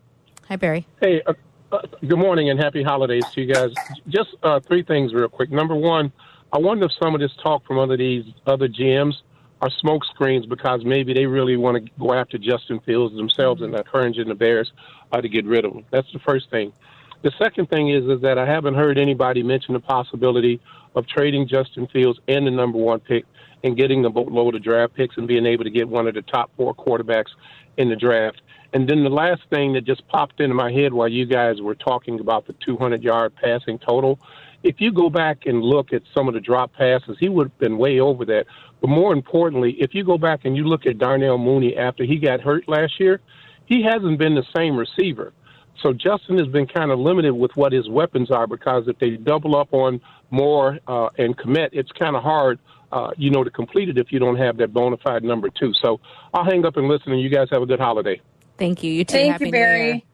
Hi, 0.48 0.56
Barry. 0.56 0.86
Hey, 1.00 1.22
uh, 1.26 1.34
uh, 1.72 1.80
good 2.06 2.18
morning 2.18 2.50
and 2.50 2.60
happy 2.60 2.82
holidays 2.82 3.24
to 3.32 3.40
you 3.42 3.52
guys. 3.52 3.72
Just 4.08 4.30
uh, 4.42 4.60
three 4.60 4.82
things, 4.82 5.12
real 5.12 5.28
quick. 5.28 5.50
Number 5.50 5.74
one, 5.74 6.12
I 6.52 6.58
wonder 6.58 6.86
if 6.86 6.92
some 7.02 7.14
of 7.14 7.20
this 7.20 7.34
talk 7.42 7.66
from 7.66 7.78
other 7.78 7.96
these 7.96 8.24
other 8.46 8.68
GMs 8.68 9.14
are 9.60 9.70
smoke 9.70 10.04
screens 10.04 10.46
because 10.46 10.84
maybe 10.84 11.14
they 11.14 11.26
really 11.26 11.56
want 11.56 11.84
to 11.84 11.90
go 11.98 12.12
after 12.12 12.38
Justin 12.38 12.78
Fields 12.80 13.16
themselves 13.16 13.60
mm-hmm. 13.60 13.74
and 13.74 13.84
encouraging 13.84 14.28
the 14.28 14.34
Bears 14.34 14.72
uh, 15.10 15.20
to 15.20 15.28
get 15.28 15.46
rid 15.46 15.64
of 15.64 15.72
him. 15.72 15.84
That's 15.90 16.12
the 16.12 16.18
first 16.20 16.50
thing. 16.50 16.72
The 17.22 17.32
second 17.38 17.70
thing 17.70 17.88
is 17.88 18.04
is 18.04 18.20
that 18.20 18.38
I 18.38 18.44
haven't 18.44 18.74
heard 18.74 18.98
anybody 18.98 19.42
mention 19.42 19.72
the 19.72 19.80
possibility 19.80 20.60
of 20.94 21.06
trading 21.06 21.48
Justin 21.48 21.86
Fields 21.88 22.18
and 22.28 22.46
the 22.46 22.50
number 22.50 22.78
one 22.78 23.00
pick 23.00 23.24
and 23.62 23.76
getting 23.76 24.02
the 24.02 24.10
boatload 24.10 24.54
of 24.54 24.62
draft 24.62 24.94
picks 24.94 25.16
and 25.16 25.26
being 25.26 25.46
able 25.46 25.64
to 25.64 25.70
get 25.70 25.88
one 25.88 26.06
of 26.06 26.14
the 26.14 26.22
top 26.22 26.50
four 26.56 26.74
quarterbacks 26.74 27.30
in 27.76 27.88
the 27.88 27.96
draft. 27.96 28.40
And 28.72 28.88
then 28.88 29.04
the 29.04 29.10
last 29.10 29.42
thing 29.50 29.72
that 29.74 29.84
just 29.84 30.06
popped 30.08 30.40
into 30.40 30.54
my 30.54 30.72
head 30.72 30.92
while 30.92 31.08
you 31.08 31.26
guys 31.26 31.60
were 31.60 31.74
talking 31.74 32.20
about 32.20 32.46
the 32.46 32.54
200 32.64 33.02
yard 33.02 33.34
passing 33.36 33.78
total, 33.78 34.18
if 34.62 34.80
you 34.80 34.92
go 34.92 35.10
back 35.10 35.46
and 35.46 35.62
look 35.62 35.92
at 35.92 36.02
some 36.14 36.26
of 36.26 36.34
the 36.34 36.40
drop 36.40 36.72
passes, 36.72 37.16
he 37.20 37.28
would 37.28 37.48
have 37.48 37.58
been 37.58 37.78
way 37.78 38.00
over 38.00 38.24
that. 38.24 38.46
But 38.80 38.88
more 38.88 39.12
importantly, 39.12 39.76
if 39.78 39.94
you 39.94 40.04
go 40.04 40.18
back 40.18 40.40
and 40.44 40.56
you 40.56 40.64
look 40.64 40.86
at 40.86 40.98
Darnell 40.98 41.38
Mooney 41.38 41.76
after 41.76 42.04
he 42.04 42.18
got 42.18 42.40
hurt 42.40 42.68
last 42.68 42.98
year, 42.98 43.20
he 43.66 43.82
hasn't 43.82 44.18
been 44.18 44.34
the 44.34 44.44
same 44.56 44.76
receiver. 44.76 45.32
So 45.82 45.92
Justin 45.92 46.38
has 46.38 46.48
been 46.48 46.66
kind 46.66 46.90
of 46.90 46.98
limited 46.98 47.32
with 47.32 47.54
what 47.56 47.72
his 47.72 47.88
weapons 47.88 48.30
are 48.30 48.46
because 48.46 48.88
if 48.88 48.98
they 48.98 49.10
double 49.10 49.56
up 49.56 49.72
on 49.72 50.00
more 50.30 50.78
uh, 50.86 51.08
and 51.18 51.36
commit, 51.36 51.70
it's 51.72 51.90
kind 51.92 52.16
of 52.16 52.22
hard, 52.22 52.58
uh, 52.92 53.10
you 53.16 53.30
know, 53.30 53.44
to 53.44 53.50
complete 53.50 53.88
it 53.88 53.98
if 53.98 54.12
you 54.12 54.18
don't 54.18 54.36
have 54.36 54.56
that 54.58 54.72
bona 54.72 54.96
fide 54.98 55.24
number 55.24 55.48
two. 55.48 55.72
So 55.82 56.00
I'll 56.32 56.44
hang 56.44 56.64
up 56.64 56.76
and 56.76 56.88
listen, 56.88 57.12
and 57.12 57.20
you 57.20 57.28
guys 57.28 57.48
have 57.50 57.62
a 57.62 57.66
good 57.66 57.80
holiday. 57.80 58.20
Thank 58.56 58.82
you. 58.82 58.92
You 58.92 59.04
too. 59.04 59.12
Thank 59.12 59.32
Happy 59.32 59.46
you, 59.46 59.52
Barry. 59.52 60.06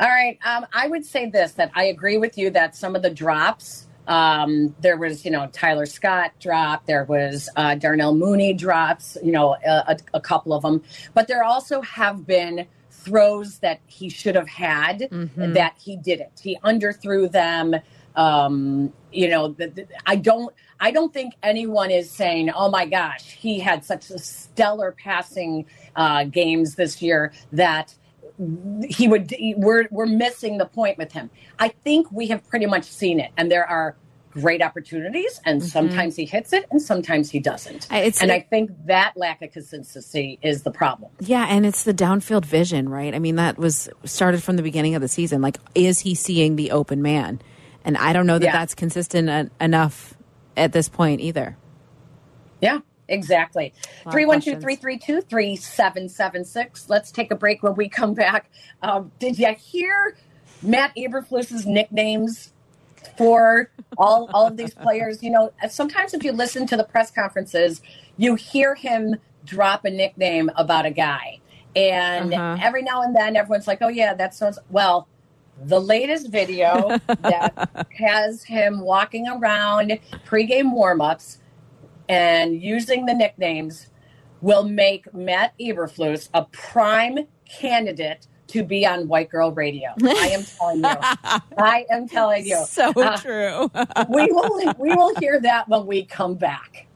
All 0.00 0.08
right. 0.08 0.38
Um, 0.44 0.66
I 0.72 0.86
would 0.86 1.04
say 1.04 1.28
this 1.28 1.52
that 1.52 1.70
I 1.74 1.84
agree 1.84 2.18
with 2.18 2.38
you 2.38 2.50
that 2.50 2.76
some 2.76 2.94
of 2.94 3.02
the 3.02 3.10
drops. 3.10 3.86
Um, 4.06 4.74
there 4.80 4.96
was, 4.96 5.24
you 5.24 5.30
know, 5.30 5.48
Tyler 5.52 5.84
Scott 5.86 6.32
drop. 6.40 6.86
There 6.86 7.04
was 7.04 7.48
uh, 7.56 7.74
Darnell 7.74 8.14
Mooney 8.14 8.54
drops. 8.54 9.18
You 9.22 9.32
know, 9.32 9.56
a, 9.66 9.98
a 10.14 10.20
couple 10.20 10.52
of 10.52 10.62
them. 10.62 10.82
But 11.14 11.28
there 11.28 11.44
also 11.44 11.82
have 11.82 12.26
been 12.26 12.66
throws 13.08 13.58
that 13.60 13.80
he 13.86 14.08
should 14.08 14.34
have 14.34 14.48
had 14.48 15.00
mm-hmm. 15.00 15.52
that 15.54 15.74
he 15.82 15.96
didn't. 15.96 16.40
He 16.40 16.58
underthrew 16.62 17.30
them. 17.30 17.74
Um, 18.14 18.92
you 19.12 19.28
know, 19.28 19.48
the, 19.48 19.68
the, 19.68 19.86
I 20.06 20.16
don't. 20.16 20.54
I 20.80 20.90
don't 20.90 21.12
think 21.12 21.34
anyone 21.42 21.90
is 21.90 22.10
saying, 22.10 22.50
"Oh 22.50 22.70
my 22.70 22.86
gosh, 22.86 23.30
he 23.32 23.60
had 23.60 23.84
such 23.84 24.10
a 24.10 24.18
stellar 24.18 24.92
passing 24.92 25.66
uh, 25.96 26.24
games 26.24 26.74
this 26.74 27.00
year 27.00 27.32
that 27.52 27.94
he 28.88 29.08
would." 29.08 29.34
We're 29.56 29.88
we're 29.90 30.06
missing 30.06 30.58
the 30.58 30.66
point 30.66 30.98
with 30.98 31.12
him. 31.12 31.30
I 31.58 31.68
think 31.68 32.10
we 32.10 32.26
have 32.28 32.46
pretty 32.48 32.66
much 32.66 32.84
seen 32.84 33.20
it, 33.20 33.30
and 33.36 33.50
there 33.50 33.66
are 33.66 33.96
great 34.30 34.62
opportunities, 34.62 35.40
and 35.44 35.60
Mm-hmm. 35.60 35.68
sometimes 35.68 36.16
he 36.16 36.24
hits 36.24 36.52
it, 36.52 36.66
and 36.70 36.80
sometimes 36.80 37.30
he 37.30 37.38
doesn't. 37.40 37.86
It's- 37.92 38.20
and 38.22 38.30
it- 38.30 38.34
I 38.34 38.40
think 38.40 38.70
that 38.86 39.14
lack 39.16 39.42
of 39.42 39.50
consistency 39.52 40.38
is 40.42 40.62
the 40.62 40.70
problem. 40.70 41.10
Yeah, 41.20 41.46
and 41.48 41.64
it's 41.66 41.82
the 41.84 41.94
downfield 41.94 42.44
vision, 42.44 42.88
right? 42.88 43.14
I 43.14 43.18
mean, 43.18 43.36
that 43.36 43.58
was 43.58 43.88
started 44.04 44.42
from 44.42 44.56
the 44.56 44.62
beginning 44.62 44.94
of 44.94 45.02
the 45.02 45.08
season. 45.08 45.40
Like, 45.42 45.58
is 45.74 46.00
he 46.00 46.14
seeing 46.14 46.56
the 46.56 46.70
open 46.70 47.02
man? 47.02 47.40
And 47.84 47.96
I 47.96 48.12
don't 48.12 48.26
know 48.26 48.38
that 48.38 48.44
Yeah. 48.46 48.52
that's 48.52 48.74
consistent 48.74 49.28
en- 49.28 49.50
enough 49.60 50.14
at 50.56 50.72
this 50.72 50.88
point 50.88 51.20
either. 51.20 51.56
Yeah, 52.60 52.78
exactly. 53.08 53.72
of 54.04 54.12
312 54.12 54.60
332 54.60 55.20
3776. 55.22 56.88
Let's 56.88 57.10
take 57.10 57.30
a 57.30 57.34
break 57.36 57.62
when 57.62 57.74
we 57.74 57.88
come 57.88 58.14
back. 58.14 58.50
Um, 58.82 59.12
did 59.18 59.38
you 59.38 59.54
hear 59.58 60.16
Matt 60.62 60.92
Eberflus's 60.96 61.64
nicknames 61.66 62.52
for 63.16 63.70
all, 63.96 64.30
all 64.32 64.46
of 64.46 64.56
these 64.56 64.74
players? 64.74 65.22
You 65.22 65.30
know, 65.30 65.52
sometimes 65.70 66.14
if 66.14 66.24
you 66.24 66.32
listen 66.32 66.66
to 66.68 66.76
the 66.76 66.84
press 66.84 67.10
conferences, 67.10 67.80
you 68.16 68.34
hear 68.34 68.74
him 68.74 69.16
drop 69.44 69.84
a 69.84 69.90
nickname 69.90 70.50
about 70.56 70.86
a 70.86 70.90
guy. 70.90 71.40
And 71.76 72.34
Uh-huh. 72.34 72.58
every 72.62 72.82
now 72.82 73.02
and 73.02 73.14
then, 73.14 73.36
everyone's 73.36 73.66
like, 73.66 73.78
oh, 73.82 73.88
yeah, 73.88 74.14
that 74.14 74.34
sounds 74.34 74.58
well. 74.70 75.08
The 75.64 75.80
latest 75.80 76.30
video 76.30 76.98
that 77.20 77.54
has 77.98 78.44
him 78.44 78.80
walking 78.80 79.28
around 79.28 79.98
pregame 80.26 80.72
warmups 80.74 81.38
and 82.08 82.60
using 82.60 83.06
the 83.06 83.14
nicknames 83.14 83.88
will 84.40 84.64
make 84.64 85.12
Matt 85.14 85.52
Eberflus 85.60 86.28
a 86.34 86.44
prime 86.46 87.26
candidate 87.48 88.26
to 88.48 88.62
be 88.62 88.86
on 88.86 89.08
White 89.08 89.30
Girl 89.30 89.52
Radio. 89.52 89.90
I 90.02 90.28
am 90.28 90.44
telling 90.44 90.78
you. 90.78 90.84
I 91.58 91.86
am 91.90 92.08
telling 92.08 92.46
you. 92.46 92.64
So 92.66 92.92
Uh, 92.96 93.16
true. 93.18 93.70
we 94.08 94.26
will 94.32 94.74
we 94.78 94.94
will 94.94 95.14
hear 95.16 95.40
that 95.40 95.68
when 95.68 95.86
we 95.86 96.04
come 96.04 96.34
back. 96.34 96.86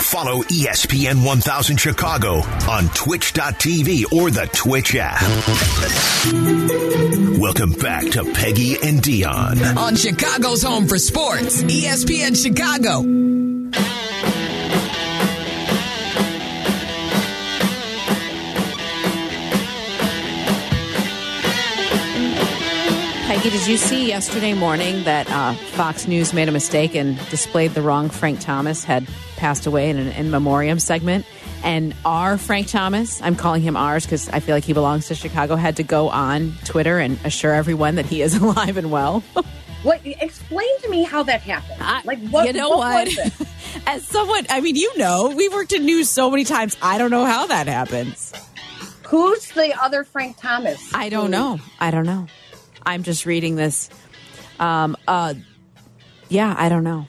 Follow 0.00 0.42
E 0.44 0.66
ESPN 0.66 1.26
1000 1.26 1.76
Chicago 1.76 2.34
on 2.70 2.88
twitch.tv 2.94 4.12
or 4.12 4.30
the 4.30 4.48
Twitch 4.52 4.94
app. 4.96 5.20
Welcome 7.40 7.72
back 7.72 8.04
to 8.12 8.22
Peggy 8.32 8.76
and 8.80 9.00
Dionne. 9.02 9.76
on 9.76 9.96
Chicago's 9.96 10.62
home 10.62 10.86
for 10.86 10.98
sports, 10.98 11.64
ESPN 11.64 12.40
Chicago. 12.40 13.02
Did 23.44 23.66
you 23.66 23.76
see 23.76 24.08
yesterday 24.08 24.54
morning 24.54 25.04
that 25.04 25.30
uh, 25.30 25.52
Fox 25.52 26.06
News 26.08 26.32
made 26.32 26.48
a 26.48 26.50
mistake 26.50 26.94
and 26.94 27.18
displayed 27.28 27.72
the 27.72 27.82
wrong 27.82 28.08
Frank 28.08 28.40
Thomas 28.40 28.84
had 28.84 29.06
passed 29.36 29.66
away 29.66 29.90
in 29.90 29.98
an 29.98 30.08
in 30.12 30.30
memoriam 30.30 30.78
segment? 30.78 31.26
And 31.62 31.94
our 32.06 32.38
Frank 32.38 32.68
Thomas, 32.68 33.20
I'm 33.20 33.36
calling 33.36 33.60
him 33.60 33.76
ours 33.76 34.06
because 34.06 34.30
I 34.30 34.40
feel 34.40 34.54
like 34.56 34.64
he 34.64 34.72
belongs 34.72 35.08
to 35.08 35.14
Chicago, 35.14 35.56
had 35.56 35.76
to 35.76 35.82
go 35.82 36.08
on 36.08 36.54
Twitter 36.64 36.98
and 36.98 37.18
assure 37.22 37.52
everyone 37.52 37.96
that 37.96 38.06
he 38.06 38.22
is 38.22 38.34
alive 38.42 38.78
and 38.78 38.90
well. 38.90 39.22
What 39.82 40.00
explain 40.06 40.80
to 40.80 40.88
me 40.88 41.02
how 41.02 41.24
that 41.24 41.42
happened? 41.42 41.82
I- 41.82 42.00
like 42.06 42.26
what 42.30 42.46
you 42.46 42.54
know 42.54 42.70
what, 42.70 43.06
what? 43.06 43.48
As 43.86 44.02
someone, 44.08 44.46
I 44.48 44.62
mean, 44.62 44.76
you 44.76 44.96
know, 44.96 45.34
we've 45.36 45.52
worked 45.52 45.74
in 45.74 45.84
news 45.84 46.08
so 46.08 46.30
many 46.30 46.44
times. 46.44 46.74
I 46.80 46.96
don't 46.96 47.10
know 47.10 47.26
how 47.26 47.46
that 47.48 47.66
happens. 47.66 48.32
Who's 49.06 49.50
the 49.50 49.78
other 49.78 50.02
Frank 50.02 50.38
Thomas? 50.38 50.80
I 50.94 51.10
don't 51.10 51.30
know. 51.30 51.58
I 51.78 51.90
don't 51.90 52.06
know. 52.06 52.26
I'm 52.86 53.02
just 53.02 53.26
reading 53.26 53.56
this. 53.56 53.90
Um, 54.58 54.96
uh, 55.06 55.34
yeah, 56.28 56.54
I 56.56 56.68
don't 56.68 56.84
know. 56.84 57.06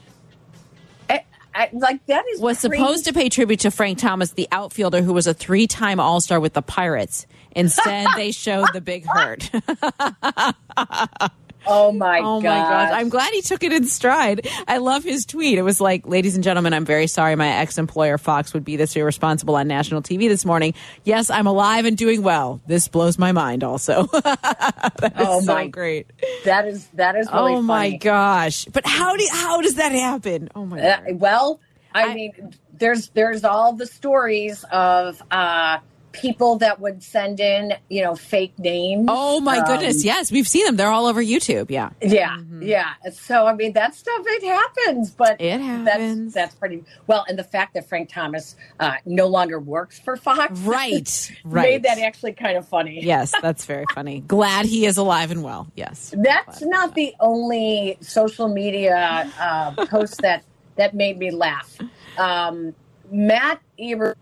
I, 1.55 1.69
like 1.71 2.05
that 2.07 2.25
is 2.33 2.41
was 2.41 2.59
crazy. 2.59 2.77
supposed 2.77 3.05
to 3.05 3.13
pay 3.13 3.29
tribute 3.29 3.61
to 3.61 3.71
Frank 3.71 3.97
Thomas, 3.97 4.31
the 4.31 4.47
outfielder 4.51 5.01
who 5.01 5.13
was 5.13 5.25
a 5.25 5.33
three 5.33 5.67
time 5.67 6.01
All 6.01 6.19
Star 6.19 6.39
with 6.39 6.53
the 6.53 6.61
Pirates. 6.61 7.25
Instead, 7.51 8.07
they 8.17 8.31
showed 8.31 8.67
the 8.73 8.81
big 8.81 9.05
hurt. 9.05 9.49
Oh 11.67 11.91
my 11.91 12.19
oh 12.19 12.39
my 12.41 12.47
gosh. 12.47 12.91
I'm 12.93 13.09
glad 13.09 13.33
he 13.33 13.41
took 13.41 13.63
it 13.63 13.71
in 13.73 13.85
stride. 13.87 14.47
I 14.67 14.77
love 14.77 15.03
his 15.03 15.25
tweet. 15.25 15.57
It 15.57 15.61
was 15.63 15.81
like, 15.81 16.07
ladies 16.07 16.35
and 16.35 16.43
gentlemen, 16.43 16.73
I'm 16.73 16.85
very 16.85 17.07
sorry 17.07 17.35
my 17.35 17.47
ex 17.47 17.77
employer 17.77 18.17
Fox 18.17 18.53
would 18.53 18.63
be 18.65 18.75
this 18.75 18.95
irresponsible 18.95 19.55
on 19.55 19.67
national 19.67 20.01
TV 20.01 20.27
this 20.29 20.45
morning. 20.45 20.73
Yes, 21.03 21.29
I'm 21.29 21.47
alive 21.47 21.85
and 21.85 21.97
doing 21.97 22.21
well. 22.23 22.61
This 22.67 22.87
blows 22.87 23.17
my 23.17 23.31
mind 23.31 23.63
also. 23.63 24.03
that 24.13 25.13
is 25.15 25.27
Oh 25.27 25.41
so 25.41 25.53
my- 25.53 25.67
great. 25.67 26.11
that 26.45 26.67
is 26.67 26.87
that 26.93 27.15
is 27.15 27.27
really 27.31 27.53
oh 27.55 27.61
my 27.61 27.87
funny. 27.87 27.97
gosh. 27.97 28.65
But 28.65 28.85
how 28.85 29.15
do 29.15 29.27
how 29.31 29.61
does 29.61 29.75
that 29.75 29.91
happen? 29.91 30.49
Oh 30.55 30.65
my 30.65 30.79
Uh, 30.79 30.99
god. 31.01 31.19
well, 31.19 31.59
I, 31.93 32.03
I- 32.07 32.13
mean, 32.13 32.53
there's 32.77 33.09
there's 33.09 33.43
all 33.43 33.73
the 33.73 33.85
stories 33.87 34.65
of 34.71 35.21
uh, 35.31 35.77
people 36.21 36.57
that 36.57 36.79
would 36.79 37.03
send 37.03 37.39
in, 37.39 37.73
you 37.89 38.03
know, 38.03 38.15
fake 38.15 38.57
names. 38.59 39.05
Oh 39.09 39.39
my 39.39 39.57
Um, 39.59 39.65
goodness. 39.65 40.03
Yes, 40.03 40.31
we've 40.31 40.47
seen 40.47 40.65
them. 40.65 40.75
They're 40.75 40.89
all 40.91 41.05
over 41.05 41.21
YouTube. 41.23 41.69
Yeah. 41.69 41.89
Yeah, 42.01 42.37
yeah. 42.59 42.93
So 43.13 43.45
I 43.45 43.53
mean, 43.53 43.73
that 43.73 43.95
stuff 43.95 44.21
it 44.25 44.43
happens, 44.43 45.11
but 45.11 45.39
It 45.41 45.59
happens. 45.61 46.33
That's 46.33 46.45
that's 46.45 46.55
pretty 46.55 46.83
well. 47.07 47.25
And 47.27 47.37
the 47.37 47.43
fact 47.43 47.73
that 47.75 47.87
Frank 47.89 48.09
Thomas 48.09 48.55
uh, 48.79 48.93
no 49.05 49.27
longer 49.27 49.59
works 49.59 49.99
for 49.99 50.15
Fox, 50.17 50.59
Right. 50.61 51.31
Right. 51.45 51.63
made 51.63 51.83
that 51.83 51.99
actually 51.99 52.33
kind 52.33 52.57
of 52.57 52.67
funny. 52.67 53.03
Yes, 53.03 53.33
that's 53.41 53.65
very 53.65 53.85
funny. 53.93 54.19
Glad 54.27 54.65
he 54.65 54.85
is 54.85 54.97
alive 54.97 55.31
and 55.31 55.43
well. 55.43 55.67
Yes. 55.75 56.13
That's 56.17 56.61
not 56.61 56.95
the 56.95 57.13
only 57.19 57.97
social 58.01 58.47
media 58.47 59.31
uh, 59.39 59.85
post 59.85 60.21
that 60.21 60.43
that 60.75 60.93
made 60.93 61.17
me 61.17 61.31
laugh. 61.31 61.77
Um, 62.17 62.73
Matt 63.11 63.61
Ebert 63.79 64.17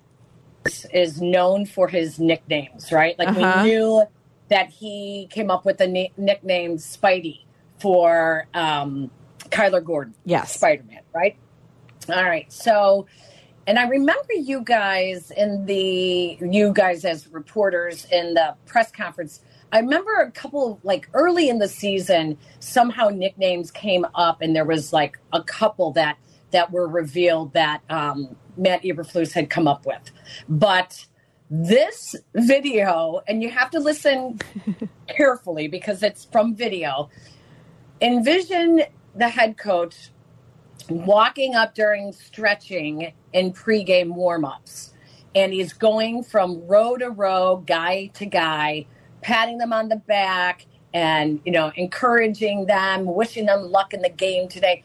is 0.94 1.22
known 1.22 1.66
for 1.66 1.88
his 1.88 2.20
nicknames, 2.20 2.92
right? 2.92 3.18
Like 3.20 3.30
Uh-huh. 3.30 3.62
we 3.64 3.70
knew 3.70 4.04
that 4.50 4.70
he 4.70 5.28
came 5.32 5.50
up 5.52 5.66
with 5.66 5.78
the 5.78 5.88
ni- 5.88 6.12
nickname 6.18 6.78
Spidey 6.78 7.42
for 7.80 8.48
um, 8.54 9.10
Kyler 9.50 9.84
Gordon, 9.84 10.14
Yes. 10.26 10.56
Spider 10.56 10.84
Man, 10.84 11.02
right? 11.14 11.36
All 12.10 12.24
right, 12.24 12.52
so. 12.52 13.06
And 13.66 13.80
I 13.80 13.88
remember 13.88 14.34
you 14.34 14.62
guys 14.62 15.32
in 15.32 15.66
the 15.66 16.38
you 16.42 16.74
guys 16.74 17.06
as 17.06 17.30
reporters 17.30 18.04
in 18.12 18.34
the 18.34 18.56
press 18.66 18.92
conference. 18.92 19.40
I 19.72 19.80
remember 19.80 20.14
a 20.16 20.32
couple 20.32 20.82
like 20.84 21.08
early 21.14 21.48
in 21.48 21.60
the 21.60 21.70
season, 21.70 22.38
somehow 22.60 23.08
nicknames 23.08 23.72
came 23.72 24.06
up, 24.16 24.42
and 24.42 24.54
there 24.54 24.66
was 24.66 24.92
like 24.92 25.18
a 25.32 25.42
couple 25.42 25.92
that 25.94 26.18
that 26.54 26.72
were 26.72 26.88
revealed 26.88 27.54
that 27.54 27.82
um, 27.90 28.36
Matt 28.58 28.84
Eberflus 28.84 29.34
had 29.34 29.50
come 29.50 29.68
up 29.68 29.86
with. 29.86 30.12
But 30.48 31.06
this 31.50 32.16
video, 32.34 33.22
and 33.28 33.44
you 33.44 33.50
have 33.50 33.70
to 33.72 33.80
listen 33.80 34.40
carefully 35.08 35.68
because 35.68 36.02
it's 36.02 36.26
from 36.26 36.56
video. 36.56 37.10
Envision 38.02 38.84
the 39.16 39.30
head 39.30 39.58
coach 39.58 40.10
walking 40.90 41.56
up 41.56 41.76
during 41.76 42.12
stretching 42.12 43.14
in 43.34 43.54
pregame 43.54 44.16
warmups. 44.16 44.92
And 45.36 45.54
he's 45.54 45.74
going 45.74 46.24
from 46.24 46.66
row 46.68 46.96
to 46.98 47.10
row, 47.10 47.64
guy 47.66 48.08
to 48.16 48.26
guy, 48.26 48.86
patting 49.22 49.58
them 49.58 49.74
on 49.74 49.90
the 49.90 49.96
back 49.96 50.66
and, 50.94 51.42
you 51.44 51.52
know, 51.52 51.72
encouraging 51.76 52.68
them, 52.68 53.06
wishing 53.06 53.48
them 53.48 53.72
luck 53.72 53.94
in 53.94 54.02
the 54.02 54.10
game 54.10 54.48
today. 54.48 54.84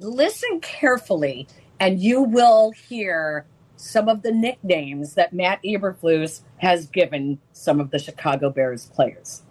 Listen 0.00 0.60
carefully, 0.60 1.46
and 1.78 2.00
you 2.00 2.22
will 2.22 2.70
hear 2.72 3.44
some 3.76 4.08
of 4.08 4.22
the 4.22 4.32
nicknames 4.32 5.12
that 5.14 5.34
Matt 5.34 5.62
Eberflus 5.62 6.40
has 6.56 6.86
given 6.86 7.38
some 7.52 7.80
of 7.80 7.90
the 7.90 7.98
Chicago 7.98 8.48
Bears 8.48 8.86
players. 8.86 9.42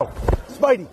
Oh. 0.00 0.06
Spidey. 0.48 0.88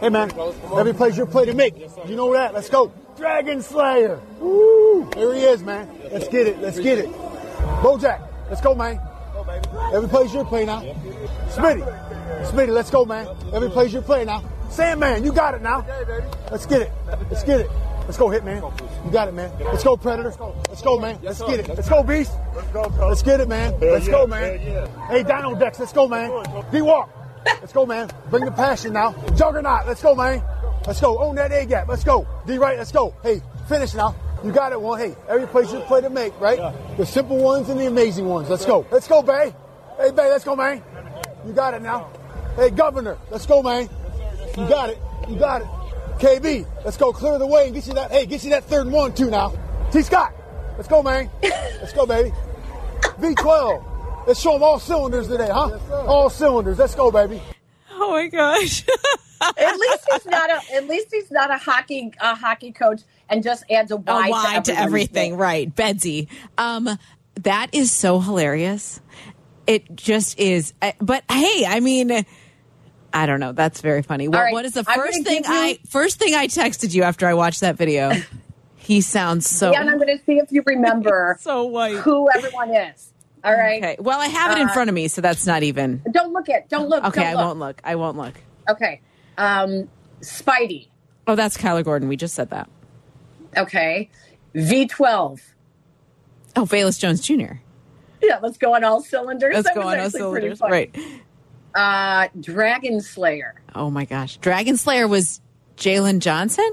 Hey 0.00 0.08
man, 0.08 0.30
every 0.74 0.94
play's 0.94 1.16
your 1.16 1.26
play 1.26 1.44
to 1.44 1.54
make. 1.54 1.74
You 2.06 2.16
know 2.16 2.32
that. 2.32 2.54
Let's 2.54 2.70
go. 2.70 2.92
Dragon 3.18 3.60
Slayer. 3.62 4.18
Woo! 4.40 5.10
Here 5.14 5.34
he 5.34 5.40
is, 5.40 5.62
man. 5.62 5.88
Let's 6.10 6.28
get 6.28 6.46
it. 6.46 6.58
Let's 6.60 6.78
get 6.78 6.98
it. 6.98 7.10
Bojack. 7.82 8.26
Let's 8.48 8.62
go, 8.62 8.74
man. 8.74 8.98
Every 9.92 10.08
play's 10.08 10.32
your 10.32 10.44
play 10.44 10.64
now. 10.64 10.80
Smitty. 11.48 11.84
Smitty, 12.46 12.68
let's 12.68 12.90
go, 12.90 13.04
man. 13.04 13.28
Every 13.52 13.68
play's 13.70 13.92
your 13.92 14.02
play 14.02 14.24
now. 14.24 14.42
Sandman, 14.70 15.22
you 15.22 15.32
got 15.32 15.54
it 15.54 15.62
now. 15.62 15.86
Let's 16.50 16.64
get 16.66 16.82
it. 16.82 16.92
Let's 17.30 17.44
get 17.44 17.60
it. 17.60 17.70
Let's 18.06 18.18
go, 18.18 18.28
Hitman. 18.28 18.62
You 19.04 19.10
got 19.10 19.26
it, 19.26 19.34
man. 19.34 19.50
Let's 19.58 19.82
go, 19.82 19.96
Predator. 19.96 20.32
Let's 20.68 20.80
go, 20.80 21.00
man. 21.00 21.18
Let's 21.22 21.40
get 21.40 21.60
it. 21.60 21.68
Let's 21.68 21.88
go, 21.88 22.04
Beast. 22.04 22.32
Let's 22.72 23.22
get 23.22 23.40
it, 23.40 23.48
man. 23.48 23.78
Let's 23.80 24.06
go, 24.06 24.28
man. 24.28 24.60
Hey, 25.08 25.24
Dino 25.24 25.56
Dex, 25.56 25.80
let's 25.80 25.92
go, 25.92 26.06
man. 26.06 26.30
D 26.70 26.82
Walk. 26.82 27.10
Let's 27.46 27.72
go, 27.72 27.84
man. 27.84 28.08
Bring 28.30 28.44
the 28.44 28.52
passion 28.52 28.92
now. 28.92 29.12
Juggernaut, 29.36 29.86
let's 29.86 30.02
go, 30.02 30.14
man. 30.14 30.42
Let's 30.86 31.00
go. 31.00 31.18
Own 31.18 31.34
that 31.34 31.50
A 31.50 31.66
gap. 31.66 31.88
Let's 31.88 32.04
go. 32.04 32.26
D 32.46 32.58
right, 32.58 32.78
let's 32.78 32.92
go. 32.92 33.12
Hey, 33.24 33.42
finish 33.68 33.92
now. 33.94 34.14
You 34.44 34.52
got 34.52 34.70
it, 34.70 34.80
one. 34.80 35.00
Hey, 35.00 35.16
every 35.28 35.48
place 35.48 35.72
you 35.72 35.80
play 35.80 36.00
to 36.00 36.10
make, 36.10 36.38
right? 36.40 36.72
The 36.96 37.04
simple 37.04 37.38
ones 37.38 37.68
and 37.70 37.80
the 37.80 37.86
amazing 37.86 38.26
ones. 38.26 38.48
Let's 38.48 38.64
go. 38.64 38.86
Let's 38.92 39.08
go, 39.08 39.22
Bay. 39.22 39.52
Hey, 39.98 40.10
Bay, 40.12 40.30
let's 40.30 40.44
go, 40.44 40.54
man. 40.54 40.82
You 41.44 41.52
got 41.52 41.74
it 41.74 41.82
now. 41.82 42.08
Hey, 42.54 42.70
Governor, 42.70 43.18
let's 43.30 43.46
go, 43.46 43.62
man. 43.62 43.88
You 44.56 44.68
got 44.68 44.90
it. 44.90 44.98
You 45.28 45.36
got 45.36 45.62
it. 45.62 45.68
KB, 46.18 46.66
let's 46.84 46.96
go 46.96 47.12
clear 47.12 47.38
the 47.38 47.46
way 47.46 47.66
and 47.66 47.74
get 47.74 47.86
you 47.86 47.94
that. 47.94 48.10
Hey, 48.10 48.26
get 48.26 48.42
you 48.44 48.50
that 48.50 48.64
third 48.64 48.86
and 48.86 48.92
one 48.92 49.14
too 49.14 49.30
now. 49.30 49.52
T 49.92 50.02
Scott, 50.02 50.32
let's 50.76 50.88
go, 50.88 51.02
man. 51.02 51.30
Let's 51.42 51.92
go, 51.92 52.06
baby. 52.06 52.32
V12. 53.20 54.26
Let's 54.26 54.40
show 54.40 54.54
them 54.54 54.62
all 54.62 54.78
cylinders 54.80 55.28
today, 55.28 55.48
huh? 55.50 55.78
all 56.06 56.28
cylinders. 56.30 56.78
Let's 56.78 56.94
go, 56.94 57.10
baby. 57.12 57.40
Oh 57.92 58.10
my 58.10 58.26
gosh. 58.26 58.84
at 59.58 59.76
least 59.78 60.04
he's 60.12 60.26
not 60.26 60.50
a. 60.50 60.74
At 60.74 60.88
least 60.88 61.08
he's 61.12 61.30
not 61.30 61.50
a 61.50 61.58
hockey 61.58 62.12
a 62.20 62.34
hockey 62.34 62.72
coach 62.72 63.02
and 63.28 63.42
just 63.42 63.64
adds 63.70 63.92
a 63.92 63.96
a 63.96 63.98
Y, 63.98 64.28
why 64.30 64.42
to 64.42 64.72
everyone's 64.72 64.78
everything, 64.86 65.30
name. 65.32 65.40
right? 65.40 65.74
Bedsy. 65.74 66.28
Um, 66.58 66.88
that 67.42 67.68
is 67.72 67.92
so 67.92 68.18
hilarious. 68.20 69.00
It 69.66 69.94
just 69.94 70.38
is. 70.40 70.72
Uh, 70.82 70.92
But 71.00 71.22
hey, 71.30 71.64
I 71.66 71.80
mean, 71.80 72.24
I 73.12 73.26
don't 73.26 73.40
know. 73.40 73.52
That's 73.52 73.80
very 73.80 74.02
funny. 74.02 74.28
What, 74.28 74.38
right, 74.38 74.52
what 74.52 74.64
is 74.64 74.72
the 74.74 74.84
first 74.84 75.24
thing 75.24 75.36
you- 75.44 75.50
I 75.50 75.78
first 75.88 76.18
thing 76.18 76.34
I 76.34 76.46
texted 76.48 76.94
you 76.94 77.02
after 77.02 77.26
I 77.26 77.34
watched 77.34 77.60
that 77.60 77.76
video? 77.76 78.12
he 78.76 79.00
sounds 79.00 79.48
so 79.48 79.72
Yeah, 79.72 79.80
and 79.80 79.90
I'm 79.90 79.96
going 79.98 80.16
to 80.18 80.22
see 80.24 80.38
if 80.38 80.52
you 80.52 80.62
remember 80.66 81.36
so 81.40 81.64
white. 81.64 81.96
who 81.96 82.28
everyone 82.34 82.74
is. 82.74 83.12
All 83.44 83.54
right. 83.54 83.82
Okay. 83.82 83.96
Well, 84.00 84.20
I 84.20 84.26
have 84.26 84.56
it 84.56 84.60
in 84.60 84.68
Uh, 84.68 84.72
front 84.72 84.88
of 84.90 84.94
me, 84.94 85.08
so 85.08 85.20
that's 85.20 85.46
not 85.46 85.62
even. 85.62 86.02
Don't 86.10 86.32
look 86.32 86.48
at. 86.48 86.68
Don't 86.68 86.88
look. 86.88 87.04
Okay, 87.04 87.22
don't 87.22 87.36
I 87.38 87.44
won't 87.44 87.58
look. 87.58 87.80
I 87.84 87.94
won't 87.94 88.16
look. 88.16 88.34
Okay. 88.68 89.00
Um, 89.38 89.88
Spidey. 90.20 90.88
Oh, 91.28 91.36
that's 91.36 91.56
Kyler 91.56 91.84
Gordon. 91.84 92.08
We 92.08 92.16
just 92.16 92.34
said 92.34 92.50
that. 92.50 92.68
Okay. 93.56 94.10
V12. 94.54 95.40
Oh, 96.56 96.62
Velus 96.64 96.98
Jones 96.98 97.20
Jr. 97.20 97.58
Yeah, 98.22 98.38
let's 98.42 98.56
go 98.58 98.74
on 98.74 98.82
all 98.82 99.00
cylinders. 99.02 99.54
Let's 99.54 99.68
That 99.68 99.74
go 99.74 99.82
on 99.82 100.00
all 100.00 100.10
cylinders. 100.10 100.60
Right. 100.60 100.94
Uh, 101.76 102.28
Dragon 102.40 103.00
Slayer. 103.00 103.54
Oh 103.74 103.90
my 103.90 104.04
gosh. 104.06 104.38
Dragon 104.38 104.76
Slayer 104.76 105.06
was 105.06 105.40
Jaylon 105.76 106.20
Johnson? 106.20 106.70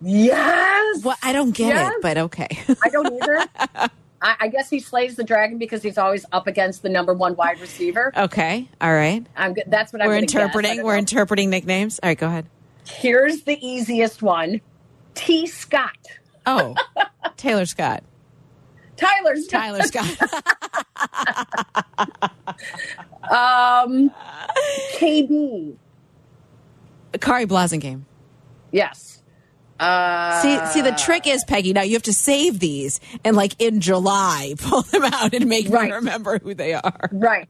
Yes. 0.00 1.02
Well, 1.04 1.16
I 1.22 1.32
don't 1.32 1.50
get 1.54 1.68
Yes. 1.68 1.92
it, 1.96 2.02
but 2.02 2.18
okay. 2.18 2.48
I 2.82 2.88
don't 2.90 3.12
either. 3.12 3.46
I, 4.22 4.36
I 4.40 4.48
guess 4.48 4.70
he 4.70 4.80
slays 4.80 5.16
the 5.16 5.24
dragon 5.24 5.58
because 5.58 5.82
he's 5.82 5.98
always 5.98 6.24
up 6.32 6.46
against 6.46 6.82
the 6.82 6.88
number 6.88 7.12
one 7.12 7.36
wide 7.36 7.60
receiver. 7.60 8.12
okay. 8.16 8.68
All 8.80 8.92
right. 8.92 9.26
I'm, 9.36 9.52
good- 9.54 9.64
that's 9.66 9.92
what 9.92 10.00
I'm 10.02 10.08
We're 10.08 10.14
gonna 10.16 10.26
guess. 10.26 10.36
I 10.36 10.42
interpreting. 10.44 10.82
We're 10.84 10.92
know. 10.94 10.98
interpreting 11.00 11.50
nicknames. 11.50 11.98
All 12.02 12.08
right, 12.08 12.18
go 12.18 12.26
ahead. 12.28 12.46
Here's 12.88 13.42
the 13.42 13.58
easiest 13.66 14.22
one. 14.22 14.60
T. 15.14 15.46
Scott. 15.46 15.96
Oh, 16.46 16.74
Taylor 17.36 17.66
Scott. 17.66 18.02
Tyler 18.96 19.36
Scott. 19.36 19.50
Tyler 19.50 19.82
Scott. 19.82 20.44
Um, 23.30 24.10
KB. 24.98 25.76
Khari 27.14 27.46
Blasingame. 27.46 28.02
Yes. 28.72 29.22
Uh, 29.80 30.40
See, 30.42 30.58
see, 30.72 30.80
the 30.82 30.92
trick 30.92 31.26
is, 31.26 31.44
Peggy. 31.44 31.72
Now 31.72 31.82
you 31.82 31.94
have 31.94 32.02
to 32.04 32.12
save 32.14 32.60
these 32.60 33.00
and, 33.24 33.36
like, 33.36 33.54
in 33.58 33.80
July, 33.80 34.54
pull 34.58 34.82
them 34.82 35.04
out 35.04 35.34
and 35.34 35.46
make 35.46 35.68
Right. 35.68 35.88
me 35.90 35.96
remember 35.96 36.38
who 36.38 36.54
they 36.54 36.72
are. 36.74 37.10
right. 37.12 37.48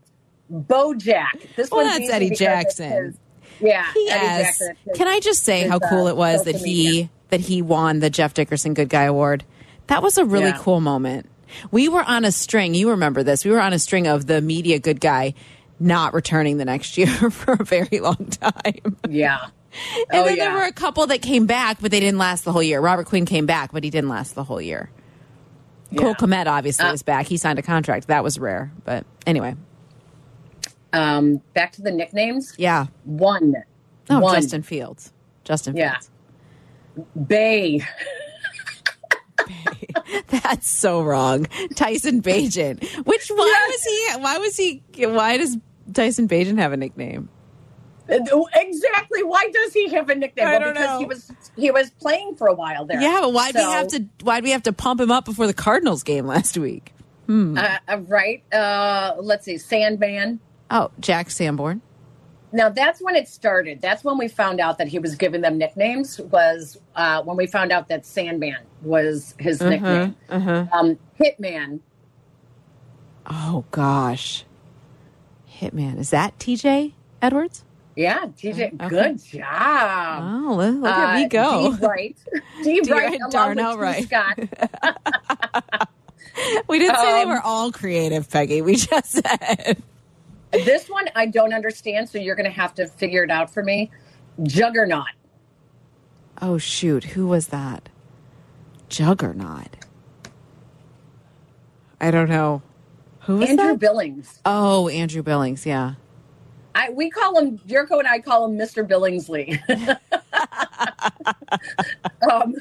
Bojack. 0.52 1.54
This 1.56 1.70
Well, 1.70 1.84
one's 1.84 1.98
that's 1.98 2.10
Eddie 2.12 2.30
Jackson. 2.30 3.18
yeah. 3.60 3.84
Eddie 3.90 4.00
Yes. 4.06 4.42
Jackson. 4.58 4.70
is 4.70 4.76
his- 4.86 4.98
Can 4.98 5.08
I 5.08 5.20
just 5.20 5.42
say 5.42 5.62
his, 5.62 5.70
how 5.70 5.78
cool 5.80 6.06
uh, 6.06 6.10
it 6.10 6.16
was 6.16 6.44
that 6.44 6.54
he 6.56 6.86
media. 6.86 7.10
that 7.30 7.40
he 7.40 7.62
won 7.62 7.98
the 8.00 8.10
Jeff 8.10 8.32
Dickerson 8.34 8.72
Good 8.74 8.88
Guy 8.88 9.02
Award? 9.04 9.44
That 9.88 10.02
was 10.02 10.16
a 10.18 10.24
really 10.24 10.46
Yeah. 10.50 10.58
cool 10.58 10.80
moment. 10.80 11.28
We 11.70 11.88
were 11.88 12.02
on 12.02 12.24
a 12.24 12.32
string. 12.32 12.74
You 12.74 12.90
remember 12.90 13.22
this? 13.22 13.44
We 13.44 13.50
were 13.50 13.60
on 13.60 13.72
a 13.72 13.78
string 13.78 14.06
of 14.06 14.26
the 14.26 14.40
media 14.40 14.78
good 14.78 15.00
guy 15.00 15.34
not 15.78 16.14
returning 16.14 16.56
the 16.56 16.64
next 16.64 16.96
year 16.96 17.06
for 17.30 17.52
a 17.52 17.64
very 17.64 17.98
long 18.00 18.28
time. 18.30 18.96
Yeah. 19.08 19.38
And 20.10 20.22
oh, 20.22 20.24
then 20.24 20.36
yeah. 20.36 20.44
there 20.46 20.54
were 20.54 20.64
a 20.64 20.72
couple 20.72 21.06
that 21.08 21.20
came 21.20 21.44
back, 21.46 21.78
but 21.82 21.90
they 21.90 22.00
didn't 22.00 22.18
last 22.18 22.44
the 22.44 22.52
whole 22.52 22.62
year. 22.62 22.80
Robert 22.80 23.06
Quinn 23.06 23.26
came 23.26 23.44
back, 23.44 23.72
but 23.72 23.84
he 23.84 23.90
didn't 23.90 24.08
last 24.08 24.34
the 24.34 24.42
whole 24.44 24.60
year. 24.60 24.90
Cole 25.96 26.08
Yeah. 26.08 26.14
Kmet 26.14 26.46
obviously 26.46 26.86
Uh, 26.86 26.92
is 26.94 27.02
back. 27.02 27.26
He 27.26 27.36
signed 27.36 27.58
a 27.58 27.62
contract. 27.62 28.06
That 28.06 28.24
was 28.24 28.38
rare. 28.38 28.72
But 28.84 29.04
anyway, 29.26 29.54
um, 30.92 31.42
back 31.52 31.72
to 31.72 31.82
the 31.82 31.90
nicknames. 31.92 32.54
yeah. 32.56 32.86
One. 33.04 33.54
Oh, 34.08 34.20
One. 34.20 34.34
Justin 34.36 34.62
Fields. 34.62 35.12
Justin 35.44 35.76
Yeah. 35.76 35.98
Fields. 35.98 36.10
Bay. 37.28 37.82
That's 40.28 40.68
so 40.68 41.02
wrong. 41.02 41.46
Tyson 41.74 42.22
Bagent. 42.22 42.84
Which 43.06 43.28
why 43.28 43.66
was 43.70 43.84
he 43.84 44.22
why 44.22 44.38
was 44.38 44.56
he 44.56 44.82
why 45.06 45.36
does 45.36 45.56
Tyson 45.92 46.28
Bagent 46.28 46.58
have 46.58 46.72
a 46.72 46.76
nickname? 46.76 47.28
Exactly. 48.08 49.22
Why 49.22 49.50
does 49.52 49.72
he 49.72 49.88
have 49.88 50.08
a 50.10 50.14
nickname? 50.14 50.46
I 50.46 50.52
Well, 50.52 50.60
don't 50.60 50.74
because 50.74 50.88
know. 50.88 50.98
he 50.98 51.04
was 51.06 51.32
he 51.56 51.70
was 51.70 51.90
playing 51.90 52.36
for 52.36 52.46
a 52.46 52.54
while 52.54 52.84
there. 52.84 53.00
Yeah, 53.00 53.18
but 53.22 53.32
why'd 53.32 53.54
we 53.54 53.60
have 53.62 53.88
to 53.88 54.04
why 54.22 54.40
do 54.40 54.44
we 54.44 54.50
have 54.50 54.62
to 54.64 54.72
pump 54.72 55.00
him 55.00 55.10
up 55.10 55.24
before 55.24 55.46
the 55.46 55.54
Cardinals 55.54 56.02
game 56.02 56.26
last 56.26 56.56
week? 56.56 56.92
Uh, 57.28 57.78
uh, 57.88 57.98
right. 58.06 58.44
Uh, 58.52 59.14
let's 59.18 59.44
see. 59.44 59.58
Sandman. 59.58 60.38
Oh, 60.70 60.92
Jack 61.00 61.30
Sanborn. 61.30 61.82
Now 62.52 62.68
that's 62.68 63.02
when 63.02 63.16
it 63.16 63.28
started. 63.28 63.80
That's 63.82 64.04
when 64.04 64.16
we 64.18 64.28
found 64.28 64.60
out 64.60 64.78
that 64.78 64.86
he 64.86 65.00
was 65.00 65.16
giving 65.16 65.40
them 65.40 65.58
nicknames. 65.58 66.20
Was 66.20 66.78
uh, 66.94 67.22
when 67.24 67.36
we 67.36 67.48
found 67.48 67.72
out 67.72 67.88
that 67.88 68.06
Sandman 68.06 68.58
was 68.86 69.34
his 69.38 69.60
Uh-huh, 69.60 69.70
nickname. 69.70 70.16
Um, 70.72 70.98
Hitman. 71.20 71.80
Oh 73.26 73.64
gosh. 73.72 74.44
Hitman. 75.60 75.98
Is 75.98 76.10
that 76.10 76.38
TJ 76.38 76.92
Edwards? 77.20 77.64
Yeah, 77.96 78.26
TJ. 78.26 78.74
Okay. 78.74 78.88
Good 78.88 79.24
job. 79.24 80.22
Oh, 80.22 80.54
look, 80.54 80.74
look 80.82 80.90
at 80.92 81.14
me 81.16 81.24
Uh, 81.24 81.28
go. 81.28 81.76
D. 81.76 81.86
Wright. 81.86 82.16
D. 82.62 82.80
D. 82.82 82.92
Wright. 82.92 83.02
Wright, 83.04 83.18
along 83.20 83.30
Darnell 83.30 83.78
with 83.78 84.08
T. 84.08 84.16
Wright. 84.16 84.48
Scott. 84.48 85.88
We 86.68 86.78
didn't 86.78 86.96
say 86.96 87.12
they 87.14 87.22
Um, 87.22 87.30
were 87.30 87.40
all 87.42 87.72
creative, 87.72 88.28
Peggy. 88.30 88.60
We 88.60 88.76
just 88.76 89.10
said 89.10 89.82
This 90.52 90.86
one 90.86 91.08
I 91.16 91.24
don't 91.26 91.54
understand, 91.54 92.10
so 92.10 92.18
you're 92.18 92.34
going 92.36 92.44
to 92.44 92.54
have 92.54 92.74
to 92.74 92.86
figure 92.86 93.24
it 93.24 93.30
out 93.30 93.48
for 93.50 93.62
me. 93.62 93.90
Juggernaut. 94.42 95.06
Oh 96.42 96.58
shoot, 96.58 97.04
who 97.04 97.26
was 97.26 97.46
that? 97.46 97.88
Juggernaut. 98.88 99.76
I 102.00 102.10
don't 102.10 102.28
know. 102.28 102.62
Who 103.20 103.40
Andrew 103.42 103.56
that? 103.56 103.78
Billings. 103.80 104.40
oh, 104.44 104.88
Andrew 104.88 105.22
Billings, 105.22 105.66
yeah. 105.66 105.94
I 106.74 106.90
we 106.90 107.10
call 107.10 107.38
him 107.38 107.58
Jericho 107.66 107.98
and 107.98 108.06
I 108.06 108.20
call 108.20 108.44
him 108.46 108.58
Mr. 108.58 108.86
Billingsley. 108.86 109.58
um, 112.30 112.54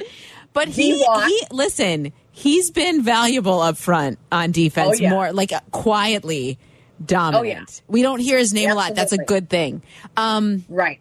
But 0.54 0.70
he, 0.70 1.04
he 1.04 1.42
listen, 1.52 2.14
he's 2.32 2.72
been 2.72 3.04
valuable 3.04 3.60
up 3.60 3.76
front 3.78 4.18
on 4.32 4.52
defense 4.52 5.00
Oh, 5.00 5.04
yeah. 5.04 5.10
more 5.10 5.34
like 5.34 5.52
uh, 5.52 5.60
quietly 5.72 6.58
dominant. 7.06 7.42
Oh, 7.42 7.44
yeah. 7.44 7.66
We 7.90 8.02
don't 8.02 8.20
hear 8.20 8.38
his 8.38 8.54
name 8.54 8.70
a 8.72 8.76
lot. 8.76 8.96
That's 8.96 9.12
a 9.12 9.18
good 9.18 9.50
thing. 9.50 9.82
Um 10.16 10.64
right. 10.70 11.00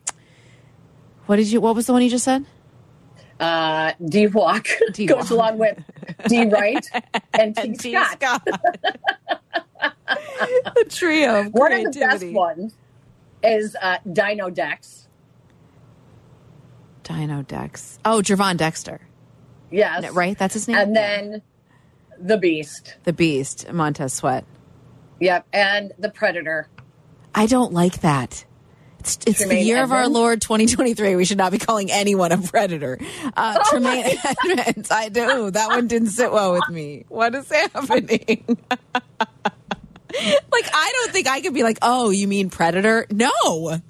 what 1.26 1.36
did 1.36 1.46
you 1.46 1.60
what 1.60 1.76
was 1.76 1.86
the 1.86 1.92
one 1.92 2.02
you 2.02 2.10
just 2.10 2.24
said? 2.24 2.44
Uh, 3.40 3.92
D 4.08 4.26
Walk 4.28 4.68
D. 4.92 5.06
goes 5.06 5.30
along 5.30 5.58
with 5.58 5.78
D 6.28 6.48
Wright 6.48 6.86
and 7.38 7.56
T. 7.56 7.62
And 7.62 7.80
T. 7.80 7.92
Scott. 7.92 8.12
Scott. 8.12 8.46
the 10.74 10.84
trio 10.88 11.40
of 11.40 11.52
One 11.52 11.72
of 11.72 11.92
the 11.92 11.98
best 11.98 12.26
ones 12.26 12.74
is 13.42 13.76
uh, 13.80 13.98
Dino 14.10 14.50
Dex. 14.50 15.08
Dino 17.02 17.42
Dex. 17.42 17.98
Oh, 18.04 18.22
Gervon 18.22 18.56
Dexter. 18.56 19.00
Yes. 19.70 20.10
Right? 20.12 20.38
That's 20.38 20.54
his 20.54 20.68
name? 20.68 20.76
And 20.76 20.96
then 20.96 21.42
the 22.18 22.38
Beast. 22.38 22.96
the 23.04 23.12
Beast, 23.12 23.70
Montez 23.72 24.14
Sweat. 24.14 24.44
Yep. 25.20 25.46
And 25.52 25.92
the 25.98 26.10
Predator. 26.10 26.68
I 27.34 27.46
don't 27.46 27.72
like 27.72 28.00
that. 28.00 28.44
It's, 29.04 29.18
it's 29.26 29.46
the 29.46 29.60
year 29.60 29.82
of 29.82 29.92
our 29.92 30.08
Lord 30.08 30.40
2023. 30.40 31.14
We 31.16 31.24
should 31.26 31.36
not 31.36 31.52
be 31.52 31.58
calling 31.58 31.90
anyone 31.90 32.32
a 32.32 32.38
predator. 32.38 32.98
Uh, 33.36 33.58
Oh 33.60 33.70
Tremaine 33.70 34.16
Edmunds. 34.46 34.90
I 34.90 35.10
do. 35.10 35.50
That 35.50 35.68
one 35.68 35.88
didn't 35.88 36.08
sit 36.08 36.32
well 36.32 36.52
with 36.52 36.68
me. 36.70 37.04
What 37.08 37.34
is 37.34 37.48
happening? 37.50 38.44
like, 38.70 40.68
I 40.72 40.92
don't 40.94 41.12
think 41.12 41.26
I 41.28 41.40
could 41.42 41.52
be 41.54 41.62
like, 41.62 41.78
oh, 41.82 42.10
you 42.10 42.26
mean 42.28 42.48
predator? 42.48 43.06
No. 43.10 43.30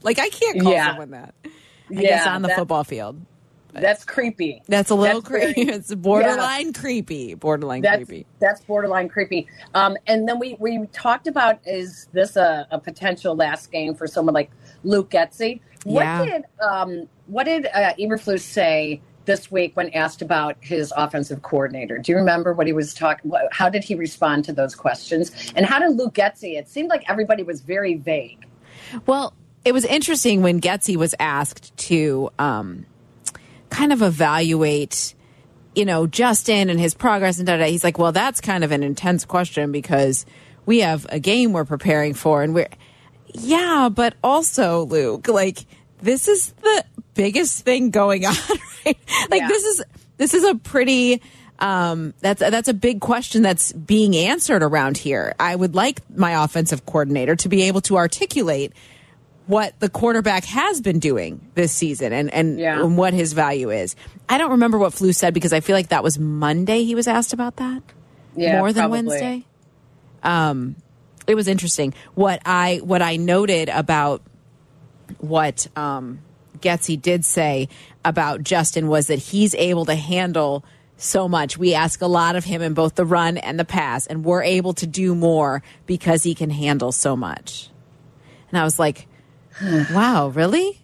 Like, 0.02 0.18
I 0.18 0.28
can't 0.30 0.60
call 0.60 0.72
Yeah. 0.72 0.88
someone 0.88 1.10
that. 1.12 1.34
I 1.44 1.94
guess 1.94 2.24
Yeah, 2.24 2.34
on 2.34 2.42
the 2.42 2.48
football 2.48 2.82
field. 2.82 3.20
That's 3.80 4.04
creepy. 4.04 4.62
That's 4.68 4.90
a 4.90 4.94
little 4.94 5.22
creepy. 5.22 5.62
It's 5.70 5.94
borderline 5.94 6.72
creepy. 6.72 7.34
Borderline 7.34 7.82
That's 7.82 8.04
creepy. 8.04 8.26
that's 8.38 8.60
borderline 8.62 9.08
creepy. 9.08 9.48
Um, 9.74 9.96
and 10.06 10.28
then 10.28 10.38
we 10.38 10.56
we 10.60 10.86
talked 10.92 11.26
about 11.26 11.58
is 11.66 12.08
this 12.12 12.36
a, 12.36 12.66
a 12.70 12.78
potential 12.78 13.34
last 13.36 13.70
game 13.72 13.94
for 13.94 14.06
someone 14.06 14.34
like 14.34 14.50
Luke 14.84 15.10
Getsy? 15.10 15.60
What 15.84 16.02
Yeah. 16.02 16.24
did 16.24 16.44
um, 16.60 17.08
what 17.26 17.44
did 17.44 17.66
uh, 17.66 17.94
Eberflus 17.98 18.40
say 18.40 19.00
this 19.26 19.50
week 19.50 19.74
when 19.76 19.88
asked 19.90 20.20
about 20.22 20.56
his 20.60 20.92
offensive 20.96 21.42
coordinator? 21.42 21.98
Do 21.98 22.12
you 22.12 22.18
remember 22.18 22.52
what 22.52 22.66
he 22.66 22.72
was 22.72 22.92
talking? 22.94 23.32
How 23.52 23.68
did 23.68 23.82
he 23.84 23.94
respond 23.94 24.44
to 24.46 24.52
those 24.52 24.74
questions? 24.74 25.30
And 25.56 25.64
how 25.66 25.78
did 25.78 25.96
Luke 25.96 26.14
Getsy? 26.14 26.58
It 26.58 26.68
seemed 26.68 26.90
like 26.90 27.04
everybody 27.08 27.42
was 27.42 27.60
very 27.62 27.94
vague. 27.94 28.44
Well, 29.06 29.32
it 29.64 29.72
was 29.72 29.86
interesting 29.86 30.42
when 30.42 30.60
Getsy 30.60 30.96
was 30.96 31.14
asked 31.18 31.74
to 31.78 32.30
um, 32.38 32.84
kind 33.74 33.92
of 33.92 34.02
evaluate, 34.02 35.14
you 35.74 35.84
know, 35.84 36.06
Justin 36.06 36.70
and 36.70 36.78
his 36.78 36.94
progress 36.94 37.38
and 37.38 37.46
da 37.46 37.56
da. 37.56 37.64
He's 37.66 37.84
like, 37.84 37.98
well, 37.98 38.12
that's 38.12 38.40
kind 38.40 38.64
of 38.64 38.72
an 38.72 38.82
intense 38.82 39.24
question 39.24 39.72
because 39.72 40.24
we 40.66 40.80
have 40.80 41.06
a 41.10 41.18
game 41.18 41.52
we're 41.52 41.64
preparing 41.64 42.14
for, 42.14 42.42
and 42.42 42.54
we're 42.54 42.68
yeah, 43.34 43.88
but 43.92 44.14
also 44.22 44.84
Luke, 44.84 45.28
like 45.28 45.58
this 46.00 46.28
is 46.28 46.52
the 46.62 46.84
biggest 47.14 47.64
thing 47.64 47.90
going 47.90 48.24
on, 48.26 48.34
right? 48.86 48.96
Like 49.30 49.40
Yeah. 49.40 49.48
this 49.48 49.64
is 49.64 49.82
this 50.16 50.34
is 50.34 50.44
a 50.44 50.54
pretty 50.54 51.20
um 51.58 52.14
that's 52.20 52.40
that's 52.40 52.68
a 52.68 52.74
big 52.74 53.00
question 53.00 53.42
that's 53.42 53.72
being 53.72 54.16
answered 54.16 54.62
around 54.62 54.98
here. 54.98 55.34
I 55.40 55.54
would 55.54 55.74
like 55.74 56.00
my 56.16 56.44
offensive 56.44 56.86
coordinator 56.86 57.36
to 57.36 57.48
be 57.48 57.62
able 57.62 57.80
to 57.82 57.96
articulate 57.96 58.72
what 59.46 59.78
the 59.80 59.88
quarterback 59.90 60.44
has 60.46 60.80
been 60.80 60.98
doing 60.98 61.40
this 61.54 61.72
season 61.72 62.12
and 62.12 62.32
and, 62.32 62.58
Yeah. 62.58 62.80
and 62.80 62.96
what 62.96 63.12
his 63.12 63.32
value 63.34 63.70
is. 63.70 63.94
I 64.28 64.38
don't 64.38 64.52
remember 64.52 64.78
what 64.78 64.94
Flu 64.94 65.12
said 65.12 65.34
because 65.34 65.52
I 65.52 65.60
feel 65.60 65.76
like 65.76 65.88
that 65.88 66.02
was 66.02 66.18
Monday 66.18 66.84
he 66.84 66.94
was 66.94 67.06
asked 67.06 67.32
about 67.32 67.56
that 67.56 67.82
Yeah, 68.36 68.58
more 68.58 68.72
than 68.72 68.82
probably. 68.82 69.02
Wednesday. 69.08 69.44
Um, 70.22 70.76
it 71.26 71.34
was 71.34 71.48
interesting. 71.48 71.94
What 72.14 72.40
I 72.46 72.80
what 72.82 73.02
I 73.02 73.16
noted 73.16 73.68
about 73.68 74.22
what 75.18 75.66
um, 75.76 76.20
Getsy 76.60 77.00
did 77.00 77.24
say 77.24 77.68
about 78.04 78.42
Justin 78.42 78.88
was 78.88 79.08
that 79.08 79.18
he's 79.18 79.54
able 79.54 79.84
to 79.86 79.94
handle 79.94 80.64
so 80.96 81.28
much. 81.28 81.58
We 81.58 81.74
ask 81.74 82.00
a 82.00 82.06
lot 82.06 82.36
of 82.36 82.44
him 82.44 82.62
in 82.62 82.72
both 82.74 82.94
the 82.94 83.04
run 83.04 83.36
and 83.36 83.58
the 83.58 83.64
pass, 83.64 84.06
and 84.06 84.24
we're 84.24 84.42
able 84.42 84.72
to 84.74 84.86
do 84.86 85.14
more 85.14 85.62
because 85.86 86.22
he 86.22 86.34
can 86.34 86.50
handle 86.50 86.92
so 86.92 87.16
much. 87.16 87.68
And 88.50 88.58
I 88.58 88.64
was 88.64 88.78
like, 88.78 89.06
"Wow, 89.62 90.28
really, 90.28 90.80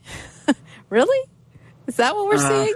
really? 0.90 1.28
Is 1.86 1.96
that 1.96 2.14
what 2.14 2.26
we're 2.26 2.34
Uh, 2.36 2.64
seeing?" 2.64 2.74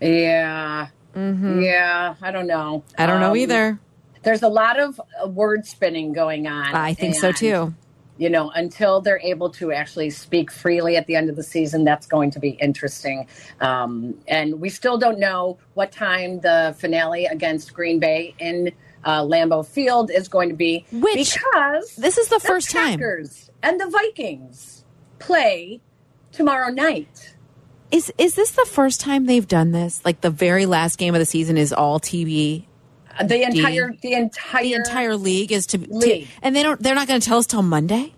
Yeah. 0.00 0.88
Yeah. 1.14 2.14
I 2.22 2.30
don't 2.30 2.46
know. 2.46 2.82
I 2.98 3.06
don't 3.06 3.20
know 3.20 3.30
Um, 3.32 3.36
either. 3.36 3.78
There's 4.22 4.42
a 4.42 4.48
lot 4.48 4.78
of 4.78 5.00
uh, 5.22 5.28
word 5.28 5.66
spinning 5.66 6.12
going 6.12 6.46
on. 6.46 6.74
I 6.74 6.94
think 6.94 7.14
so 7.16 7.32
too. 7.32 7.74
You 8.18 8.30
know, 8.30 8.50
until 8.50 9.00
they're 9.00 9.18
able 9.20 9.50
to 9.50 9.72
actually 9.72 10.10
speak 10.10 10.50
freely 10.50 10.96
at 10.96 11.06
the 11.06 11.16
end 11.16 11.28
of 11.28 11.34
the 11.36 11.42
season, 11.42 11.82
that's 11.84 12.06
going 12.06 12.30
to 12.32 12.38
be 12.40 12.50
interesting. 12.50 13.26
Um, 13.60 14.14
and 14.28 14.60
we 14.60 14.68
still 14.68 14.96
don't 14.96 15.18
know 15.18 15.58
what 15.74 15.90
time 15.92 16.40
the 16.40 16.74
finale 16.78 17.26
against 17.26 17.74
Green 17.74 17.98
Bay 17.98 18.34
in 18.38 18.70
uh, 19.04 19.22
Lambeau 19.22 19.66
Field 19.66 20.10
is 20.10 20.28
going 20.28 20.50
to 20.50 20.54
be. 20.54 20.84
Which- 20.92 21.34
because 21.34 21.96
This 21.96 22.16
is 22.18 22.28
the 22.28 22.38
first 22.38 22.70
time. 22.70 23.00
And 23.62 23.80
the 23.80 23.88
Vikings 23.88 24.81
play 25.22 25.80
tomorrow 26.32 26.68
night. 26.70 27.34
Is 27.90 28.12
is 28.18 28.34
this 28.34 28.52
the 28.52 28.64
first 28.64 29.00
time 29.00 29.26
they've 29.26 29.46
done 29.46 29.72
this? 29.72 30.00
Like 30.04 30.20
the 30.20 30.30
very 30.30 30.66
last 30.66 30.98
game 30.98 31.14
of 31.14 31.18
the 31.18 31.26
season 31.26 31.56
is 31.58 31.72
all 31.72 32.00
TV. 32.00 32.64
The 33.22 33.42
entire, 33.42 33.92
the 34.00 34.14
entire, 34.14 34.62
The 34.62 34.72
entire 34.72 35.16
league 35.16 35.52
is 35.52 35.66
to, 35.66 35.78
to 35.78 35.92
League. 35.94 36.28
and 36.40 36.56
they 36.56 36.62
don't. 36.62 36.82
They're 36.82 36.94
not 36.94 37.06
going 37.06 37.20
to 37.20 37.26
tell 37.26 37.36
us 37.38 37.46
till 37.46 37.62
Monday. 37.62 38.14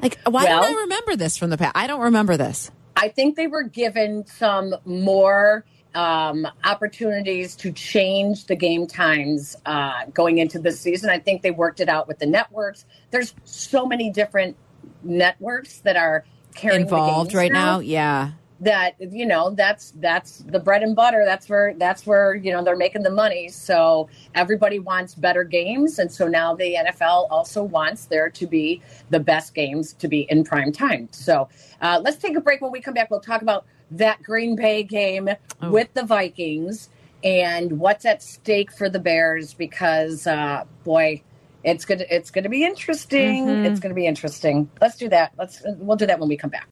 Like, 0.00 0.18
why 0.24 0.44
Well- 0.44 0.62
don't 0.62 0.76
I 0.76 0.80
remember 0.82 1.16
this 1.16 1.36
from 1.36 1.50
the 1.50 1.58
past? 1.58 1.72
I 1.74 1.86
don't 1.88 2.02
remember 2.02 2.36
this. 2.36 2.70
I 2.94 3.08
think 3.08 3.34
they 3.36 3.48
were 3.48 3.64
given 3.64 4.24
some 4.26 4.74
more 4.84 5.64
um, 5.96 6.46
opportunities 6.64 7.56
to 7.56 7.72
change 7.72 8.46
the 8.46 8.54
game 8.54 8.86
times 8.86 9.56
uh, 9.66 10.04
going 10.14 10.38
into 10.38 10.58
this 10.60 10.78
season. 10.78 11.10
I 11.10 11.18
think 11.18 11.42
they 11.42 11.50
worked 11.50 11.80
it 11.80 11.88
out 11.88 12.06
with 12.06 12.18
the 12.20 12.26
networks. 12.26 12.84
There's 13.10 13.34
so 13.44 13.84
many 13.86 14.10
different 14.10 14.56
networks 15.02 15.78
that 15.80 15.96
are 15.96 16.24
the 16.24 16.35
Involved 16.64 17.34
right 17.34 17.52
now, 17.52 17.80
yeah. 17.80 18.32
That 18.60 18.94
you 18.98 19.26
know, 19.26 19.50
that's 19.50 19.92
that's 19.96 20.38
the 20.38 20.58
bread 20.58 20.82
and 20.82 20.96
butter. 20.96 21.24
That's 21.26 21.46
where 21.48 21.74
that's 21.74 22.06
where 22.06 22.34
you 22.34 22.52
know 22.52 22.64
they're 22.64 22.74
making 22.74 23.02
the 23.02 23.10
money. 23.10 23.48
So 23.48 24.08
everybody 24.34 24.78
wants 24.78 25.14
better 25.14 25.44
games, 25.44 25.98
and 25.98 26.10
so 26.10 26.26
now 26.26 26.54
the 26.54 26.74
NFL 26.74 27.26
also 27.30 27.62
wants 27.62 28.06
there 28.06 28.30
to 28.30 28.46
be 28.46 28.80
the 29.10 29.20
best 29.20 29.54
games 29.54 29.92
to 29.94 30.08
be 30.08 30.22
in 30.30 30.42
prime 30.42 30.72
time. 30.72 31.08
So 31.12 31.50
uh, 31.82 32.00
let's 32.02 32.16
take 32.16 32.34
a 32.34 32.40
break. 32.40 32.62
When 32.62 32.72
we 32.72 32.80
come 32.80 32.94
back, 32.94 33.10
we'll 33.10 33.20
talk 33.20 33.42
about 33.42 33.66
that 33.90 34.22
Green 34.22 34.56
Bay 34.56 34.82
game 34.82 35.28
with 35.62 35.92
the 35.92 36.04
Vikings 36.04 36.88
and 37.22 37.78
what's 37.78 38.06
at 38.06 38.22
stake 38.22 38.72
for 38.72 38.88
the 38.88 38.98
Bears. 38.98 39.52
Because 39.52 40.26
uh, 40.26 40.64
boy, 40.82 41.22
it's 41.66 41.84
gonna 41.84 42.04
it's 42.08 42.30
gonna 42.30 42.48
be 42.48 42.64
interesting. 42.64 43.46
Mm-hmm. 43.46 43.66
It's 43.66 43.80
gonna 43.80 43.94
be 43.94 44.06
interesting. 44.06 44.70
Let's 44.80 44.96
do 44.96 45.08
that. 45.08 45.32
Let's 45.36 45.62
we'll 45.78 45.96
do 45.96 46.06
that 46.06 46.18
when 46.20 46.28
we 46.28 46.36
come 46.36 46.50
back. 46.50 46.68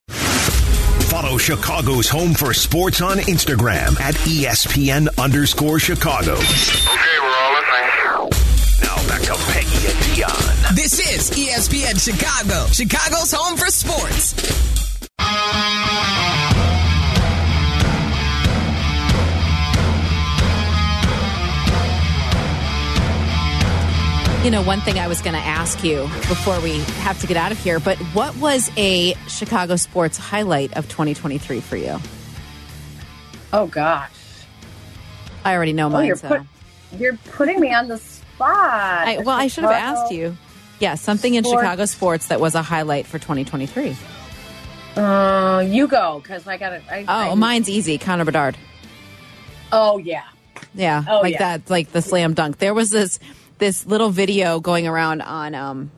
Follow 1.11 1.37
Chicago's 1.37 2.09
Home 2.09 2.33
for 2.33 2.54
Sports 2.54 3.00
on 3.00 3.18
Instagram 3.18 4.00
at 4.00 4.14
E 4.26 4.44
ESPN 4.44 5.09
underscore 5.18 5.78
Chicago. 5.78 6.33
Okay, 6.33 7.18
we're 7.20 7.37
all 7.37 7.52
listening. 7.54 8.30
Now 8.83 9.09
back 9.09 9.22
to 9.22 9.35
Peggy 9.52 9.87
and 9.88 9.98
Dionne. 10.14 10.76
This 10.76 10.98
is 10.98 11.30
ESPN 11.30 11.98
Chicago, 12.00 12.66
Chicago's 12.68 13.33
home 13.33 13.57
for 13.57 13.66
sports. 13.66 14.35
You 24.44 24.50
know, 24.50 24.62
one 24.62 24.83
thing 24.83 24.98
I 24.98 25.09
was 25.09 25.22
going 25.22 25.33
to 25.33 25.40
ask 25.40 25.83
you 25.83 26.02
before 26.28 26.61
we 26.61 26.76
have 27.00 27.18
to 27.22 27.26
get 27.26 27.38
out 27.38 27.50
of 27.50 27.59
here, 27.59 27.80
but 27.80 27.96
what 28.12 28.37
was 28.37 28.70
a 28.76 29.14
Chicago 29.26 29.76
sports 29.76 30.18
highlight 30.18 30.76
of 30.76 30.87
2023 30.87 31.61
for 31.61 31.76
you? 31.76 31.98
Oh 33.54 33.66
gosh. 33.66 34.11
I 35.46 35.54
already 35.54 35.72
know 35.72 35.87
Oh, 35.87 35.90
mine. 35.90 36.07
you're 36.09 36.16
so. 36.16 36.28
put, 36.28 36.42
you're 36.98 37.16
putting 37.33 37.59
me 37.59 37.72
on 37.72 37.88
the 37.88 37.96
spot. 37.96 38.50
I, 39.09 39.16
well, 39.24 39.30
I 39.30 39.46
should 39.46 39.64
have 39.64 39.72
asked 39.72 40.12
you. 40.12 40.37
Yeah, 40.78 40.96
something 40.96 41.35
in 41.35 41.44
Chicago 41.44 41.87
sports 41.87 42.26
that 42.26 42.38
was 42.38 42.54
a 42.54 42.61
highlight 42.61 43.07
for 43.07 43.18
2023. 43.18 43.96
Uh, 44.96 45.64
you 45.66 45.88
go 45.88 46.20
because 46.22 46.46
I 46.46 46.59
got 46.59 46.74
it. 46.74 46.83
Oh, 46.90 47.04
I, 47.09 47.35
mine's 47.35 47.70
easy. 47.70 47.96
Connor 47.96 48.26
Bedard. 48.26 48.59
Oh 49.72 49.96
yeah. 49.96 50.24
Yeah, 50.74 51.02
Oh, 51.09 51.20
like 51.20 51.33
yeah. 51.35 51.57
that, 51.57 51.70
like 51.70 51.92
the 51.92 52.02
slam 52.02 52.35
dunk. 52.35 52.59
There 52.59 52.74
was 52.74 52.90
this 52.90 53.18
this 53.64 53.87
little 53.87 54.11
video 54.11 54.61
going 54.61 54.87
around 54.87 55.22
on 55.22 55.55
um 55.55 55.90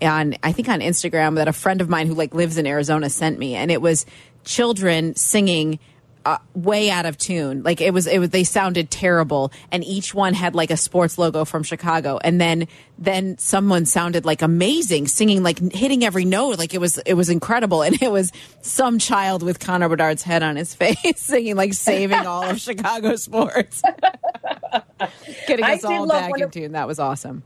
on 0.00 0.34
I 0.42 0.50
think 0.50 0.68
on 0.68 0.80
Instagram 0.80 1.36
that 1.36 1.46
a 1.46 1.52
friend 1.52 1.80
of 1.80 1.88
mine 1.88 2.08
who 2.08 2.14
like 2.14 2.34
lives 2.34 2.58
in 2.58 2.66
Arizona 2.66 3.08
sent 3.08 3.38
me, 3.38 3.54
and 3.54 3.70
it 3.70 3.80
was 3.80 4.04
children 4.44 5.14
singing. 5.14 5.78
Uh, 6.24 6.38
way 6.54 6.88
out 6.88 7.04
of 7.04 7.18
tune. 7.18 7.64
Like 7.64 7.80
it 7.80 7.92
was, 7.92 8.06
it 8.06 8.18
was. 8.20 8.30
They 8.30 8.44
sounded 8.44 8.90
terrible, 8.92 9.50
and 9.72 9.82
each 9.84 10.14
one 10.14 10.34
had 10.34 10.54
like 10.54 10.70
a 10.70 10.76
sports 10.76 11.18
logo 11.18 11.44
from 11.44 11.64
Chicago. 11.64 12.18
And 12.22 12.40
then, 12.40 12.68
then 12.96 13.36
someone 13.38 13.86
sounded 13.86 14.24
like 14.24 14.40
amazing, 14.40 15.08
singing 15.08 15.42
like 15.42 15.58
hitting 15.72 16.04
every 16.04 16.24
note. 16.24 16.58
Like 16.58 16.74
it 16.74 16.80
was, 16.80 16.98
it 16.98 17.14
was 17.14 17.28
incredible. 17.28 17.82
And 17.82 18.00
it 18.00 18.12
was 18.12 18.30
some 18.60 19.00
child 19.00 19.42
with 19.42 19.58
Connor 19.58 19.88
Bedard's 19.88 20.22
head 20.22 20.44
on 20.44 20.54
his 20.54 20.74
face, 20.76 20.96
singing 21.16 21.56
like 21.56 21.74
saving 21.74 22.24
all 22.26 22.44
of 22.44 22.60
Chicago 22.60 23.16
sports 23.16 23.82
getting 25.46 25.64
us 25.64 25.84
all 25.84 26.06
back 26.06 26.30
in 26.38 26.50
tune. 26.50 26.72
That 26.72 26.86
was 26.86 26.98
awesome. 26.98 27.42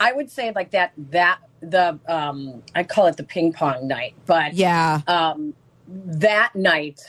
I 0.00 0.12
would 0.12 0.30
say 0.30 0.52
like 0.54 0.70
that. 0.70 0.92
That 1.10 1.38
the 1.60 1.98
um, 2.06 2.62
I 2.74 2.84
call 2.84 3.06
it 3.06 3.16
the 3.16 3.24
ping 3.24 3.52
pong 3.52 3.88
night, 3.88 4.14
but 4.26 4.54
Yeah. 4.54 5.00
um, 5.06 5.54
that 5.88 6.54
night, 6.54 7.00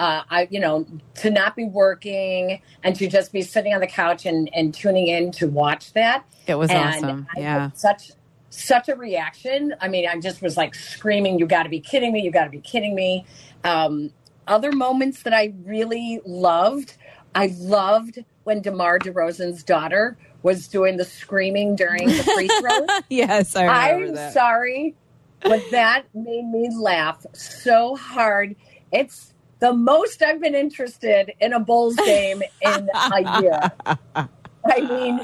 uh, 0.00 0.22
I 0.30 0.48
you 0.50 0.58
know 0.58 0.86
to 1.16 1.30
not 1.30 1.54
be 1.54 1.66
working 1.66 2.60
and 2.82 2.96
to 2.96 3.06
just 3.06 3.32
be 3.32 3.42
sitting 3.42 3.74
on 3.74 3.80
the 3.80 3.86
couch 3.86 4.24
and, 4.26 4.48
and 4.54 4.72
tuning 4.74 5.06
in 5.08 5.30
to 5.32 5.46
watch 5.46 5.92
that. 5.92 6.24
It 6.46 6.54
was 6.54 6.70
and 6.70 6.78
awesome. 6.78 7.26
I 7.36 7.40
Yeah. 7.40 7.70
such 7.74 8.12
such 8.48 8.88
a 8.88 8.96
reaction. 8.96 9.74
I 9.80 9.88
mean, 9.88 10.08
I 10.08 10.18
just 10.18 10.40
was 10.42 10.56
like 10.56 10.74
screaming, 10.74 11.38
"You 11.38 11.46
got 11.46 11.64
to 11.64 11.68
be 11.68 11.80
kidding 11.80 12.12
me! 12.12 12.22
You 12.22 12.30
got 12.32 12.44
to 12.44 12.50
be 12.50 12.60
kidding 12.60 12.94
me!" 12.94 13.26
Um, 13.62 14.10
other 14.48 14.72
moments 14.72 15.22
that 15.24 15.34
I 15.34 15.52
really 15.64 16.20
loved, 16.26 16.94
I 17.34 17.54
loved 17.58 18.24
when 18.44 18.62
DeMar 18.62 18.98
DeRozan's 19.00 19.62
daughter 19.62 20.16
was 20.42 20.66
doing 20.66 20.96
the 20.96 21.04
screaming 21.04 21.76
during 21.76 22.08
the 22.08 22.24
free 22.24 22.48
throws. 22.60 22.88
yes, 23.10 23.54
I 23.54 23.64
remember 23.90 24.06
I'm 24.08 24.14
that. 24.14 24.32
sorry, 24.32 24.94
but 25.42 25.60
that 25.70 26.04
made 26.14 26.46
me 26.50 26.70
laugh 26.74 27.24
so 27.34 27.94
hard. 27.96 28.56
It's 28.90 29.34
the 29.60 29.72
most 29.72 30.22
I've 30.22 30.40
been 30.40 30.54
interested 30.54 31.32
in 31.40 31.52
a 31.52 31.60
Bulls 31.60 31.96
game 31.96 32.42
in 32.62 32.88
a 32.94 33.40
year. 33.42 33.72
I 34.16 34.80
mean, 34.80 35.20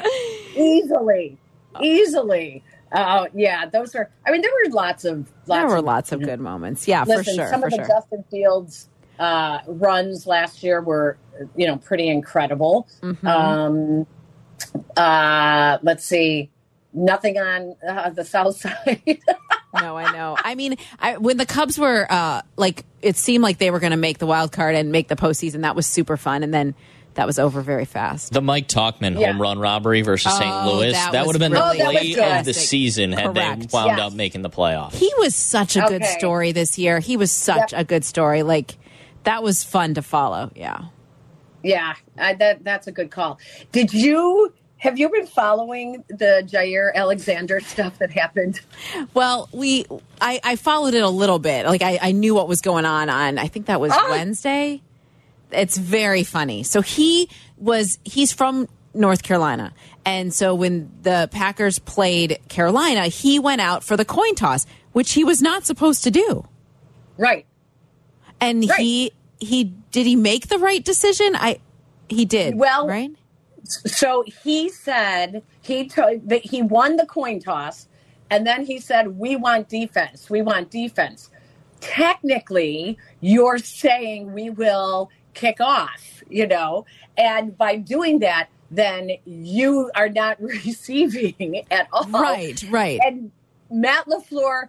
easily, 0.54 1.38
easily. 1.82 2.62
Uh, 2.92 3.26
yeah, 3.34 3.66
those 3.66 3.94
are. 3.94 4.10
I 4.26 4.30
mean, 4.30 4.42
there 4.42 4.50
were 4.64 4.70
lots 4.72 5.04
of. 5.04 5.30
Lots 5.46 5.60
there 5.60 5.66
were 5.66 5.76
of, 5.76 5.84
lots 5.84 6.12
of 6.12 6.22
good 6.22 6.40
moments. 6.40 6.86
Yeah, 6.86 7.04
for 7.04 7.24
sure. 7.24 7.48
some 7.48 7.60
For 7.60 7.66
of 7.66 7.72
the 7.72 7.76
sure. 7.78 7.86
Justin 7.86 8.24
Fields 8.30 8.88
uh, 9.18 9.58
runs 9.66 10.26
last 10.26 10.62
year 10.62 10.80
were, 10.80 11.18
you 11.56 11.66
know, 11.66 11.76
pretty 11.78 12.08
incredible. 12.08 12.88
Mhm. 13.02 13.26
Um, 13.26 14.06
uh, 14.96 15.78
let's 15.82 16.04
see, 16.04 16.50
nothing 16.92 17.38
on 17.38 17.74
uh, 17.86 18.10
the 18.10 18.24
south 18.24 18.56
side. 18.60 19.20
No, 19.80 19.96
I 19.96 20.12
know. 20.12 20.36
I 20.42 20.54
mean, 20.54 20.76
I, 20.98 21.16
when 21.16 21.36
the 21.36 21.46
Cubs 21.46 21.78
were 21.78 22.06
uh, 22.10 22.42
like, 22.56 22.84
it 23.02 23.16
seemed 23.16 23.42
like 23.42 23.58
they 23.58 23.70
were 23.70 23.80
going 23.80 23.90
to 23.92 23.96
make 23.96 24.18
the 24.18 24.26
wild 24.26 24.52
card 24.52 24.74
and 24.74 24.90
make 24.92 25.08
the 25.08 25.16
postseason. 25.16 25.62
That 25.62 25.76
was 25.76 25.86
super 25.86 26.16
fun, 26.16 26.42
and 26.42 26.52
then 26.52 26.74
that 27.14 27.26
was 27.26 27.38
over 27.38 27.62
very 27.62 27.84
fast. 27.86 28.32
The 28.32 28.42
Mike 28.42 28.68
Tauchman 28.68 29.18
Yeah. 29.18 29.28
home 29.32 29.40
run 29.40 29.58
robbery 29.58 30.02
versus 30.02 30.32
St. 30.36 30.44
Oh, 30.50 30.74
Louis. 30.76 30.92
that 30.92 31.12
That, 31.12 31.26
would 31.26 31.34
have 31.34 31.40
been 31.40 31.52
really 31.52 31.78
the 31.78 31.84
that 31.84 31.94
was 31.94 32.14
play 32.14 32.38
of 32.40 32.44
the 32.44 32.52
season 32.54 33.12
had 33.12 33.34
they 33.34 33.40
wound 33.40 33.70
Yes. 33.72 34.00
up 34.00 34.12
making 34.12 34.42
the 34.42 34.50
playoffs. 34.50 34.94
He 34.94 35.10
was 35.18 35.34
such 35.34 35.76
a 35.76 35.80
good 35.82 36.02
Okay. 36.02 36.16
story 36.18 36.52
this 36.52 36.76
year. 36.78 36.98
He 37.00 37.16
was 37.16 37.30
such 37.32 37.72
Yep. 37.72 37.80
a 37.80 37.84
good 37.84 38.04
story. 38.04 38.42
Like 38.42 38.76
that 39.24 39.42
was 39.42 39.64
fun 39.64 39.94
to 39.94 40.02
follow. 40.02 40.50
Yeah. 40.54 40.82
Yeah, 41.62 41.94
I, 42.18 42.34
that 42.34 42.62
that's 42.64 42.86
a 42.86 42.92
good 42.92 43.10
call. 43.10 43.38
Did 43.72 43.92
you 43.94 44.52
have 44.78 44.98
you 44.98 45.08
been 45.08 45.26
following 45.26 46.04
the 46.08 46.42
Jaire 46.46 46.94
Alexander 46.94 47.60
stuff 47.60 47.98
that 47.98 48.10
happened? 48.10 48.60
Well, 49.14 49.48
we 49.52 49.86
I, 50.20 50.40
I 50.44 50.56
followed 50.56 50.94
it 50.94 51.02
a 51.02 51.08
little 51.08 51.38
bit. 51.38 51.66
Like 51.66 51.82
I, 51.82 51.98
I 52.00 52.12
knew 52.12 52.34
what 52.34 52.46
was 52.48 52.60
going 52.60 52.84
on 52.84 53.08
on 53.08 53.38
I 53.38 53.48
think 53.48 53.66
that 53.66 53.80
was 53.80 53.92
Ah. 53.94 54.06
Wednesday. 54.10 54.82
It's 55.50 55.76
very 55.78 56.24
funny. 56.24 56.62
So 56.62 56.82
he 56.82 57.30
was 57.56 57.98
he's 58.04 58.32
from 58.32 58.68
North 58.92 59.22
Carolina. 59.22 59.72
And 60.04 60.32
so 60.32 60.54
when 60.54 60.90
the 61.02 61.28
Packers 61.32 61.78
played 61.78 62.38
Carolina, 62.48 63.06
he 63.08 63.38
went 63.38 63.60
out 63.60 63.82
for 63.82 63.96
the 63.96 64.04
coin 64.04 64.34
toss, 64.34 64.66
which 64.92 65.12
he 65.12 65.24
was 65.24 65.40
not 65.42 65.64
supposed 65.66 66.04
to 66.04 66.10
do. 66.10 66.46
Right. 67.18 67.46
And 68.40 68.68
Right. 68.68 68.78
he 68.78 69.12
he 69.38 69.64
did 69.64 70.06
he 70.06 70.16
make 70.16 70.48
the 70.48 70.58
right 70.58 70.84
decision? 70.84 71.34
I 71.34 71.60
he 72.08 72.24
did. 72.24 72.54
Well, 72.56 72.86
right? 72.86 73.10
So 73.68 74.24
he 74.42 74.68
said 74.68 75.42
he 75.60 75.88
told 75.88 76.28
that 76.28 76.44
he 76.44 76.62
won 76.62 76.96
the 76.96 77.06
coin 77.06 77.40
toss, 77.40 77.88
and 78.30 78.46
then 78.46 78.64
he 78.64 78.78
said, 78.78 79.18
"We 79.18 79.36
want 79.36 79.68
defense. 79.68 80.30
We 80.30 80.42
want 80.42 80.70
defense." 80.70 81.30
Technically, 81.80 82.98
you're 83.20 83.58
saying 83.58 84.32
we 84.32 84.50
will 84.50 85.10
kick 85.34 85.60
off, 85.60 86.22
you 86.28 86.46
know, 86.46 86.86
and 87.16 87.56
by 87.56 87.76
doing 87.76 88.20
that, 88.20 88.48
then 88.70 89.12
you 89.24 89.90
are 89.94 90.08
not 90.08 90.40
receiving 90.40 91.64
at 91.70 91.88
all. 91.92 92.04
Right, 92.08 92.62
right. 92.70 92.98
And 93.04 93.30
Matt 93.70 94.06
LaFleur, 94.06 94.68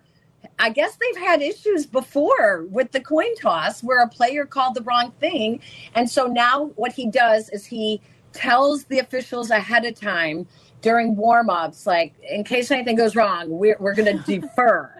I 0.60 0.70
guess 0.70 0.98
they've 0.98 1.24
had 1.24 1.42
issues 1.42 1.86
before 1.86 2.66
with 2.70 2.92
the 2.92 3.00
coin 3.00 3.36
toss 3.36 3.84
where 3.84 4.04
a 4.04 4.10
player 4.10 4.46
called 4.46 4.76
the 4.76 4.82
wrong 4.82 5.12
thing. 5.20 5.62
And 5.96 6.10
so 6.10 6.26
now 6.26 6.66
what 6.76 6.94
he 6.94 7.10
does 7.10 7.50
is 7.50 7.66
he 7.66 8.02
tells 8.38 8.86
the 8.86 9.00
officials 9.00 9.50
ahead 9.50 9.84
of 9.84 9.96
time 10.00 10.48
during 10.82 11.16
warm 11.16 11.50
ups, 11.50 11.88
like, 11.88 12.14
in 12.22 12.44
case 12.44 12.70
anything 12.70 12.96
goes 12.96 13.16
wrong, 13.16 13.50
we're, 13.50 13.76
we're 13.80 13.96
going 13.96 14.18
to 14.24 14.40
defer. 14.40 14.94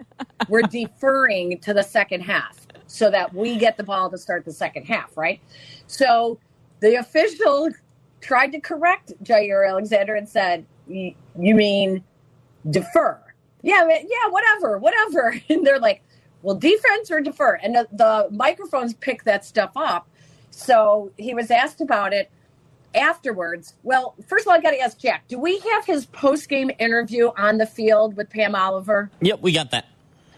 we're 0.48 0.62
deferring 0.62 1.58
to 1.60 1.72
the 1.72 1.82
second 1.82 2.22
half 2.22 2.58
so 2.88 3.10
that 3.10 3.32
we 3.32 3.56
get 3.56 3.76
the 3.76 3.84
ball 3.84 4.10
to 4.10 4.18
start 4.18 4.44
the 4.44 4.52
second 4.52 4.84
half, 4.84 5.16
right? 5.16 5.40
So 5.86 6.38
the 6.80 6.96
official 6.96 7.70
tried 8.20 8.52
to 8.52 8.60
correct 8.60 9.12
Jaire 9.22 9.68
Alexander 9.68 10.16
and 10.16 10.28
said, 10.28 10.66
You 10.88 11.14
mean 11.36 12.02
defer? 12.70 13.20
Yeah, 13.62 13.86
yeah, 13.88 14.30
whatever, 14.30 14.78
whatever. 14.78 15.40
And 15.48 15.64
they're 15.64 15.78
like, 15.78 16.02
Well, 16.42 16.56
defense 16.56 17.10
or 17.10 17.20
defer? 17.20 17.54
And 17.62 17.74
the, 17.76 17.88
the 17.92 18.28
microphones 18.32 18.94
pick 18.94 19.22
that 19.24 19.44
stuff 19.44 19.72
up. 19.76 20.08
So 20.50 21.12
he 21.18 21.34
was 21.34 21.50
asked 21.52 21.80
about 21.80 22.12
it 22.12 22.30
afterwards. 22.94 23.74
Well, 23.82 24.14
first 24.26 24.46
of 24.46 24.50
all, 24.50 24.58
I 24.58 24.60
got 24.60 24.70
to 24.70 24.80
ask 24.80 24.98
Jack, 24.98 25.28
do 25.28 25.38
we 25.38 25.58
have 25.58 25.84
his 25.84 26.06
post 26.06 26.48
game 26.48 26.70
interview 26.78 27.30
on 27.36 27.58
the 27.58 27.66
field 27.66 28.16
with 28.16 28.30
Pam 28.30 28.54
Oliver? 28.54 29.10
Yep, 29.20 29.40
we 29.40 29.52
got 29.52 29.70
that. 29.72 29.86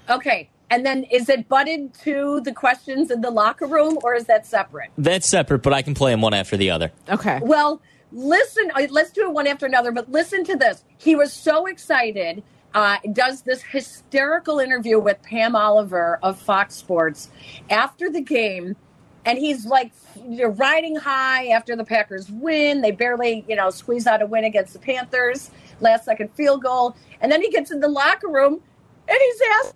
Okay. 0.08 0.50
And 0.70 0.86
then 0.86 1.04
is 1.04 1.28
it 1.28 1.48
butted 1.48 1.94
to 2.04 2.40
the 2.42 2.52
questions 2.52 3.10
in 3.10 3.22
the 3.22 3.30
locker 3.30 3.66
room 3.66 3.98
or 4.04 4.14
is 4.14 4.26
that 4.26 4.46
separate? 4.46 4.90
That's 4.96 5.28
separate, 5.28 5.62
but 5.62 5.72
I 5.72 5.82
can 5.82 5.94
play 5.94 6.12
them 6.12 6.20
one 6.20 6.32
after 6.32 6.56
the 6.56 6.70
other. 6.70 6.92
Okay. 7.08 7.40
Well, 7.42 7.82
listen, 8.12 8.70
uh, 8.74 8.86
let's 8.90 9.10
do 9.10 9.28
it 9.28 9.32
one 9.32 9.48
after 9.48 9.66
another, 9.66 9.90
but 9.90 10.10
listen 10.10 10.44
to 10.44 10.56
this. 10.56 10.84
He 10.98 11.16
was 11.16 11.32
so 11.32 11.66
excited, 11.66 12.44
uh, 12.72 12.98
does 13.12 13.42
this 13.42 13.62
hysterical 13.62 14.60
interview 14.60 15.00
with 15.00 15.20
Pam 15.22 15.56
Oliver 15.56 16.20
of 16.22 16.40
Fox 16.40 16.76
Sports 16.76 17.30
after 17.68 18.08
the 18.08 18.20
game. 18.20 18.76
And 19.24 19.38
he's 19.38 19.66
like 19.66 19.92
you're 20.28 20.50
riding 20.50 20.96
high 20.96 21.48
after 21.48 21.76
the 21.76 21.84
Packers 21.84 22.30
win. 22.30 22.80
They 22.80 22.90
barely, 22.90 23.44
you 23.48 23.56
know, 23.56 23.70
squeeze 23.70 24.06
out 24.06 24.22
a 24.22 24.26
win 24.26 24.44
against 24.44 24.72
the 24.72 24.78
Panthers, 24.78 25.50
last 25.80 26.04
second 26.04 26.32
field 26.34 26.62
goal. 26.62 26.96
And 27.20 27.30
then 27.30 27.42
he 27.42 27.50
gets 27.50 27.70
in 27.70 27.80
the 27.80 27.88
locker 27.88 28.28
room 28.28 28.60
and 29.08 29.18
he's 29.18 29.40
asked 29.58 29.74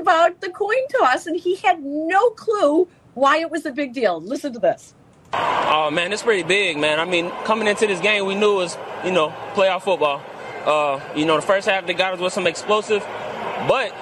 about 0.00 0.40
the 0.40 0.50
coin 0.50 0.76
toss, 0.98 1.26
and 1.26 1.36
he 1.36 1.56
had 1.56 1.82
no 1.82 2.30
clue 2.30 2.88
why 3.14 3.38
it 3.38 3.50
was 3.50 3.66
a 3.66 3.70
big 3.72 3.92
deal. 3.92 4.20
Listen 4.20 4.52
to 4.52 4.58
this. 4.58 4.94
Oh 5.32 5.90
man, 5.90 6.12
it's 6.12 6.22
pretty 6.22 6.44
big, 6.44 6.78
man. 6.78 6.98
I 6.98 7.04
mean, 7.04 7.30
coming 7.44 7.66
into 7.68 7.86
this 7.86 8.00
game, 8.00 8.26
we 8.26 8.34
knew 8.34 8.54
it 8.54 8.56
was, 8.56 8.78
you 9.04 9.12
know, 9.12 9.34
playoff 9.54 9.82
football. 9.82 10.22
Uh, 10.64 11.00
you 11.14 11.26
know, 11.26 11.36
the 11.36 11.42
first 11.42 11.68
half 11.68 11.86
they 11.86 11.94
got 11.94 12.14
us 12.14 12.20
with 12.20 12.32
some 12.32 12.46
explosive, 12.46 13.04
but 13.68 13.94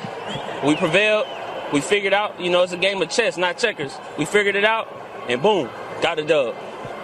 we 0.64 0.76
prevailed. 0.76 1.26
We 1.74 1.80
figured 1.80 2.12
out, 2.12 2.40
you 2.40 2.50
know, 2.50 2.62
it's 2.62 2.72
a 2.72 2.76
game 2.76 3.02
of 3.02 3.10
chess, 3.10 3.36
not 3.36 3.58
checkers. 3.58 3.92
We 4.16 4.26
figured 4.26 4.54
it 4.54 4.64
out, 4.64 4.86
and 5.28 5.42
boom, 5.42 5.68
got 6.00 6.20
a 6.20 6.24
dub. 6.24 6.54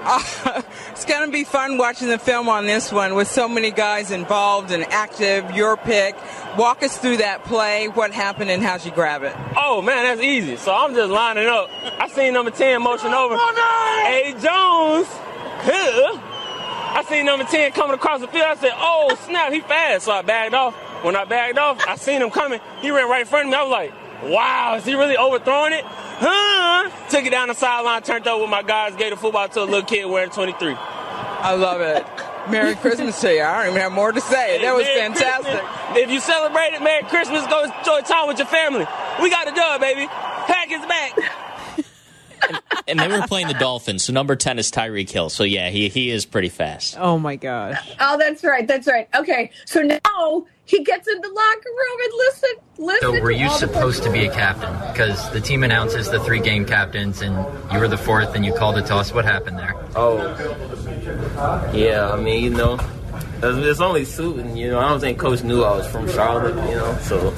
It's 0.93 1.05
going 1.07 1.27
to 1.27 1.33
be 1.33 1.45
fun 1.45 1.77
watching 1.77 2.09
the 2.09 2.19
film 2.19 2.49
on 2.49 2.67
this 2.67 2.93
one 2.93 3.15
with 3.15 3.27
so 3.27 3.49
many 3.49 3.71
guys 3.71 4.11
involved 4.11 4.71
and 4.71 4.85
active. 4.85 5.51
Your 5.57 5.77
pick. 5.77 6.15
Walk 6.59 6.83
us 6.83 6.99
through 6.99 7.17
that 7.19 7.45
play. 7.45 7.89
What 7.89 8.13
happened 8.13 8.51
and 8.51 8.63
how'd 8.63 8.85
you 8.85 8.91
grab 8.91 9.23
it? 9.23 9.35
Oh 9.57 9.81
man, 9.81 10.05
that's 10.05 10.21
easy. 10.21 10.57
So 10.57 10.75
I'm 10.75 10.95
just 10.95 11.11
lining 11.11 11.49
up. 11.49 11.71
I 11.99 12.07
seen 12.09 12.35
number 12.35 12.51
10 12.51 12.83
motion 12.83 13.15
over. 13.15 13.37
Hey 13.37 14.33
Jones. 14.33 15.07
Huh. 15.63 16.21
I 16.93 17.05
seen 17.09 17.25
number 17.25 17.45
10 17.47 17.73
coming 17.73 17.95
across 17.95 18.21
the 18.21 18.29
field. 18.29 18.45
I 18.45 18.57
said, 18.57 18.73
oh 18.75 19.17
snap, 19.25 19.53
he 19.53 19.61
fast. 19.61 20.05
So 20.05 20.13
I 20.13 20.23
bagged 20.23 20.55
off. 20.55 20.75
When 21.03 21.17
I 21.17 21.25
bagged 21.25 21.57
off, 21.57 21.83
I 21.89 21.97
seen 21.97 22.21
him 22.21 22.31
coming. 22.31 22.61
He 22.83 22.91
ran 22.91 23.09
right 23.09 23.23
in 23.23 23.27
front 23.27 23.47
of 23.47 23.53
me. 23.53 23.57
I 23.57 23.63
was 23.63 23.71
like, 23.71 23.95
wow, 24.25 24.75
is 24.77 24.85
he 24.85 24.95
really 24.95 25.17
overthrowing 25.17 25.73
it? 25.73 25.85
Huh? 25.85 26.91
Took 27.09 27.25
it 27.25 27.31
down 27.31 27.49
the 27.49 27.55
sideline, 27.55 28.03
turned 28.03 28.27
over 28.27 28.43
with 28.43 28.51
my 28.51 28.63
guys, 28.63 28.95
gave 28.97 29.11
the 29.11 29.17
football 29.17 29.49
to 29.49 29.63
a 29.63 29.65
little 29.65 29.83
kid 29.83 30.05
wearing 30.07 30.31
23. 30.31 30.75
I 30.75 31.55
love 31.55 31.81
it. 31.81 32.05
Merry 32.51 32.75
Christmas 32.75 33.21
to 33.21 33.33
you. 33.33 33.43
I 33.43 33.59
don't 33.59 33.71
even 33.73 33.81
have 33.81 33.93
more 33.93 34.13
to 34.13 34.21
say. 34.21 34.61
That 34.63 34.75
was 34.75 34.85
Merry 34.85 35.01
fantastic. 35.01 35.53
Christmas. 35.53 35.99
If 35.99 36.11
you 36.11 36.21
celebrate 36.21 36.75
it, 36.75 36.83
Merry 36.83 37.03
Christmas. 37.05 37.47
Go 37.47 37.65
enjoy 37.65 38.01
time 38.01 38.29
with 38.29 38.39
your 38.39 38.47
family. 38.47 38.87
We 39.23 39.31
got 39.31 39.49
a 39.49 39.55
dub, 39.55 39.81
baby. 39.81 40.07
Pack 40.07 40.71
is 40.71 40.87
back. 40.87 41.19
And 42.89 42.99
they 42.99 43.09
were 43.09 43.27
playing 43.27 43.49
the 43.49 43.55
Dolphins, 43.55 44.05
so 44.05 44.13
number 44.13 44.35
10 44.35 44.59
is 44.59 44.73
Tyreek 44.73 45.11
Hill. 45.11 45.31
So 45.31 45.45
yeah, 45.45 45.69
he, 45.71 45.89
he 45.89 46.11
is 46.11 46.25
pretty 46.27 46.49
fast. 46.49 46.97
Oh 46.99 47.19
my 47.19 47.37
gosh. 47.37 47.79
Oh, 48.01 48.19
that's 48.19 48.43
right. 48.43 48.67
That's 48.67 48.89
right. 48.89 49.09
Okay. 49.15 49.51
So 49.67 49.83
now 49.83 50.47
he 50.71 50.85
gets 50.85 51.09
in 51.09 51.21
the 51.21 51.29
locker 51.29 51.69
room 51.69 51.99
and 52.05 52.13
listen, 52.17 52.51
listen. 52.79 53.15
So 53.17 53.23
were 53.23 53.31
you 53.33 53.49
all 53.49 53.59
supposed 53.59 54.05
to 54.05 54.11
be 54.11 54.25
a 54.25 54.33
captain? 54.33 54.73
Because 54.93 55.29
the 55.33 55.41
team 55.41 55.65
announces 55.65 56.09
the 56.11 56.21
three 56.21 56.41
game 56.41 56.65
captains, 56.65 57.23
and 57.23 57.35
you 57.73 57.81
were 57.81 57.89
the 57.89 57.99
fourth, 57.99 58.37
and 58.37 58.45
you 58.47 58.55
called 58.55 58.79
it 58.79 58.87
to 58.87 58.95
us. 58.95 59.13
What 59.13 59.25
happened 59.25 59.59
there? 59.59 59.75
Oh, 59.97 60.17
yeah. 61.75 62.11
I 62.13 62.17
mean, 62.21 62.45
you 62.45 62.51
know, 62.51 62.79
it's 63.43 63.59
it's 63.67 63.81
only 63.81 64.05
suiting. 64.05 64.57
You 64.57 64.71
know, 64.71 64.79
I 64.79 64.89
don't 64.89 65.01
think 65.01 65.19
Coach 65.19 65.43
knew 65.43 65.65
I 65.65 65.77
was 65.77 65.89
from 65.89 66.09
Charlotte. 66.09 66.55
You 66.71 66.77
know, 66.77 66.97
so 67.03 67.35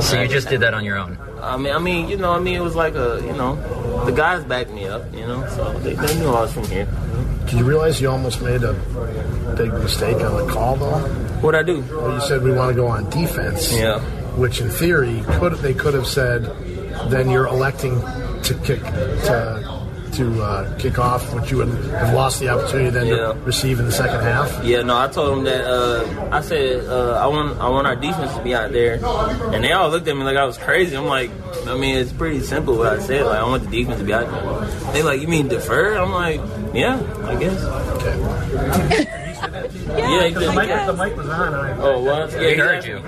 So 0.00 0.20
you 0.20 0.28
just 0.28 0.48
did 0.48 0.60
that 0.60 0.72
on 0.72 0.84
your 0.84 0.96
own. 0.96 1.18
I 1.42 1.56
mean, 1.56 1.72
I 1.72 1.78
mean, 1.78 2.08
you 2.08 2.16
know, 2.16 2.32
I 2.32 2.40
mean, 2.40 2.54
it 2.54 2.62
was 2.62 2.74
like 2.74 2.94
a, 2.94 3.20
you 3.24 3.32
know, 3.32 3.56
the 4.04 4.12
guys 4.12 4.44
backed 4.44 4.70
me 4.70 4.86
up. 4.86 5.12
You 5.14 5.26
know, 5.26 5.46
so 5.48 5.72
they, 5.80 5.94
they 5.94 6.18
knew 6.18 6.28
I 6.28 6.42
was 6.42 6.52
from 6.52 6.64
here. 6.66 6.88
Did 7.46 7.54
you 7.60 7.64
realize 7.64 8.00
you 8.00 8.10
almost 8.10 8.42
made 8.42 8.62
a 8.62 8.74
big 9.56 9.72
mistake 9.72 10.16
on 10.16 10.46
the 10.46 10.52
call, 10.52 10.76
though? 10.76 10.98
What 11.40 11.54
I 11.54 11.62
do? 11.62 11.80
Well, 11.90 12.14
you 12.14 12.20
said 12.20 12.42
we 12.42 12.52
want 12.52 12.70
to 12.70 12.74
go 12.74 12.86
on 12.86 13.08
defense. 13.10 13.72
Yeah. 13.74 14.00
Which, 14.36 14.60
in 14.60 14.68
theory, 14.70 15.22
could 15.26 15.54
they 15.58 15.74
could 15.74 15.94
have 15.94 16.06
said, 16.06 16.44
then 17.08 17.30
you're 17.30 17.46
electing 17.46 18.00
to 18.42 18.54
kick 18.64 18.82
to 18.82 19.77
to 20.18 20.42
uh, 20.42 20.78
kick 20.78 20.98
off, 20.98 21.32
which 21.34 21.50
you 21.50 21.56
would 21.58 21.68
have 21.68 22.12
lost 22.14 22.40
the 22.40 22.48
opportunity 22.48 22.90
then 22.90 23.06
Yeah. 23.06 23.16
to 23.32 23.38
receive 23.44 23.78
in 23.80 23.86
the 23.86 23.92
second 23.92 24.20
half. 24.20 24.62
Yeah, 24.64 24.82
no, 24.82 24.98
I 24.98 25.08
told 25.08 25.38
them 25.38 25.44
that. 25.44 25.64
Uh, 25.64 26.28
I 26.30 26.40
said 26.42 26.84
uh, 26.86 27.12
I 27.22 27.26
want 27.26 27.58
I 27.60 27.68
want 27.68 27.86
our 27.86 27.96
defense 27.96 28.34
to 28.36 28.42
be 28.42 28.54
out 28.54 28.72
there, 28.72 28.94
and 29.54 29.62
they 29.64 29.72
all 29.72 29.88
looked 29.90 30.06
at 30.08 30.16
me 30.16 30.24
like 30.24 30.36
I 30.36 30.44
was 30.44 30.58
crazy. 30.58 30.96
I'm 30.96 31.06
like, 31.06 31.30
I 31.66 31.76
mean, 31.76 31.96
it's 31.96 32.12
pretty 32.12 32.40
simple 32.40 32.76
what 32.76 32.92
I 32.92 32.98
said. 33.00 33.24
Like, 33.26 33.38
I 33.38 33.44
want 33.44 33.64
the 33.64 33.70
defense 33.70 33.98
to 34.00 34.04
be 34.04 34.12
out 34.12 34.30
there. 34.30 34.92
They 34.92 35.02
like, 35.02 35.20
you 35.20 35.28
mean 35.28 35.48
defer? 35.48 35.96
I'm 35.96 36.12
like, 36.12 36.40
yeah, 36.74 37.00
I 37.24 37.34
guess. 37.36 39.08
Yeah, 39.52 40.28
he 40.28 40.34
did. 40.34 40.34
the 40.34 40.94
mic 40.96 41.16
was 41.16 41.28
on. 41.28 41.54
I, 41.54 41.76
Oh, 41.80 42.00
what? 42.02 42.30
Yeah, 42.32 42.38
They 42.38 42.54
he 42.54 42.60
heard 42.60 42.84
you. 42.84 43.02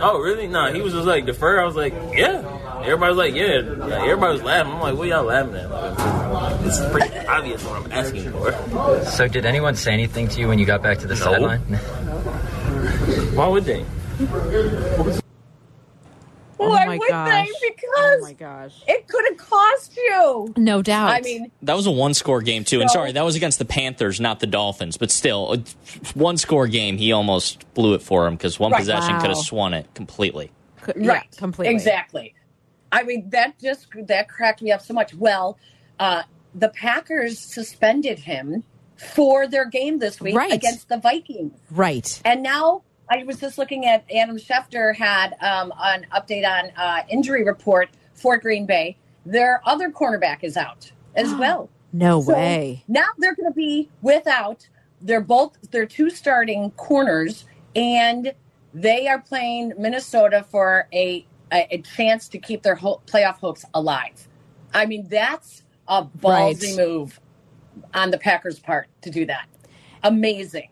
Oh, 0.00 0.20
really? 0.20 0.46
No, 0.46 0.72
he 0.72 0.80
was 0.82 0.92
just 0.92 1.06
like 1.06 1.26
defer. 1.26 1.60
I 1.60 1.64
was 1.64 1.76
like, 1.76 1.92
yeah. 2.14 2.42
Everybody 2.82 3.10
was 3.10 3.18
like, 3.18 3.34
yeah. 3.34 3.60
yeah. 3.88 4.02
Everybody 4.04 4.32
was 4.34 4.42
laughing. 4.42 4.72
I'm 4.74 4.80
like, 4.80 4.96
what 4.96 5.08
y'all 5.08 5.24
laughing 5.24 5.54
at? 5.56 5.70
Like, 5.70 6.60
it's 6.66 6.80
pretty 6.90 7.26
obvious 7.26 7.64
what 7.64 7.82
I'm 7.82 7.92
asking 7.92 8.30
for. 8.32 9.04
So 9.06 9.26
did 9.28 9.44
anyone 9.46 9.74
say 9.74 9.92
anything 9.92 10.28
to 10.28 10.40
you 10.40 10.48
when 10.48 10.58
you 10.58 10.66
got 10.66 10.82
back 10.82 10.98
to 10.98 11.06
the 11.06 11.14
No. 11.14 11.20
sideline? 11.20 11.60
Why 13.34 13.48
would 13.48 13.64
they? 13.64 13.84
Oh 16.58 16.70
would 16.88 17.00
gosh. 17.08 17.48
they? 17.48 17.52
Because 18.06 18.20
Oh 18.20 18.24
my 18.24 18.32
gosh. 18.32 18.74
it 18.86 19.08
could 19.08 19.24
have 19.28 19.36
cost 19.38 19.96
you. 19.96 20.54
No 20.56 20.82
doubt. 20.82 21.10
I 21.10 21.20
mean, 21.20 21.50
That 21.62 21.74
was 21.74 21.86
a 21.86 21.90
one 21.90 22.14
score 22.14 22.42
game, 22.42 22.64
too. 22.64 22.80
And 22.80 22.90
sorry, 22.90 23.12
that 23.12 23.24
was 23.24 23.36
against 23.36 23.58
the 23.58 23.64
Panthers, 23.64 24.20
not 24.20 24.40
the 24.40 24.46
Dolphins. 24.46 24.96
But 24.96 25.10
still, 25.10 25.52
a 25.54 25.58
one 26.18 26.36
score 26.36 26.66
game, 26.68 26.96
he 26.98 27.12
almost 27.12 27.72
blew 27.74 27.94
it 27.94 28.02
for 28.02 28.26
him 28.26 28.34
because 28.34 28.58
one 28.58 28.72
Right. 28.72 28.78
possession 28.80 29.14
could 29.20 29.28
have 29.28 29.36
Wow. 29.36 29.42
swung 29.42 29.74
it 29.74 29.92
completely. 29.94 30.50
C- 30.84 30.92
yeah, 31.00 31.08
right, 31.12 31.36
completely. 31.36 31.74
exactly. 31.74 32.34
I 32.92 33.02
mean, 33.02 33.28
that 33.30 33.58
just 33.60 33.86
that 34.06 34.28
cracked 34.28 34.62
me 34.62 34.70
up 34.72 34.80
so 34.80 34.94
much. 34.94 35.12
Well, 35.14 35.58
uh, 35.98 36.22
the 36.54 36.68
Packers 36.68 37.38
suspended 37.38 38.20
him 38.20 38.62
for 39.14 39.46
their 39.46 39.66
game 39.66 39.98
this 39.98 40.20
week 40.20 40.34
Right. 40.34 40.52
against 40.52 40.88
the 40.88 40.96
Vikings. 40.96 41.52
Right. 41.70 42.20
And 42.24 42.42
now 42.42 42.82
I 43.08 43.22
was 43.24 43.38
just 43.38 43.58
looking 43.58 43.86
at 43.86 44.04
Adam 44.12 44.36
Schefter 44.36 44.94
had 44.94 45.34
um, 45.40 45.72
an 45.80 46.06
update 46.14 46.46
on 46.46 46.70
uh, 46.76 47.02
injury 47.08 47.44
report 47.44 47.88
for 48.14 48.36
Green 48.38 48.66
Bay. 48.66 48.96
Their 49.24 49.60
other 49.64 49.90
cornerback 49.90 50.42
is 50.42 50.56
out 50.56 50.90
as 51.14 51.32
well. 51.38 51.68
No 51.92 52.20
So 52.20 52.34
way. 52.34 52.84
Now 52.88 53.06
they're 53.18 53.34
going 53.34 53.50
to 53.50 53.54
be 53.56 53.88
without. 54.02 54.68
They're 55.00 55.20
both 55.20 55.56
they're 55.70 55.86
two 55.86 56.10
starting 56.10 56.70
corners, 56.72 57.44
and 57.74 58.32
they 58.74 59.08
are 59.08 59.20
playing 59.20 59.72
Minnesota 59.78 60.44
for 60.50 60.88
a 60.92 61.26
a, 61.52 61.66
a 61.76 61.82
chance 61.82 62.28
to 62.30 62.38
keep 62.38 62.62
their 62.62 62.74
ho- 62.74 63.00
playoff 63.06 63.36
hopes 63.38 63.64
alive. 63.74 64.26
I 64.74 64.84
mean, 64.86 65.06
that's 65.08 65.62
a 65.86 66.04
ballsy 66.04 66.76
Right. 66.76 66.86
move 66.86 67.20
on 67.94 68.10
the 68.10 68.18
Packers' 68.18 68.58
part 68.58 68.88
to 69.02 69.10
do 69.10 69.24
that. 69.26 69.46
Amazing. 70.02 70.68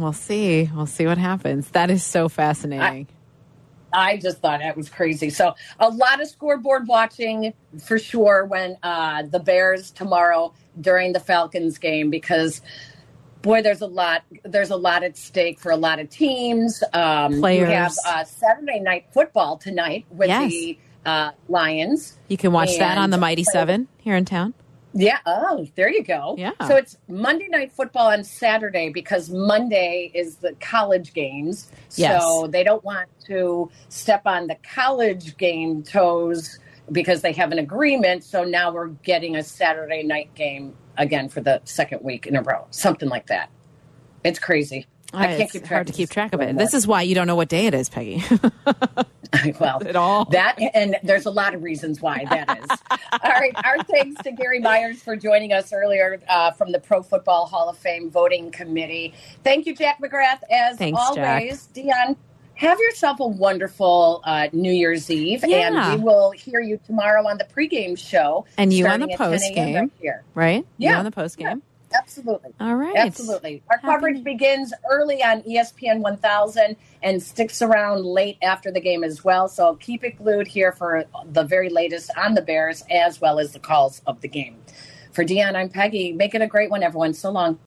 We'll 0.00 0.12
see. 0.14 0.70
We'll 0.74 0.86
see 0.86 1.06
what 1.06 1.18
happens. 1.18 1.70
That 1.70 1.90
is 1.90 2.02
so 2.02 2.28
fascinating. 2.28 3.06
I 3.92 4.16
just 4.18 4.38
thought 4.38 4.60
that 4.60 4.76
was 4.76 4.88
crazy. 4.88 5.30
So 5.30 5.54
a 5.78 5.88
lot 5.88 6.20
of 6.22 6.28
scoreboard 6.28 6.86
watching 6.86 7.52
for 7.84 7.98
sure 7.98 8.44
when 8.46 8.76
uh, 8.82 9.24
the 9.24 9.40
Bears 9.40 9.90
tomorrow 9.90 10.54
during 10.80 11.12
the 11.12 11.20
Falcons 11.20 11.78
game 11.78 12.08
because 12.08 12.62
boy, 13.42 13.62
there's 13.62 13.80
a 13.80 13.86
lot 13.86 14.22
there's 14.44 14.70
a 14.70 14.76
lot 14.76 15.02
at 15.02 15.16
stake 15.16 15.58
for 15.58 15.72
a 15.72 15.76
lot 15.76 15.98
of 15.98 16.08
teams. 16.08 16.82
Um, 16.92 17.40
Players. 17.40 17.68
have 17.68 17.92
uh, 18.06 18.24
Saturday 18.24 18.78
night 18.80 19.06
football 19.12 19.56
tonight 19.58 20.06
with 20.10 20.28
Yes. 20.28 20.50
the 20.50 20.78
uh, 21.04 21.30
Lions. 21.48 22.16
you 22.28 22.36
can 22.36 22.52
watch 22.52 22.76
that 22.78 22.96
on 22.96 23.10
the 23.10 23.18
Mighty 23.18 23.42
Seven 23.44 23.88
here 23.98 24.14
in 24.14 24.24
town. 24.24 24.54
Yeah. 24.92 25.18
Oh, 25.24 25.66
there 25.76 25.90
you 25.90 26.02
go. 26.02 26.34
Yeah. 26.36 26.52
So 26.66 26.76
it's 26.76 26.96
Monday 27.08 27.48
night 27.48 27.72
football 27.72 28.10
on 28.10 28.24
Saturday 28.24 28.90
because 28.90 29.30
Monday 29.30 30.10
is 30.14 30.36
the 30.36 30.54
college 30.60 31.12
games. 31.12 31.70
Yes. 31.94 32.20
So 32.20 32.46
they 32.48 32.64
don't 32.64 32.82
want 32.84 33.08
to 33.26 33.70
step 33.88 34.22
on 34.26 34.48
the 34.48 34.56
college 34.74 35.36
game 35.36 35.82
toes 35.82 36.58
because 36.90 37.22
they 37.22 37.32
have 37.32 37.52
an 37.52 37.58
agreement. 37.58 38.24
So 38.24 38.44
now 38.44 38.72
we're 38.72 38.88
getting 38.88 39.36
a 39.36 39.42
Saturday 39.42 40.02
night 40.02 40.34
game 40.34 40.74
again 40.96 41.28
for 41.28 41.40
the 41.40 41.60
second 41.64 42.02
week 42.02 42.26
in 42.26 42.36
a 42.36 42.42
row, 42.42 42.66
something 42.70 43.08
like 43.08 43.26
that. 43.28 43.50
It's 44.24 44.38
crazy. 44.38 44.86
I 45.12 45.26
can't 45.36 45.50
keep 45.50 45.62
track 45.62 45.72
hard 45.72 45.86
to 45.88 45.92
keep 45.92 46.10
track 46.10 46.32
of 46.32 46.40
it. 46.40 46.56
This 46.56 46.74
is 46.74 46.86
why 46.86 47.02
you 47.02 47.14
don't 47.14 47.26
know 47.26 47.36
what 47.36 47.48
day 47.48 47.66
it 47.66 47.74
is, 47.74 47.88
Peggy. 47.88 48.22
well, 49.60 49.82
at 49.86 49.96
all. 49.96 50.24
That 50.26 50.56
and 50.74 50.96
there's 51.02 51.26
a 51.26 51.30
lot 51.30 51.54
of 51.54 51.62
reasons 51.62 52.00
why 52.00 52.24
that 52.24 52.58
is. 52.58 52.70
all 53.12 53.30
right, 53.30 53.52
our 53.64 53.82
thanks 53.84 54.22
to 54.22 54.32
Gary 54.32 54.58
Myers 54.60 55.02
for 55.02 55.16
joining 55.16 55.52
us 55.52 55.72
earlier 55.72 56.20
uh, 56.28 56.50
from 56.52 56.72
the 56.72 56.80
Pro 56.80 57.02
Football 57.02 57.46
Hall 57.46 57.68
of 57.68 57.78
Fame 57.78 58.10
voting 58.10 58.50
committee. 58.50 59.14
Thank 59.44 59.66
you, 59.66 59.74
Jack 59.74 60.00
McGrath, 60.00 60.40
as 60.50 60.76
Thanks, 60.78 61.00
always. 61.00 61.68
Dionne, 61.74 62.16
have 62.54 62.78
yourself 62.78 63.20
a 63.20 63.26
wonderful 63.26 64.20
uh, 64.24 64.48
New 64.52 64.72
Year's 64.72 65.10
Eve, 65.10 65.44
Yeah. 65.46 65.92
and 65.92 66.00
we 66.00 66.04
will 66.04 66.30
hear 66.32 66.60
you 66.60 66.78
tomorrow 66.84 67.26
on 67.26 67.38
the 67.38 67.44
pregame 67.44 67.96
show, 67.96 68.44
And 68.58 68.72
you 68.72 68.86
on 68.86 69.00
the 69.00 69.12
starting 69.14 69.34
at 69.34 69.40
10 69.40 69.56
a.m. 69.56 69.56
postgame. 69.56 69.80
right 69.80 69.92
here. 70.00 70.24
right? 70.34 70.66
Yeah. 70.76 70.90
You 70.90 70.96
on 70.96 71.04
the 71.04 71.10
post 71.10 71.38
game. 71.38 71.62
Absolutely. 71.92 72.50
All 72.60 72.76
right. 72.76 72.94
Absolutely. 72.96 73.62
Our 73.70 73.78
coverage 73.78 74.22
begins 74.22 74.72
early 74.90 75.22
on 75.22 75.42
ESPN 75.42 76.00
1000 76.00 76.76
and 77.02 77.22
sticks 77.22 77.62
around 77.62 78.04
late 78.04 78.38
after 78.42 78.70
the 78.70 78.80
game 78.80 79.02
as 79.02 79.24
well. 79.24 79.48
So 79.48 79.76
keep 79.76 80.04
it 80.04 80.16
glued 80.16 80.46
here 80.46 80.72
for 80.72 81.04
the 81.24 81.44
very 81.44 81.68
latest 81.68 82.10
on 82.16 82.34
the 82.34 82.42
Bears 82.42 82.82
as 82.90 83.20
well 83.20 83.38
as 83.38 83.52
the 83.52 83.58
calls 83.58 84.02
of 84.06 84.20
the 84.20 84.28
game. 84.28 84.58
For 85.12 85.24
Dionne, 85.24 85.56
I'm 85.56 85.68
Peggy. 85.68 86.12
Make 86.12 86.34
it 86.34 86.42
a 86.42 86.46
great 86.46 86.70
one, 86.70 86.82
everyone. 86.82 87.14
So 87.14 87.30
long. 87.30 87.58